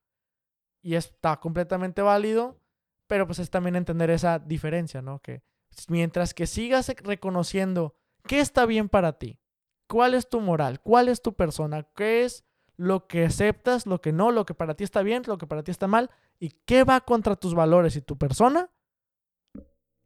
Y 0.81 0.95
está 0.95 1.39
completamente 1.39 2.01
válido, 2.01 2.59
pero 3.07 3.25
pues 3.25 3.39
es 3.39 3.49
también 3.49 3.75
entender 3.75 4.09
esa 4.09 4.39
diferencia, 4.39 5.01
¿no? 5.01 5.19
Que 5.19 5.43
mientras 5.89 6.33
que 6.33 6.47
sigas 6.47 6.91
reconociendo 7.03 7.95
qué 8.25 8.39
está 8.39 8.65
bien 8.65 8.89
para 8.89 9.17
ti, 9.17 9.39
cuál 9.87 10.13
es 10.13 10.29
tu 10.29 10.39
moral, 10.39 10.79
cuál 10.81 11.09
es 11.09 11.21
tu 11.21 11.33
persona, 11.33 11.83
qué 11.95 12.23
es 12.23 12.45
lo 12.77 13.07
que 13.07 13.25
aceptas, 13.25 13.85
lo 13.85 14.01
que 14.01 14.11
no, 14.11 14.31
lo 14.31 14.45
que 14.45 14.53
para 14.53 14.75
ti 14.75 14.83
está 14.83 15.03
bien, 15.03 15.23
lo 15.27 15.37
que 15.37 15.47
para 15.47 15.63
ti 15.63 15.71
está 15.71 15.87
mal, 15.87 16.09
y 16.39 16.51
qué 16.65 16.83
va 16.83 17.01
contra 17.01 17.35
tus 17.35 17.53
valores 17.53 17.95
y 17.95 18.01
tu 18.01 18.17
persona, 18.17 18.71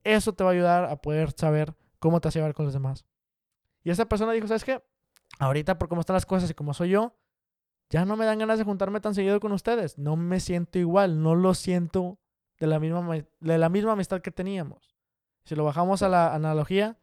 eso 0.06 0.34
te 0.34 0.44
va 0.44 0.52
a 0.52 0.54
ayudar 0.54 0.86
a 0.86 0.96
poder 0.96 1.32
saber 1.32 1.76
cómo 2.00 2.22
te 2.22 2.28
vas 2.28 2.36
llevar 2.36 2.54
con 2.54 2.66
los 2.66 2.74
demás. 2.74 3.06
Y 3.84 3.90
esa 3.90 4.06
persona 4.06 4.32
dijo, 4.32 4.48
¿sabes 4.48 4.64
qué? 4.64 4.82
Ahorita 5.40 5.78
por 5.78 5.90
cómo 5.90 6.02
están 6.02 6.14
las 6.14 6.26
cosas 6.26 6.50
y 6.50 6.54
cómo 6.54 6.74
soy 6.74 6.90
yo, 6.90 7.18
ya 7.90 8.06
no 8.06 8.16
me 8.16 8.26
dan 8.26 8.40
ganas 8.40 8.58
de 8.58 8.64
juntarme 8.64 9.02
tan 9.02 9.14
seguido 9.14 9.40
con 9.40 9.52
ustedes. 9.52 9.98
No 9.98 10.16
me 10.16 10.40
siento 10.40 10.80
igual, 10.80 11.22
no 11.22 11.36
lo 11.36 11.54
siento 11.54 12.20
de 12.60 12.68
la 12.68 12.80
misma, 12.80 13.26
de 13.40 13.58
la 13.58 13.70
misma 13.70 13.94
amistad 13.94 14.22
que 14.22 14.32
teníamos. 14.32 14.96
Si 15.44 15.56
lo 15.56 15.64
bajamos 15.64 16.02
a 16.02 16.10
la 16.10 16.34
analogía, 16.34 16.98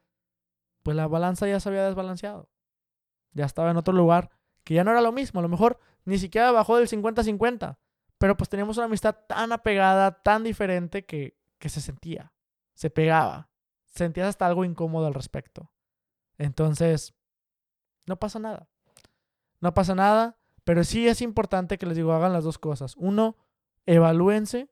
pues 0.83 0.97
la 0.97 1.07
balanza 1.07 1.47
ya 1.47 1.61
se 1.61 1.69
había 1.69 1.85
desbalanceado. 1.85 2.49
Ya 3.33 3.45
estaba 3.45 3.71
en 3.71 3.77
otro 3.77 3.95
lugar 3.95 4.31
que 4.65 4.75
ya 4.75 4.85
no 4.85 4.91
era 4.91 5.01
lo 5.01 5.13
mismo. 5.13 5.41
A 5.41 5.43
lo 5.43 5.49
mejor 5.49 5.79
ni 6.05 6.19
siquiera 6.19 6.51
bajó 6.51 6.77
del 6.77 6.89
50-50. 6.89 7.79
Pero 8.19 8.37
pues 8.37 8.49
teníamos 8.49 8.77
una 8.77 8.87
amistad 8.87 9.17
tan 9.29 9.53
apegada, 9.53 10.23
tan 10.23 10.45
diferente 10.45 11.05
que, 11.05 11.37
que 11.59 11.69
se 11.69 11.81
sentía. 11.81 12.32
Se 12.75 12.91
pegaba. 12.91 13.51
Sentías 13.87 14.29
hasta 14.29 14.47
algo 14.47 14.65
incómodo 14.65 15.07
al 15.07 15.15
respecto. 15.15 15.71
Entonces, 16.39 17.15
No 18.07 18.19
pasa 18.19 18.39
nada. 18.41 18.69
No 19.61 19.75
pasa 19.75 19.95
nada, 19.95 20.37
pero 20.65 20.83
sí 20.83 21.07
es 21.07 21.23
importante 21.23 21.79
que 21.79 21.87
les 21.87 21.97
digo, 21.97 22.13
hagan 22.13 22.33
las 22.33 22.43
dos 22.43 22.59
cosas. 22.59 22.97
Uno, 22.97 23.37
evalúense, 23.87 24.69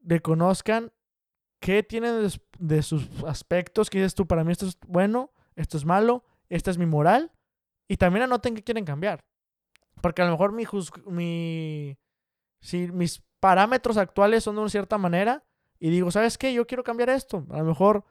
reconozcan 0.00 0.92
qué 1.60 1.84
tienen 1.84 2.28
de, 2.58 2.82
sus 2.82 3.08
aspectos, 3.24 3.90
que 3.90 3.98
dices 3.98 4.14
tú, 4.14 4.26
para 4.26 4.42
mí 4.42 4.52
esto 4.52 4.66
es 4.66 4.78
bueno, 4.86 5.30
esto 5.54 5.76
es 5.76 5.84
malo, 5.84 6.24
esta 6.48 6.70
es 6.70 6.78
mi 6.78 6.86
moral, 6.86 7.32
y 7.88 7.96
también 7.96 8.24
anoten 8.24 8.54
qué 8.54 8.64
quieren 8.64 8.84
cambiar. 8.84 9.24
Porque 10.00 10.22
a 10.22 10.24
lo 10.24 10.32
mejor 10.32 10.52
mi, 10.52 10.64
mi 11.06 11.98
si 12.60 12.90
mis 12.92 13.22
parámetros 13.40 13.96
actuales 13.96 14.44
son 14.44 14.56
de 14.56 14.62
una 14.62 14.70
cierta 14.70 14.98
manera 14.98 15.44
y 15.80 15.90
digo, 15.90 16.10
¿sabes 16.10 16.38
qué? 16.38 16.52
Yo 16.52 16.66
quiero 16.66 16.84
cambiar 16.84 17.10
esto. 17.10 17.46
A 17.50 17.58
lo 17.58 17.64
mejor 17.64 18.04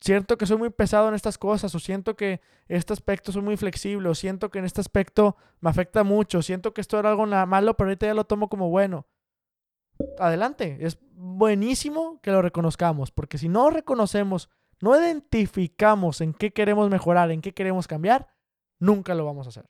siento 0.00 0.38
que 0.38 0.46
soy 0.46 0.56
muy 0.56 0.70
pesado 0.70 1.08
en 1.08 1.14
estas 1.14 1.38
cosas, 1.38 1.74
o 1.74 1.78
siento 1.78 2.16
que 2.16 2.40
este 2.68 2.92
aspecto 2.92 3.32
soy 3.32 3.42
muy 3.42 3.56
flexible, 3.56 4.08
o 4.08 4.14
siento 4.14 4.50
que 4.50 4.58
en 4.58 4.64
este 4.64 4.80
aspecto 4.80 5.36
me 5.60 5.70
afecta 5.70 6.04
mucho, 6.04 6.42
siento 6.42 6.72
que 6.72 6.80
esto 6.80 6.98
era 6.98 7.10
algo 7.10 7.26
malo, 7.26 7.76
pero 7.76 7.88
ahorita 7.88 8.06
ya 8.06 8.14
lo 8.14 8.24
tomo 8.24 8.48
como 8.48 8.70
bueno. 8.70 9.06
Adelante, 10.18 10.78
es 10.80 10.98
buenísimo 11.12 12.20
que 12.22 12.30
lo 12.30 12.40
reconozcamos, 12.40 13.10
porque 13.10 13.38
si 13.38 13.48
no 13.48 13.70
reconocemos, 13.70 14.48
no 14.80 14.98
identificamos 14.98 16.22
en 16.22 16.32
qué 16.32 16.52
queremos 16.52 16.88
mejorar, 16.88 17.30
en 17.30 17.42
qué 17.42 17.52
queremos 17.52 17.86
cambiar, 17.86 18.28
nunca 18.78 19.14
lo 19.14 19.26
vamos 19.26 19.46
a 19.46 19.50
hacer. 19.50 19.68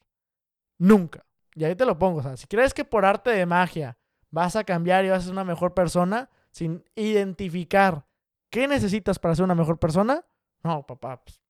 Nunca. 0.79 1.27
Y 1.55 1.64
ahí 1.64 1.75
te 1.75 1.85
lo 1.85 1.99
pongo, 1.99 2.21
o 2.21 2.23
sea, 2.23 2.37
si 2.37 2.47
crees 2.47 2.73
que 2.73 2.85
por 2.85 3.05
arte 3.05 3.31
de 3.31 3.45
magia 3.45 3.99
vas 4.31 4.55
a 4.55 4.62
cambiar 4.62 5.05
y 5.05 5.11
vas 5.11 5.23
a 5.23 5.25
ser 5.25 5.33
una 5.33 5.43
mejor 5.43 5.75
persona, 5.75 6.31
sin 6.50 6.84
identificar 6.94 8.06
¿Qué 8.50 8.66
necesitas 8.66 9.18
para 9.18 9.34
ser 9.34 9.44
una 9.44 9.54
mejor 9.54 9.78
persona? 9.78 10.24
No, 10.64 10.84
papá, 10.84 11.22
pues, 11.22 11.40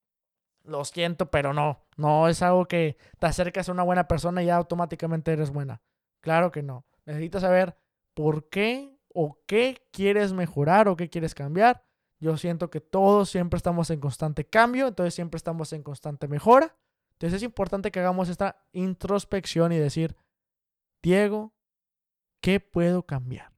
lo 0.64 0.84
siento, 0.84 1.30
pero 1.30 1.54
no. 1.54 1.80
No 1.96 2.28
es 2.28 2.42
algo 2.42 2.66
que 2.66 2.98
te 3.18 3.26
acercas 3.26 3.68
a 3.68 3.72
una 3.72 3.82
buena 3.82 4.06
persona 4.06 4.42
y 4.42 4.46
ya 4.46 4.56
automáticamente 4.56 5.32
eres 5.32 5.50
buena. 5.50 5.82
Claro 6.20 6.52
que 6.52 6.62
no. 6.62 6.84
Necesitas 7.06 7.40
saber 7.40 7.76
por 8.14 8.48
qué 8.50 8.98
o 9.12 9.38
qué 9.46 9.82
quieres 9.90 10.34
mejorar 10.34 10.88
o 10.88 10.96
qué 10.96 11.08
quieres 11.08 11.34
cambiar. 11.34 11.82
Yo 12.18 12.36
siento 12.36 12.68
que 12.68 12.82
todos 12.82 13.30
siempre 13.30 13.56
estamos 13.56 13.88
en 13.88 13.98
constante 13.98 14.44
cambio, 14.44 14.88
entonces 14.88 15.14
siempre 15.14 15.38
estamos 15.38 15.72
en 15.72 15.82
constante 15.82 16.28
mejora. 16.28 16.76
Entonces 17.12 17.38
es 17.38 17.42
importante 17.42 17.90
que 17.90 18.00
hagamos 18.00 18.28
esta 18.28 18.62
introspección 18.72 19.72
y 19.72 19.78
decir, 19.78 20.16
Diego, 21.02 21.54
¿qué 22.42 22.60
puedo 22.60 23.04
cambiar? 23.04 23.49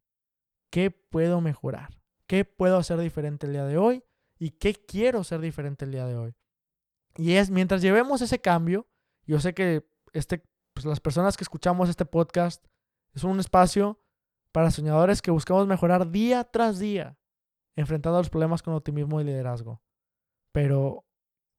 ¿Qué 0.72 0.90
puedo 0.90 1.40
mejorar? 1.40 2.02
qué 2.32 2.46
puedo 2.46 2.78
hacer 2.78 2.98
diferente 2.98 3.46
el 3.46 3.52
día 3.52 3.66
de 3.66 3.76
hoy 3.76 4.02
y 4.38 4.52
qué 4.52 4.72
quiero 4.72 5.20
hacer 5.20 5.42
diferente 5.42 5.84
el 5.84 5.92
día 5.92 6.06
de 6.06 6.16
hoy. 6.16 6.34
Y 7.18 7.32
es 7.34 7.50
mientras 7.50 7.82
llevemos 7.82 8.22
ese 8.22 8.40
cambio, 8.40 8.88
yo 9.26 9.38
sé 9.38 9.52
que 9.52 9.86
este, 10.14 10.42
pues 10.72 10.86
las 10.86 10.98
personas 10.98 11.36
que 11.36 11.44
escuchamos 11.44 11.90
este 11.90 12.06
podcast 12.06 12.64
es 13.12 13.22
un 13.22 13.38
espacio 13.38 14.00
para 14.50 14.70
soñadores 14.70 15.20
que 15.20 15.30
buscamos 15.30 15.66
mejorar 15.66 16.10
día 16.10 16.44
tras 16.44 16.78
día, 16.78 17.18
enfrentando 17.76 18.16
los 18.16 18.30
problemas 18.30 18.62
con 18.62 18.72
optimismo 18.72 19.20
y 19.20 19.24
liderazgo. 19.24 19.82
Pero 20.52 21.04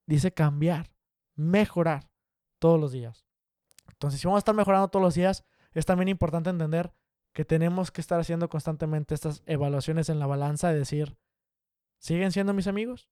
dice 0.06 0.34
cambiar, 0.34 0.90
mejorar 1.36 2.10
todos 2.58 2.80
los 2.80 2.90
días. 2.90 3.28
Entonces, 3.92 4.20
si 4.20 4.26
vamos 4.26 4.38
a 4.38 4.40
estar 4.40 4.56
mejorando 4.56 4.88
todos 4.88 5.04
los 5.04 5.14
días, 5.14 5.44
es 5.72 5.86
también 5.86 6.08
importante 6.08 6.50
entender 6.50 6.92
que 7.34 7.44
tenemos 7.44 7.90
que 7.90 8.00
estar 8.00 8.20
haciendo 8.20 8.48
constantemente 8.48 9.14
estas 9.14 9.42
evaluaciones 9.46 10.08
en 10.08 10.20
la 10.20 10.26
balanza 10.26 10.68
de 10.68 10.78
decir, 10.78 11.18
¿siguen 11.98 12.30
siendo 12.32 12.54
mis 12.54 12.68
amigos? 12.68 13.10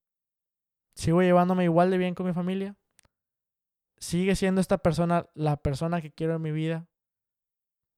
¿Sigo 0.95 1.23
llevándome 1.23 1.65
igual 1.65 1.91
de 1.91 1.99
bien 1.99 2.15
con 2.15 2.27
mi 2.27 2.33
familia? 2.33 2.77
¿Sigue 3.99 4.37
siendo 4.37 4.61
esta 4.61 4.79
persona 4.79 5.29
la 5.35 5.57
persona 5.57 6.01
que 6.01 6.13
quiero 6.13 6.37
en 6.37 6.43
mi 6.43 6.53
vida? 6.53 6.89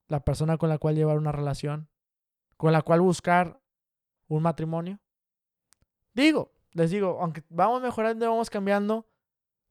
¿La 0.09 0.25
persona 0.25 0.57
con 0.57 0.71
la 0.71 0.79
cual 0.79 0.95
llevar 0.95 1.19
una 1.19 1.33
relación? 1.33 1.91
¿Con 2.57 2.73
la 2.73 2.83
cual 2.83 3.03
buscar 3.03 3.61
un 4.29 4.43
matrimonio? 4.43 5.01
Digo, 6.15 6.53
les 6.73 6.91
digo, 6.91 7.19
aunque 7.21 7.43
vamos 7.51 7.83
mejorando 7.83 8.25
y 8.25 8.29
vamos 8.29 8.49
cambiando, 8.49 9.07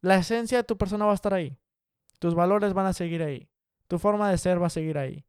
la 0.02 0.18
esencia 0.18 0.60
de 0.60 0.64
tu 0.64 0.78
persona 0.78 1.06
va 1.06 1.14
a 1.14 1.16
estar 1.16 1.34
ahí. 1.34 1.58
Tus 2.20 2.36
valores 2.36 2.74
van 2.74 2.86
a 2.86 2.94
seguir 2.94 3.24
ahí. 3.24 3.50
Tu 3.88 3.98
forma 3.98 4.30
de 4.30 4.38
ser 4.38 4.62
va 4.62 4.68
a 4.68 4.72
seguir 4.72 4.98
ahí. 4.98 5.26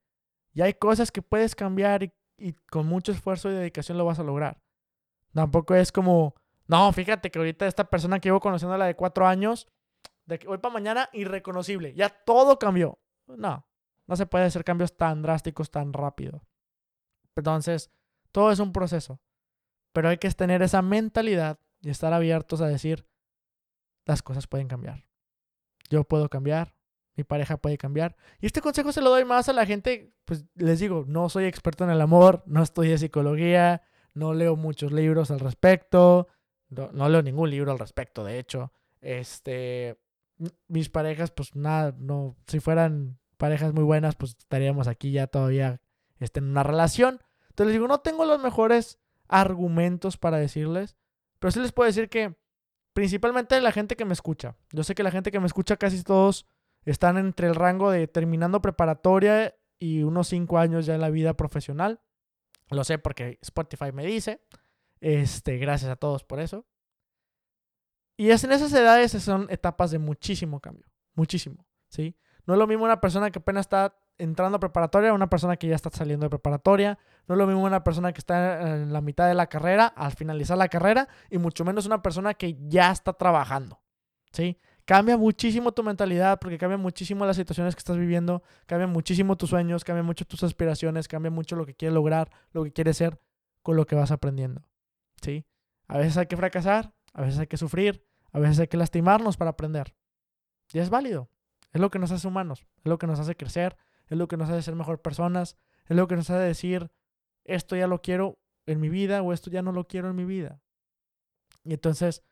Y 0.55 0.63
hay 0.63 0.75
cosas 0.75 1.11
que 1.11 1.21
puedes 1.21 1.55
cambiar 1.55 2.05
y, 2.05 2.53
con 2.71 2.87
mucho 2.87 3.13
esfuerzo 3.13 3.51
y 3.51 3.55
dedicación 3.55 3.99
lo 3.99 4.05
vas 4.05 4.19
a 4.19 4.25
lograr. 4.25 4.63
Tampoco 5.33 5.75
es 5.75 5.91
como, 5.91 6.35
no, 6.69 6.93
fíjate 6.93 7.31
que 7.31 7.39
ahorita 7.39 7.67
esta 7.67 7.91
persona 7.91 8.21
que 8.21 8.29
llevo 8.29 8.41
conociendo 8.41 8.79
la 8.79 8.87
de 8.87 8.95
cuatro 8.95 9.27
años, 9.27 9.69
de 10.27 10.41
hoy 10.47 10.59
para 10.59 10.73
mañana, 10.73 11.11
irreconocible. 11.13 11.93
Ya 11.95 12.09
todo 12.09 12.59
cambió. 12.59 12.99
No, 13.27 13.67
no 14.07 14.17
se 14.17 14.27
puede 14.27 14.45
hacer 14.45 14.65
cambios 14.65 14.97
tan 14.97 15.23
drásticos 15.23 15.71
tan 15.71 15.93
rápido. 15.93 16.45
Entonces, 17.37 17.91
todo 18.31 18.53
es 18.53 18.61
un 18.61 18.73
proceso. 18.73 19.21
Pero 19.93 20.09
hay 20.09 20.19
que 20.19 20.31
tener 20.31 20.63
esa 20.63 20.83
mentalidad 20.83 21.59
y 21.81 21.91
estar 21.91 22.13
abiertos 22.13 22.61
a 22.61 22.69
decir, 22.69 23.07
las 24.07 24.23
cosas 24.23 24.47
pueden 24.47 24.69
cambiar. 24.69 25.07
Yo 25.91 26.05
puedo 26.05 26.29
cambiar, 26.29 26.75
mi 27.17 27.25
pareja 27.25 27.57
puede 27.57 27.79
cambiar. 27.79 28.17
Y 28.41 28.47
este 28.47 28.61
consejo 28.61 28.93
se 28.93 29.01
lo 29.01 29.11
doy 29.11 29.25
más 29.25 29.49
a 29.49 29.53
la 29.53 29.67
gente, 29.67 30.13
pues 30.25 30.45
les 30.55 30.81
digo, 30.81 31.05
no 31.07 31.29
soy 31.29 31.45
experto 31.45 31.85
en 31.85 31.91
el 31.91 32.01
amor, 32.01 32.43
no 32.47 32.63
estudié 32.63 32.99
psicología, 32.99 33.83
no 34.15 34.35
leo 34.35 34.57
muchos 34.57 34.93
libros 34.93 35.31
al 35.31 35.41
respecto, 35.41 36.29
no, 36.69 37.09
leo 37.09 37.23
ningún 37.23 37.51
libro 37.51 37.73
al 37.73 37.79
respecto, 37.79 38.25
de 38.25 38.39
hecho. 38.39 38.73
Este, 39.01 39.99
mis 40.69 40.89
parejas, 40.89 41.31
pues 41.31 41.55
nada, 41.55 41.95
no, 41.99 42.37
si 42.47 42.61
fueran 42.61 43.19
parejas 43.37 43.73
muy 43.73 43.85
buenas, 43.85 44.17
pues 44.17 44.37
estaríamos 44.39 44.89
aquí 44.89 45.13
ya 45.13 45.27
todavía 45.27 45.81
este, 46.19 46.41
en 46.41 46.51
una 46.51 46.63
relación. 46.63 47.21
Entonces 47.51 47.67
les 47.67 47.75
digo, 47.75 47.89
no 47.89 48.01
tengo 48.01 48.25
los 48.25 48.43
mejores 48.43 48.99
argumentos 49.29 50.17
para 50.17 50.39
decirles, 50.39 50.97
pero 51.39 51.51
sí 51.51 51.61
les 51.61 51.73
puedo 51.73 51.87
decir 51.87 52.09
que 52.09 52.35
principalmente 52.93 53.61
la 53.61 53.73
gente 53.73 53.97
que 53.97 54.05
me 54.05 54.13
escucha, 54.13 54.57
yo 54.73 54.85
sé 54.85 54.95
que 54.95 55.03
la 55.03 55.11
gente 55.11 55.31
que 55.31 55.41
me 55.41 55.47
escucha 55.47 55.77
casi 55.77 56.03
todos 56.03 56.47
están 56.91 57.17
entre 57.17 57.49
el 57.49 57.55
rango 57.55 57.91
de 57.91 58.07
terminando 58.09 58.61
preparatoria 58.61 59.55
y 59.79 60.03
unos 60.03 60.29
5 60.29 60.59
años 60.59 60.87
ya 60.87 60.95
en 60.95 61.01
la 61.01 61.11
vida 61.11 61.35
profesional. 61.35 62.01
Lo 62.71 62.85
sé 62.85 62.99
porque 62.99 63.39
Spotify 63.43 63.93
me 63.93 64.05
dice. 64.05 64.41
Este, 65.01 65.59
gracias 65.59 65.91
a 65.91 65.97
todos 65.97 66.25
por 66.25 66.41
eso. 66.41 66.67
Y 68.17 68.31
es 68.31 68.45
en 68.45 68.53
esas 68.53 68.73
edades 68.73 69.13
son 69.13 69.47
etapas 69.51 69.91
de 69.91 69.99
muchísimo 69.99 70.61
cambio, 70.61 70.87
muchísimo, 71.15 71.67
¿sí? 71.89 72.17
No 72.47 72.55
es 72.55 72.59
lo 72.59 72.67
mismo 72.67 72.85
una 72.85 73.01
persona 73.01 73.31
que 73.31 73.41
apenas 73.41 73.63
está 73.63 73.99
entrando 74.19 74.57
a 74.57 74.61
preparatoria 74.61 75.11
a 75.11 75.15
una 75.15 75.29
persona 75.29 75.57
que 75.57 75.67
ya 75.67 75.75
está 75.75 75.91
saliendo 75.91 76.25
de 76.25 76.31
preparatoria. 76.31 76.99
No 77.27 77.35
es 77.35 77.39
lo 77.39 77.47
mismo 77.47 77.65
una 77.65 77.83
persona 77.83 78.13
que 78.13 78.21
está 78.21 78.75
en 78.77 78.93
la 78.93 79.01
mitad 79.01 79.27
de 79.27 79.35
la 79.35 79.49
carrera 79.49 79.87
al 79.87 80.13
finalizar 80.13 80.57
la 80.57 80.69
carrera 80.69 81.09
y 81.31 81.39
mucho 81.39 81.65
menos 81.65 81.87
una 81.87 82.03
persona 82.03 82.35
que 82.35 82.57
ya 82.69 82.93
está 82.93 83.15
trabajando, 83.15 83.81
¿sí? 84.33 84.61
Cambia 84.87 85.17
muchísimo 85.17 85.73
tu 85.73 85.83
mentalidad 85.83 86.39
porque 86.39 86.59
cambia 86.59 86.77
muchísimo 86.77 87.25
las 87.25 87.37
situaciones 87.37 87.75
que 87.75 87.79
estás 87.79 87.97
viviendo, 87.97 88.43
cambia 88.67 88.87
muchísimo 88.87 89.37
tus 89.37 89.51
sueños, 89.51 89.83
cambia 89.83 90.03
mucho 90.03 90.27
tus 90.27 90.43
aspiraciones, 90.43 91.09
cambia 91.09 91.31
mucho 91.31 91.57
lo 91.57 91.65
que 91.65 91.75
quieres 91.75 91.95
lograr, 91.95 92.31
lo 92.53 92.65
que 92.65 92.73
quieres 92.73 92.99
ser 92.99 93.19
con 93.63 93.77
lo 93.77 93.87
que 93.87 93.95
vas 93.95 94.11
aprendiendo. 94.11 94.63
¿Sí? 95.23 95.47
A 95.89 95.97
veces 95.97 96.19
hay 96.19 96.27
que 96.27 96.37
fracasar, 96.37 96.93
a 97.15 97.23
veces 97.23 97.41
hay 97.41 97.47
que 97.47 97.57
sufrir, 97.57 98.05
a 98.31 98.39
veces 98.41 98.61
hay 98.61 98.69
que 98.69 98.77
lastimarnos 98.77 99.39
para 99.39 99.53
aprender. 99.53 99.95
Y 100.73 100.81
es 100.81 100.91
válido. 100.91 101.31
Es 101.73 101.81
lo 101.81 101.91
que 101.91 101.99
nos 101.99 102.11
hace 102.11 102.29
humanos, 102.29 102.67
es 102.79 102.87
lo 102.87 102.99
que 102.99 103.07
nos 103.07 103.19
hace 103.19 103.37
crecer, 103.37 103.77
es 104.07 104.19
lo 104.19 104.29
que 104.29 104.37
nos 104.37 104.51
hace 104.51 104.63
ser 104.63 104.75
mejor 104.75 105.01
personas, 105.01 105.57
es 105.87 105.97
lo 105.97 106.07
que 106.07 106.17
nos 106.17 106.29
hace 106.29 106.43
decir, 106.43 106.91
esto 107.45 107.75
ya 107.75 107.87
lo 107.87 108.03
quiero 108.03 108.39
en 108.67 108.81
mi 108.81 108.89
vida 108.91 109.23
o 109.23 109.33
esto 109.33 109.51
ya 109.51 109.63
no 109.63 109.73
lo 109.73 109.87
quiero 109.87 110.11
en 110.11 110.17
mi 110.17 110.25
vida. 110.25 110.61
Y 111.65 111.73
entonces 111.73 112.23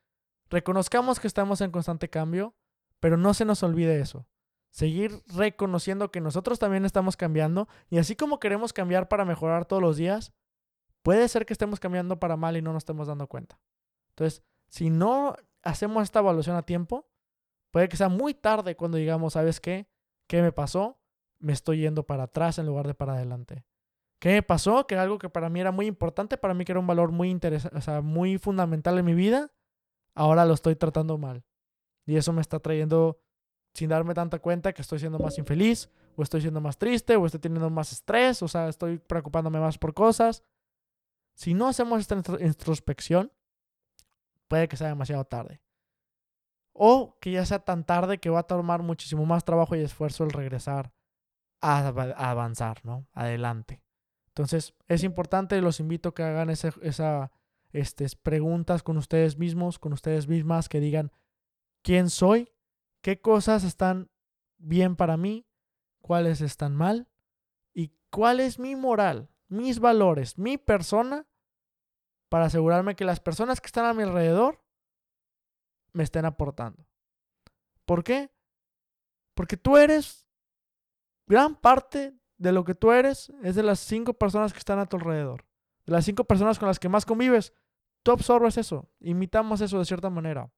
Reconozcamos 0.52 1.18
que 1.18 1.26
estamos 1.26 1.62
en 1.62 1.70
constante 1.70 2.10
cambio, 2.10 2.54
pero 3.00 3.16
no 3.16 3.32
se 3.32 3.46
nos 3.46 3.62
olvide 3.62 3.98
eso. 3.98 4.28
Seguir 4.70 5.22
reconociendo 5.34 6.10
que 6.10 6.20
nosotros 6.20 6.58
también 6.58 6.84
estamos 6.84 7.16
cambiando 7.16 7.68
y 7.88 7.96
así 7.96 8.16
como 8.16 8.38
queremos 8.38 8.74
cambiar 8.74 9.08
para 9.08 9.24
mejorar 9.24 9.64
todos 9.64 9.80
los 9.80 9.96
días, 9.96 10.34
puede 11.02 11.26
ser 11.28 11.46
que 11.46 11.54
estemos 11.54 11.80
cambiando 11.80 12.20
para 12.20 12.36
mal 12.36 12.58
y 12.58 12.60
no 12.60 12.74
nos 12.74 12.82
estemos 12.82 13.08
dando 13.08 13.28
cuenta. 13.28 13.58
Entonces, 14.10 14.42
si 14.68 14.90
no 14.90 15.36
hacemos 15.62 16.02
esta 16.02 16.18
evaluación 16.18 16.56
a 16.56 16.66
tiempo, 16.66 17.08
puede 17.70 17.88
que 17.88 17.96
sea 17.96 18.10
muy 18.10 18.34
tarde 18.34 18.76
cuando 18.76 18.98
digamos, 18.98 19.32
¿sabes 19.32 19.58
qué? 19.58 19.88
¿Qué 20.26 20.42
me 20.42 20.52
pasó? 20.52 21.00
Me 21.38 21.54
estoy 21.54 21.80
yendo 21.80 22.04
para 22.04 22.24
atrás 22.24 22.58
en 22.58 22.66
lugar 22.66 22.86
de 22.86 22.92
para 22.92 23.14
adelante. 23.14 23.64
¿Qué 24.18 24.28
me 24.34 24.42
pasó? 24.42 24.86
Que 24.86 24.96
algo 24.96 25.18
que 25.18 25.30
para 25.30 25.48
mí 25.48 25.60
era 25.60 25.72
muy 25.72 25.86
importante, 25.86 26.36
para 26.36 26.52
mí 26.52 26.66
que 26.66 26.72
era 26.72 26.78
un 26.78 26.86
valor 26.86 27.10
muy 27.10 27.40
o 27.74 27.80
sea, 27.80 28.02
muy 28.02 28.36
fundamental 28.36 28.98
en 28.98 29.06
mi 29.06 29.14
vida, 29.14 29.50
ahora 30.14 30.44
lo 30.44 30.54
estoy 30.54 30.76
tratando 30.76 31.18
mal. 31.18 31.44
Y 32.06 32.16
eso 32.16 32.32
me 32.32 32.40
está 32.40 32.58
trayendo, 32.58 33.20
sin 33.74 33.90
darme 33.90 34.14
tanta 34.14 34.38
cuenta, 34.38 34.72
que 34.72 34.82
estoy 34.82 34.98
siendo 34.98 35.18
más 35.18 35.38
infeliz, 35.38 35.90
o 36.16 36.22
estoy 36.22 36.40
siendo 36.40 36.60
más 36.60 36.78
triste, 36.78 37.16
o 37.16 37.26
estoy 37.26 37.40
teniendo 37.40 37.70
más 37.70 37.92
estrés, 37.92 38.42
o 38.42 38.48
sea, 38.48 38.68
estoy 38.68 38.98
preocupándome 38.98 39.60
más 39.60 39.78
por 39.78 39.94
cosas. 39.94 40.42
Si 41.34 41.54
no 41.54 41.68
hacemos 41.68 42.00
esta 42.00 42.16
introspección, 42.40 43.32
puede 44.48 44.68
que 44.68 44.76
sea 44.76 44.88
demasiado 44.88 45.24
tarde. 45.24 45.60
o 46.74 47.18
que 47.20 47.32
ya 47.32 47.44
sea 47.44 47.58
tan 47.58 47.84
tarde 47.84 48.18
que 48.18 48.30
va 48.30 48.40
a 48.40 48.46
tomar 48.46 48.82
muchísimo 48.82 49.26
más 49.26 49.44
trabajo 49.44 49.76
y 49.76 49.80
esfuerzo 49.80 50.24
el 50.24 50.30
regresar 50.30 50.92
a, 51.60 51.88
avanzar, 52.30 52.84
¿no? 52.84 53.06
Adelante. 53.12 53.82
Entonces, 54.28 54.74
es 54.88 55.04
importante, 55.04 55.60
los 55.60 55.80
invito 55.80 56.10
a 56.10 56.14
que 56.14 56.22
hagan 56.22 56.48
esa 56.50 57.30
este, 57.72 58.06
preguntas 58.22 58.82
con 58.82 58.96
ustedes 58.96 59.38
mismos, 59.38 59.78
con 59.78 59.92
ustedes 59.92 60.28
mismas, 60.28 60.68
que 60.68 60.80
digan 60.80 61.12
quién 61.82 62.10
soy, 62.10 62.52
qué 63.00 63.20
cosas 63.20 63.64
están 63.64 64.10
bien 64.58 64.96
para 64.96 65.16
mí, 65.16 65.46
cuáles 66.00 66.40
están 66.40 66.74
mal 66.76 67.08
y 67.74 67.92
cuál 68.10 68.40
es 68.40 68.58
mi 68.58 68.76
moral, 68.76 69.30
mis 69.48 69.80
valores, 69.80 70.38
mi 70.38 70.58
persona, 70.58 71.26
para 72.28 72.46
asegurarme 72.46 72.94
que 72.94 73.04
las 73.04 73.20
personas 73.20 73.60
que 73.60 73.66
están 73.66 73.84
a 73.84 73.94
mi 73.94 74.02
alrededor 74.02 74.62
me 75.92 76.02
estén 76.02 76.24
aportando. 76.24 76.86
¿Por 77.84 78.04
qué? 78.04 78.30
Porque 79.34 79.56
tú 79.56 79.76
eres 79.76 80.26
gran 81.26 81.56
parte 81.56 82.14
de 82.38 82.52
lo 82.52 82.64
que 82.64 82.74
tú 82.74 82.92
eres 82.92 83.32
es 83.42 83.54
de 83.54 83.62
las 83.62 83.80
cinco 83.80 84.14
personas 84.14 84.52
que 84.52 84.58
están 84.58 84.78
a 84.78 84.86
tu 84.86 84.96
alrededor. 84.96 85.44
De 85.84 85.92
las 85.92 86.04
cinco 86.04 86.24
personas 86.24 86.58
con 86.58 86.68
las 86.68 86.78
que 86.78 86.88
más 86.88 87.04
convives, 87.04 87.52
tú 88.02 88.12
absorbes 88.12 88.58
eso. 88.58 88.88
Imitamos 89.00 89.60
eso 89.60 89.78
de 89.78 89.84
cierta 89.84 90.10
manera. 90.10 90.50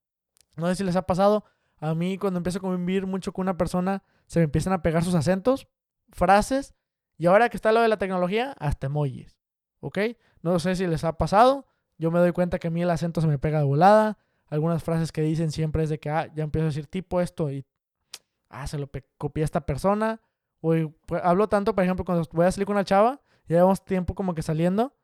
No 0.57 0.67
sé 0.69 0.77
si 0.77 0.85
les 0.85 0.97
ha 0.97 1.03
pasado. 1.03 1.45
A 1.79 1.95
mí 1.95 2.19
cuando 2.19 2.39
empiezo 2.39 2.59
a 2.59 2.63
convivir 2.63 3.07
mucho 3.07 3.33
con 3.33 3.45
una 3.45 3.57
persona, 3.57 4.03
se 4.27 4.39
me 4.41 4.45
empiezan 4.45 4.73
a 4.73 4.83
pegar 4.83 5.05
sus 5.05 5.15
acentos, 5.15 5.69
frases, 6.11 6.75
y 7.17 7.27
ahora 7.27 7.49
que 7.49 7.57
está 7.57 7.73
lo 7.73 7.81
de 7.81 7.89
la 7.89 7.99
tecnología, 7.99 8.55
hasta 8.59 8.87
emojis. 8.87 9.39
¿Ok? 9.81 9.99
No 10.43 10.59
sé 10.59 10.77
si 10.77 10.87
les 10.87 11.05
ha 11.05 11.19
pasado. 11.19 11.67
Yo 11.99 12.11
me 12.11 12.19
doy 12.19 12.33
cuenta 12.33 12.59
que 12.59 12.69
a 12.69 12.71
mí 12.71 12.83
el 12.83 12.91
acento 12.91 13.21
se 13.21 13.27
me 13.27 13.39
pega 13.39 13.59
de 13.59 13.65
volada. 13.65 14.19
Algunas 14.47 14.83
frases 14.83 15.13
que 15.13 15.23
dicen 15.23 15.53
siempre 15.53 15.85
es 15.85 15.91
de 15.91 15.99
que, 15.99 16.11
ah, 16.11 16.31
ya 16.35 16.45
empiezo 16.45 16.65
a 16.65 16.69
decir 16.69 16.87
tipo 16.87 17.21
esto 17.21 17.51
y, 17.51 17.67
ah, 18.49 18.67
se 18.67 18.79
lo 18.79 18.91
copié 19.19 19.43
a 19.43 19.47
esta 19.47 19.67
persona. 19.67 20.21
O 20.61 20.73
pues, 21.07 21.23
hablo 21.23 21.49
tanto, 21.49 21.75
por 21.75 21.85
ejemplo, 21.85 22.05
cuando 22.05 22.27
voy 22.33 22.47
a 22.47 22.53
salir 22.53 22.67
con 22.67 22.77
una 22.77 22.85
chava, 22.85 23.21
llevamos 23.47 23.85
tiempo 23.85 24.15
como 24.15 24.35
que 24.35 24.43
saliendo, 24.43 24.95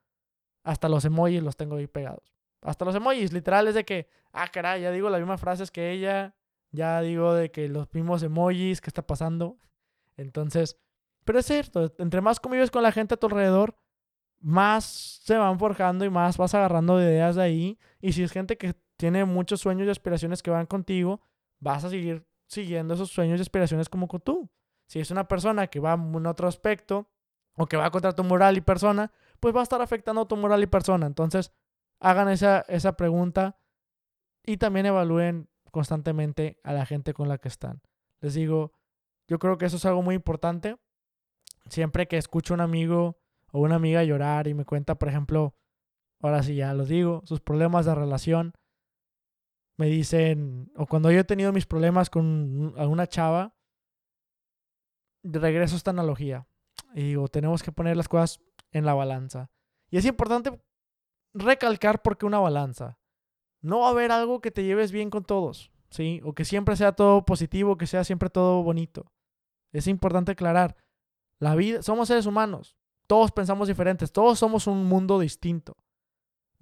hasta 0.63 0.89
los 0.89 1.05
emojis 1.05 1.43
los 1.43 1.57
tengo 1.57 1.77
ahí 1.77 1.87
pegados. 1.87 2.33
Hasta 2.63 2.85
los 2.85 2.95
emojis, 2.95 3.33
literal, 3.33 3.69
es 3.69 3.75
de 3.75 3.85
que, 3.85 4.09
ah, 4.33 4.49
caray, 4.49 4.83
ya 4.83 4.91
digo 4.91 5.09
las 5.09 5.21
mismas 5.21 5.41
frases 5.41 5.71
que 5.71 5.91
ella, 5.93 6.35
ya 6.73 7.01
digo 7.01 7.35
de 7.35 7.51
que 7.51 7.69
los 7.69 7.93
mismos 7.95 8.23
emojis, 8.23 8.81
¿qué 8.81 8.89
está 8.91 9.03
pasando? 9.03 9.57
Entonces, 10.17 10.77
pero 11.25 11.39
es 11.39 11.47
cierto, 11.47 11.95
entre 11.99 12.21
más 12.21 12.41
convives 12.41 12.71
con 12.71 12.83
la 12.83 12.93
gente 12.93 13.15
a 13.15 13.17
tu 13.17 13.27
alrededor, 13.27 13.77
más 14.41 14.85
se 14.85 15.37
van 15.37 15.59
forjando 15.59 16.05
y 16.05 16.11
más 16.11 16.37
vas 16.37 16.55
agarrando 16.55 17.01
ideas 17.01 17.37
de 17.37 17.43
ahí. 17.43 17.79
Y 18.01 18.13
si 18.13 18.23
es 18.23 18.33
gente 18.33 18.57
que 18.57 18.75
tiene 18.97 19.25
muchos 19.25 19.61
sueños 19.61 19.87
y 19.87 19.91
aspiraciones 19.91 20.43
que 20.43 20.51
van 20.51 20.67
contigo, 20.67 21.21
vas 21.59 21.85
a 21.85 21.91
seguir 21.91 22.27
siguiendo 22.47 22.95
esos 22.95 23.11
sueños 23.11 23.39
y 23.39 23.43
aspiraciones 23.43 23.89
como 23.89 24.09
tú. 24.19 24.51
Si 24.87 24.99
es 24.99 25.11
una 25.11 25.29
persona 25.29 25.69
que 25.69 25.79
va 25.79 25.95
en 25.95 26.27
otro 26.27 26.49
aspecto 26.49 27.09
o 27.55 27.67
que 27.67 27.77
va 27.77 27.91
contra 27.91 28.13
tu 28.13 28.25
moral 28.25 28.57
y 28.57 28.61
persona, 28.61 29.13
pues 29.41 29.55
va 29.55 29.61
a 29.61 29.63
estar 29.65 29.81
afectando 29.81 30.23
a 30.23 30.29
tu 30.29 30.37
moral 30.37 30.63
y 30.63 30.67
persona. 30.67 31.07
Entonces, 31.07 31.53
hagan 31.99 32.29
esa, 32.29 32.61
esa 32.69 32.97
pregunta 32.97 33.59
y 34.45 34.59
también 34.59 34.87
evalúen 34.87 35.49
constantemente 35.71 36.61
a 36.63 36.73
la 36.73 36.87
gente 36.87 37.15
con 37.15 37.29
la 37.29 37.39
que 37.39 37.49
están. 37.49 37.83
Les 38.21 38.35
digo, 38.35 38.73
yo 39.27 39.39
creo 39.39 39.59
que 39.59 39.67
eso 39.67 39.77
es 39.77 39.85
algo 39.87 40.03
muy 40.03 40.15
importante. 40.15 40.77
Siempre 41.69 42.07
que 42.07 42.17
escucho 42.17 42.55
a 42.55 42.57
un 42.57 42.61
amigo 42.61 43.19
o 43.53 43.61
una 43.61 43.77
amiga 43.77 44.05
llorar 44.05 44.47
y 44.47 44.55
me 44.55 44.65
cuenta, 44.65 44.97
por 44.97 45.09
ejemplo, 45.09 45.55
ahora 46.21 46.43
sí 46.43 46.55
ya 46.55 46.75
lo 46.75 46.85
digo, 46.85 47.23
sus 47.25 47.41
problemas 47.41 47.87
de 47.87 47.95
relación, 47.95 48.55
me 49.77 49.87
dicen, 49.87 50.71
o 50.77 50.87
cuando 50.87 51.11
yo 51.11 51.21
he 51.21 51.25
tenido 51.25 51.53
mis 51.53 51.67
problemas 51.67 52.11
con 52.11 52.75
alguna 52.77 53.07
chava, 53.07 53.55
regreso 55.23 55.75
a 55.75 55.79
esta 55.79 55.91
analogía 55.91 56.47
y 56.95 57.03
digo, 57.03 57.29
tenemos 57.29 57.63
que 57.63 57.73
poner 57.73 57.97
las 57.97 58.09
cosas 58.09 58.41
en 58.73 58.85
la 58.85 58.95
balanza. 58.95 59.51
Y 59.91 59.97
es 59.97 60.05
importante 60.05 60.61
recalcar 61.35 62.03
por 62.03 62.19
qué 62.19 62.27
una 62.27 62.39
balanza. 62.39 62.99
No 63.61 63.81
va 63.81 63.89
a 63.89 63.91
haber 63.91 64.13
algo 64.13 64.41
que 64.41 64.51
te 64.51 64.65
lleves 64.65 64.93
bien 64.93 65.11
con 65.11 65.25
todos, 65.25 65.73
¿sí? 65.91 66.21
O 66.25 66.35
que 66.35 66.45
siempre 66.45 66.77
sea 66.77 66.93
todo 66.93 67.25
positivo, 67.25 67.77
que 67.77 67.87
sea 67.87 68.05
siempre 68.05 68.31
todo 68.31 68.63
bonito. 68.63 69.13
Es 69.73 69.87
importante 69.87 70.33
aclarar. 70.33 70.77
La 71.39 71.55
vida, 71.55 71.83
somos 71.83 72.09
seres 72.09 72.27
humanos. 72.27 72.77
Todos 73.07 73.33
pensamos 73.33 73.69
diferentes. 73.69 74.13
Todos 74.13 74.39
somos 74.39 74.67
un 74.67 74.85
mundo 74.87 75.19
distinto. 75.19 75.77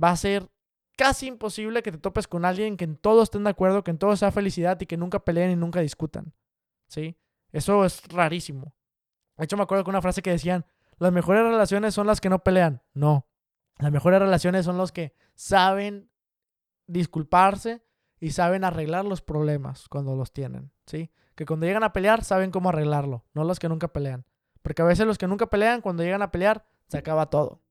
Va 0.03 0.11
a 0.11 0.17
ser 0.17 0.51
casi 0.97 1.27
imposible 1.27 1.83
que 1.83 1.93
te 1.93 1.99
topes 1.99 2.27
con 2.27 2.45
alguien 2.45 2.77
que 2.77 2.85
en 2.85 2.97
todo 2.97 3.23
estén 3.23 3.45
de 3.45 3.51
acuerdo, 3.51 3.85
que 3.85 3.91
en 3.91 3.99
todo 3.99 4.17
sea 4.17 4.33
felicidad 4.33 4.81
y 4.81 4.87
que 4.87 4.97
nunca 4.97 5.25
peleen 5.25 5.51
y 5.51 5.57
nunca 5.57 5.81
discutan. 5.81 6.35
¿Sí? 6.89 7.17
Eso 7.53 7.85
es 7.85 8.03
rarísimo. 8.09 8.75
De 9.37 9.45
hecho, 9.45 9.57
me 9.57 9.63
acuerdo 9.63 9.85
con 9.85 9.95
una 9.95 10.03
frase 10.03 10.23
que 10.23 10.31
decían, 10.31 10.67
las 10.99 11.13
mejores 11.13 11.43
relaciones 11.43 11.95
son 11.95 12.07
las 12.07 12.21
que 12.21 12.29
no 12.29 12.41
pelean. 12.41 12.83
No. 12.95 13.27
Las 13.79 13.93
mejores 13.93 14.21
relaciones 14.21 14.65
son 14.65 14.77
los 14.77 14.93
que 14.93 15.15
saben 15.35 16.11
disculparse 16.87 17.85
y 18.19 18.31
saben 18.31 18.65
arreglar 18.65 19.05
los 19.05 19.23
problemas 19.23 19.89
cuando 19.89 20.17
los 20.17 20.33
tienen, 20.33 20.73
¿sí? 20.87 21.13
Que 21.37 21.47
cuando 21.47 21.67
llegan 21.67 21.85
a 21.85 21.93
pelear 21.93 22.25
saben 22.25 22.51
cómo 22.51 22.71
arreglarlo, 22.71 23.25
no 23.33 23.45
los 23.45 23.61
que 23.61 23.69
nunca 23.69 23.89
pelean. 23.89 24.27
Porque 24.63 24.83
a 24.83 24.87
veces 24.87 25.07
los 25.07 25.19
que 25.19 25.29
nunca 25.29 25.47
pelean, 25.47 25.81
cuando 25.81 26.03
llegan 26.03 26.23
a 26.23 26.33
pelear, 26.33 26.67
se 26.89 26.99
acaba 26.99 27.27
todo, 27.27 27.63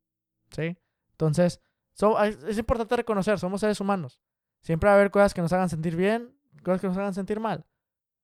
¿sí? 0.51 0.77
Entonces, 1.11 1.59
es 2.47 2.57
importante 2.57 2.95
reconocer, 2.95 3.39
somos 3.39 3.59
seres 3.59 3.81
humanos. 3.81 4.21
Siempre 4.61 4.87
va 4.87 4.93
a 4.93 4.95
haber 4.97 5.11
cosas 5.11 5.33
que 5.33 5.41
nos 5.41 5.51
hagan 5.51 5.67
sentir 5.67 5.95
bien, 5.95 6.33
cosas 6.63 6.79
que 6.79 6.87
nos 6.87 6.97
hagan 6.97 7.13
sentir 7.13 7.39
mal. 7.39 7.65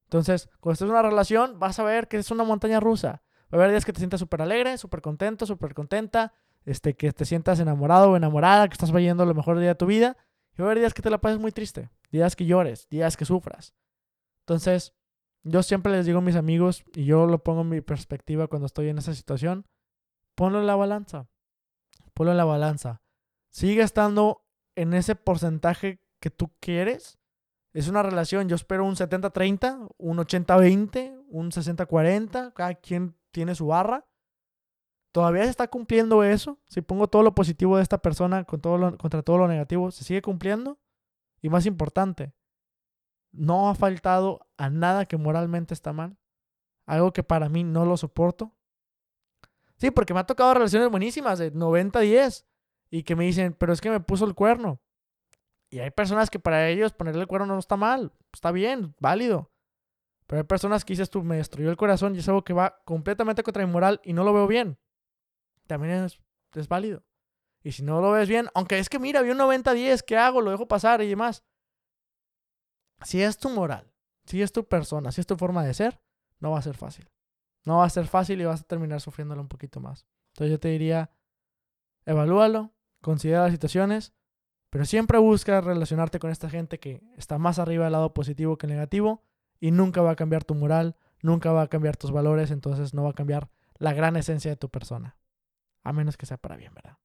Entonces, 0.05 0.47
cuando 0.59 0.73
estés 0.73 0.85
en 0.85 0.91
una 0.91 1.01
relación, 1.01 1.59
vas 1.59 1.79
a 1.79 1.83
ver 1.83 2.07
que 2.07 2.17
es 2.17 2.31
una 2.31 2.43
montaña 2.43 2.79
rusa. 2.79 3.22
Va 3.53 3.57
a 3.57 3.59
haber 3.59 3.71
días 3.71 3.85
que 3.85 3.93
te 3.93 3.99
sientas 3.99 4.19
súper 4.19 4.41
alegre, 4.41 4.79
súper 4.79 5.01
contento, 5.01 5.45
súper 5.45 5.75
contenta, 5.75 6.33
este, 6.65 6.95
que 6.95 7.11
te 7.11 7.23
sientas 7.23 7.59
enamorado 7.59 8.09
o 8.09 8.17
enamorada, 8.17 8.67
que 8.67 8.73
estás 8.73 8.91
viviendo 8.91 9.27
lo 9.27 9.35
mejor 9.35 9.59
día 9.59 9.69
de 9.69 9.75
tu 9.75 9.85
vida. 9.85 10.17
Y 10.57 10.61
va 10.61 10.67
a 10.67 10.71
haber 10.71 10.79
días 10.79 10.95
que 10.95 11.03
te 11.03 11.11
la 11.11 11.19
pases 11.19 11.39
muy 11.39 11.51
triste, 11.51 11.91
días 12.11 12.35
que 12.35 12.47
llores, 12.47 12.89
días 12.89 13.15
que 13.15 13.25
sufras. 13.25 13.75
Entonces, 14.39 14.95
yo 15.43 15.61
siempre 15.61 15.91
les 15.91 16.07
digo 16.07 16.17
a 16.17 16.21
mis 16.21 16.35
amigos, 16.35 16.83
y 16.95 17.05
yo 17.05 17.27
lo 17.27 17.43
pongo 17.43 17.61
en 17.61 17.69
mi 17.69 17.81
perspectiva 17.81 18.47
cuando 18.47 18.65
estoy 18.65 18.89
en 18.89 18.97
esa 18.97 19.13
situación, 19.13 19.67
ponlo 20.33 20.59
en 20.59 20.65
la 20.65 20.75
balanza. 20.75 21.27
Ponlo 22.15 22.31
en 22.31 22.37
la 22.37 22.45
balanza. 22.45 23.03
Sigue 23.51 23.83
estando 23.83 24.47
en 24.75 24.95
ese 24.95 25.15
porcentaje 25.15 25.99
que 26.19 26.31
tú 26.31 26.51
quieres. 26.59 27.19
Es 27.73 27.87
una 27.87 28.01
relación, 28.01 28.49
yo 28.49 28.55
espero 28.55 28.83
un 28.83 28.95
70-30, 28.95 29.93
un 29.97 30.17
80-20, 30.17 31.23
un 31.27 31.51
60-40, 31.51 32.53
cada 32.53 32.73
quien 32.75 33.15
tiene 33.33 33.55
su 33.55 33.67
barra. 33.67 34.07
¿Todavía 35.11 35.43
se 35.43 35.49
está 35.49 35.67
cumpliendo 35.67 36.23
eso? 36.23 36.59
Si 36.67 36.81
pongo 36.81 37.07
todo 37.07 37.21
lo 37.21 37.35
positivo 37.35 37.77
de 37.77 37.83
esta 37.83 37.97
persona 37.97 38.45
con 38.45 38.61
todo 38.61 38.97
contra 38.97 39.21
todo 39.21 39.37
lo 39.37 39.47
negativo, 39.47 39.91
¿se 39.91 40.03
sigue 40.03 40.21
cumpliendo? 40.21 40.79
Y 41.41 41.49
más 41.49 41.65
importante, 41.65 42.33
¿no 43.31 43.69
ha 43.69 43.75
faltado 43.75 44.47
a 44.57 44.69
nada 44.69 45.05
que 45.05 45.17
moralmente 45.17 45.73
está 45.73 45.91
mal? 45.91 46.17
Algo 46.85 47.11
que 47.13 47.23
para 47.23 47.49
mí 47.49 47.63
no 47.63 47.85
lo 47.85 47.97
soporto. 47.97 48.55
Sí, 49.77 49.91
porque 49.91 50.13
me 50.13 50.21
ha 50.21 50.25
tocado 50.25 50.53
relaciones 50.53 50.89
buenísimas 50.89 51.39
de 51.39 51.53
90-10 51.53 52.45
y 52.89 53.03
que 53.03 53.15
me 53.15 53.25
dicen, 53.25 53.53
pero 53.53 53.73
es 53.73 53.81
que 53.81 53.89
me 53.89 53.99
puso 53.99 54.25
el 54.25 54.35
cuerno. 54.35 54.79
Y 55.69 55.79
hay 55.79 55.91
personas 55.91 56.29
que 56.29 56.39
para 56.39 56.69
ellos 56.69 56.93
ponerle 56.93 57.21
el 57.21 57.27
cuerno 57.27 57.47
no 57.47 57.59
está 57.59 57.75
mal, 57.75 58.13
está 58.31 58.51
bien, 58.51 58.95
válido. 58.99 59.52
Pero 60.27 60.41
hay 60.41 60.47
personas 60.47 60.85
que 60.85 60.93
dices 60.93 61.09
tú, 61.09 61.23
me 61.23 61.37
destruyó 61.37 61.69
el 61.69 61.77
corazón 61.77 62.15
y 62.15 62.19
es 62.19 62.27
algo 62.27 62.43
que 62.43 62.53
va 62.53 62.81
completamente 62.85 63.43
contra 63.43 63.65
mi 63.65 63.71
moral 63.71 64.01
y 64.03 64.13
no 64.13 64.23
lo 64.23 64.33
veo 64.33 64.47
bien. 64.47 64.77
También 65.67 66.03
es, 66.03 66.19
es 66.53 66.67
válido. 66.67 67.03
Y 67.63 67.71
si 67.71 67.83
no 67.83 68.01
lo 68.01 68.11
ves 68.11 68.27
bien, 68.27 68.47
aunque 68.53 68.79
es 68.79 68.89
que 68.89 68.99
mira, 68.99 69.21
vi 69.21 69.31
un 69.31 69.37
90-10, 69.37 70.03
¿qué 70.05 70.17
hago? 70.17 70.41
Lo 70.41 70.51
dejo 70.51 70.67
pasar 70.67 71.01
y 71.01 71.07
demás. 71.07 71.43
Si 73.03 73.21
es 73.21 73.37
tu 73.37 73.49
moral, 73.49 73.91
si 74.25 74.41
es 74.41 74.51
tu 74.51 74.67
persona, 74.67 75.11
si 75.11 75.21
es 75.21 75.27
tu 75.27 75.35
forma 75.35 75.63
de 75.63 75.73
ser, 75.73 76.01
no 76.39 76.51
va 76.51 76.59
a 76.59 76.61
ser 76.61 76.75
fácil. 76.75 77.09
No 77.65 77.77
va 77.77 77.85
a 77.85 77.89
ser 77.89 78.07
fácil 78.07 78.41
y 78.41 78.45
vas 78.45 78.61
a 78.61 78.65
terminar 78.65 78.99
sufriéndolo 78.99 79.41
un 79.41 79.47
poquito 79.47 79.79
más. 79.79 80.05
Entonces 80.33 80.51
yo 80.51 80.59
te 80.59 80.69
diría, 80.69 81.11
evalúalo, 82.05 82.73
considera 83.01 83.43
las 83.43 83.51
situaciones, 83.51 84.13
pero 84.69 84.85
siempre 84.85 85.17
busca 85.19 85.61
relacionarte 85.61 86.19
con 86.19 86.31
esta 86.31 86.49
gente 86.49 86.79
que 86.79 87.01
está 87.17 87.37
más 87.37 87.59
arriba 87.59 87.85
del 87.85 87.93
lado 87.93 88.13
positivo 88.13 88.57
que 88.57 88.67
negativo 88.67 89.23
y 89.63 89.71
nunca 89.71 90.01
va 90.01 90.11
a 90.11 90.15
cambiar 90.17 90.43
tu 90.43 90.55
moral, 90.55 90.97
nunca 91.21 91.53
va 91.53 91.61
a 91.61 91.67
cambiar 91.69 91.95
tus 91.95 92.11
valores, 92.11 92.51
entonces 92.51 92.93
no 92.93 93.03
va 93.03 93.11
a 93.11 93.13
cambiar 93.13 93.49
la 93.77 93.93
gran 93.93 94.17
esencia 94.17 94.51
de 94.51 94.57
tu 94.57 94.67
persona. 94.67 95.15
A 95.85 95.93
menos 95.93 96.17
que 96.17 96.25
sea 96.25 96.35
para 96.35 96.57
bien, 96.57 96.73
¿verdad? 96.73 96.97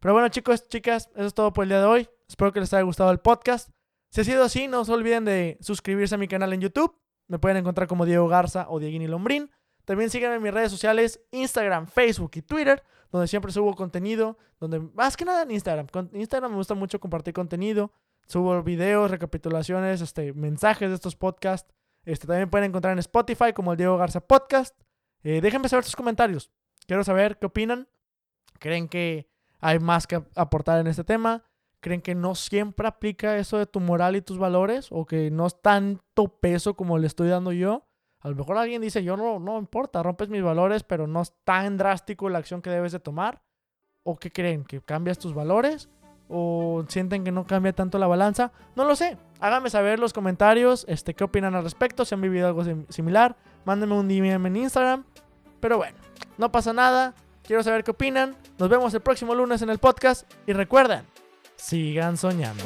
Pero 0.00 0.14
bueno, 0.14 0.30
chicos, 0.30 0.66
chicas, 0.68 1.10
eso 1.14 1.26
es 1.26 1.34
todo 1.34 1.52
por 1.52 1.64
el 1.64 1.68
día 1.68 1.80
de 1.80 1.84
hoy. 1.84 2.08
Espero 2.26 2.50
que 2.50 2.60
les 2.60 2.72
haya 2.72 2.82
gustado 2.82 3.10
el 3.10 3.18
podcast. 3.18 3.68
Si 4.08 4.22
ha 4.22 4.24
sido 4.24 4.42
así, 4.42 4.68
no 4.68 4.86
se 4.86 4.92
olviden 4.94 5.26
de 5.26 5.58
suscribirse 5.60 6.14
a 6.14 6.18
mi 6.18 6.28
canal 6.28 6.54
en 6.54 6.62
YouTube. 6.62 6.98
Me 7.28 7.38
pueden 7.38 7.58
encontrar 7.58 7.88
como 7.88 8.06
Diego 8.06 8.26
Garza 8.26 8.70
o 8.70 8.80
Dieguini 8.80 9.06
Lombrín. 9.06 9.50
También 9.84 10.08
síganme 10.08 10.36
en 10.36 10.42
mis 10.42 10.54
redes 10.54 10.70
sociales, 10.70 11.20
Instagram, 11.30 11.88
Facebook 11.88 12.30
y 12.36 12.40
Twitter, 12.40 12.82
donde 13.10 13.28
siempre 13.28 13.52
subo 13.52 13.74
contenido, 13.74 14.38
donde 14.58 14.80
más 14.80 15.14
que 15.14 15.26
nada 15.26 15.42
en 15.42 15.50
Instagram. 15.50 15.88
Con 15.88 16.08
Instagram 16.14 16.52
me 16.52 16.56
gusta 16.56 16.74
mucho 16.74 16.98
compartir 17.00 17.34
contenido, 17.34 17.92
Subo 18.26 18.62
videos, 18.62 19.10
recapitulaciones, 19.10 20.00
este, 20.00 20.32
mensajes 20.32 20.88
de 20.88 20.94
estos 20.94 21.16
podcasts. 21.16 21.72
Este, 22.04 22.26
también 22.26 22.50
pueden 22.50 22.68
encontrar 22.68 22.92
en 22.92 22.98
Spotify 22.98 23.52
como 23.52 23.72
el 23.72 23.78
Diego 23.78 23.96
Garza 23.96 24.20
Podcast. 24.20 24.78
Eh, 25.22 25.40
déjenme 25.40 25.68
saber 25.68 25.84
sus 25.84 25.96
comentarios. 25.96 26.50
Quiero 26.86 27.04
saber 27.04 27.38
qué 27.38 27.46
opinan. 27.46 27.88
¿Creen 28.58 28.88
que 28.88 29.28
hay 29.60 29.78
más 29.78 30.06
que 30.06 30.22
aportar 30.34 30.80
en 30.80 30.88
este 30.88 31.04
tema? 31.04 31.44
¿Creen 31.80 32.00
que 32.00 32.14
no 32.14 32.34
siempre 32.34 32.86
aplica 32.86 33.36
eso 33.36 33.58
de 33.58 33.66
tu 33.66 33.80
moral 33.80 34.16
y 34.16 34.22
tus 34.22 34.38
valores? 34.38 34.88
¿O 34.90 35.04
que 35.04 35.30
no 35.30 35.46
es 35.46 35.60
tanto 35.60 36.28
peso 36.38 36.74
como 36.74 36.98
le 36.98 37.06
estoy 37.06 37.28
dando 37.28 37.52
yo? 37.52 37.86
A 38.20 38.28
lo 38.28 38.36
mejor 38.36 38.56
alguien 38.56 38.82
dice, 38.82 39.02
yo 39.02 39.16
no, 39.16 39.40
no 39.40 39.58
importa, 39.58 40.02
rompes 40.02 40.28
mis 40.28 40.42
valores, 40.42 40.84
pero 40.84 41.08
no 41.08 41.22
es 41.22 41.32
tan 41.42 41.76
drástico 41.76 42.28
la 42.28 42.38
acción 42.38 42.62
que 42.62 42.70
debes 42.70 42.92
de 42.92 43.00
tomar. 43.00 43.42
¿O 44.04 44.16
qué 44.16 44.30
creen? 44.30 44.64
¿Que 44.64 44.80
cambias 44.80 45.18
tus 45.18 45.34
valores? 45.34 45.88
¿O 46.34 46.84
sienten 46.88 47.24
que 47.24 47.30
no 47.30 47.46
cambia 47.46 47.74
tanto 47.74 47.98
la 47.98 48.06
balanza? 48.06 48.52
No 48.74 48.84
lo 48.86 48.96
sé. 48.96 49.18
Háganme 49.38 49.68
saber 49.68 49.94
en 49.94 50.00
los 50.00 50.14
comentarios 50.14 50.86
este, 50.88 51.12
qué 51.12 51.24
opinan 51.24 51.54
al 51.54 51.62
respecto, 51.62 52.06
si 52.06 52.14
han 52.14 52.22
vivido 52.22 52.46
algo 52.46 52.64
similar. 52.88 53.36
Mándenme 53.66 53.94
un 53.94 54.08
DM 54.08 54.46
en 54.46 54.56
Instagram. 54.56 55.04
Pero 55.60 55.76
bueno, 55.76 55.98
no 56.38 56.50
pasa 56.50 56.72
nada. 56.72 57.14
Quiero 57.46 57.62
saber 57.62 57.84
qué 57.84 57.90
opinan. 57.90 58.34
Nos 58.58 58.70
vemos 58.70 58.94
el 58.94 59.00
próximo 59.00 59.34
lunes 59.34 59.60
en 59.60 59.68
el 59.68 59.78
podcast. 59.78 60.32
Y 60.46 60.54
recuerden, 60.54 61.02
sigan 61.56 62.16
soñando. 62.16 62.64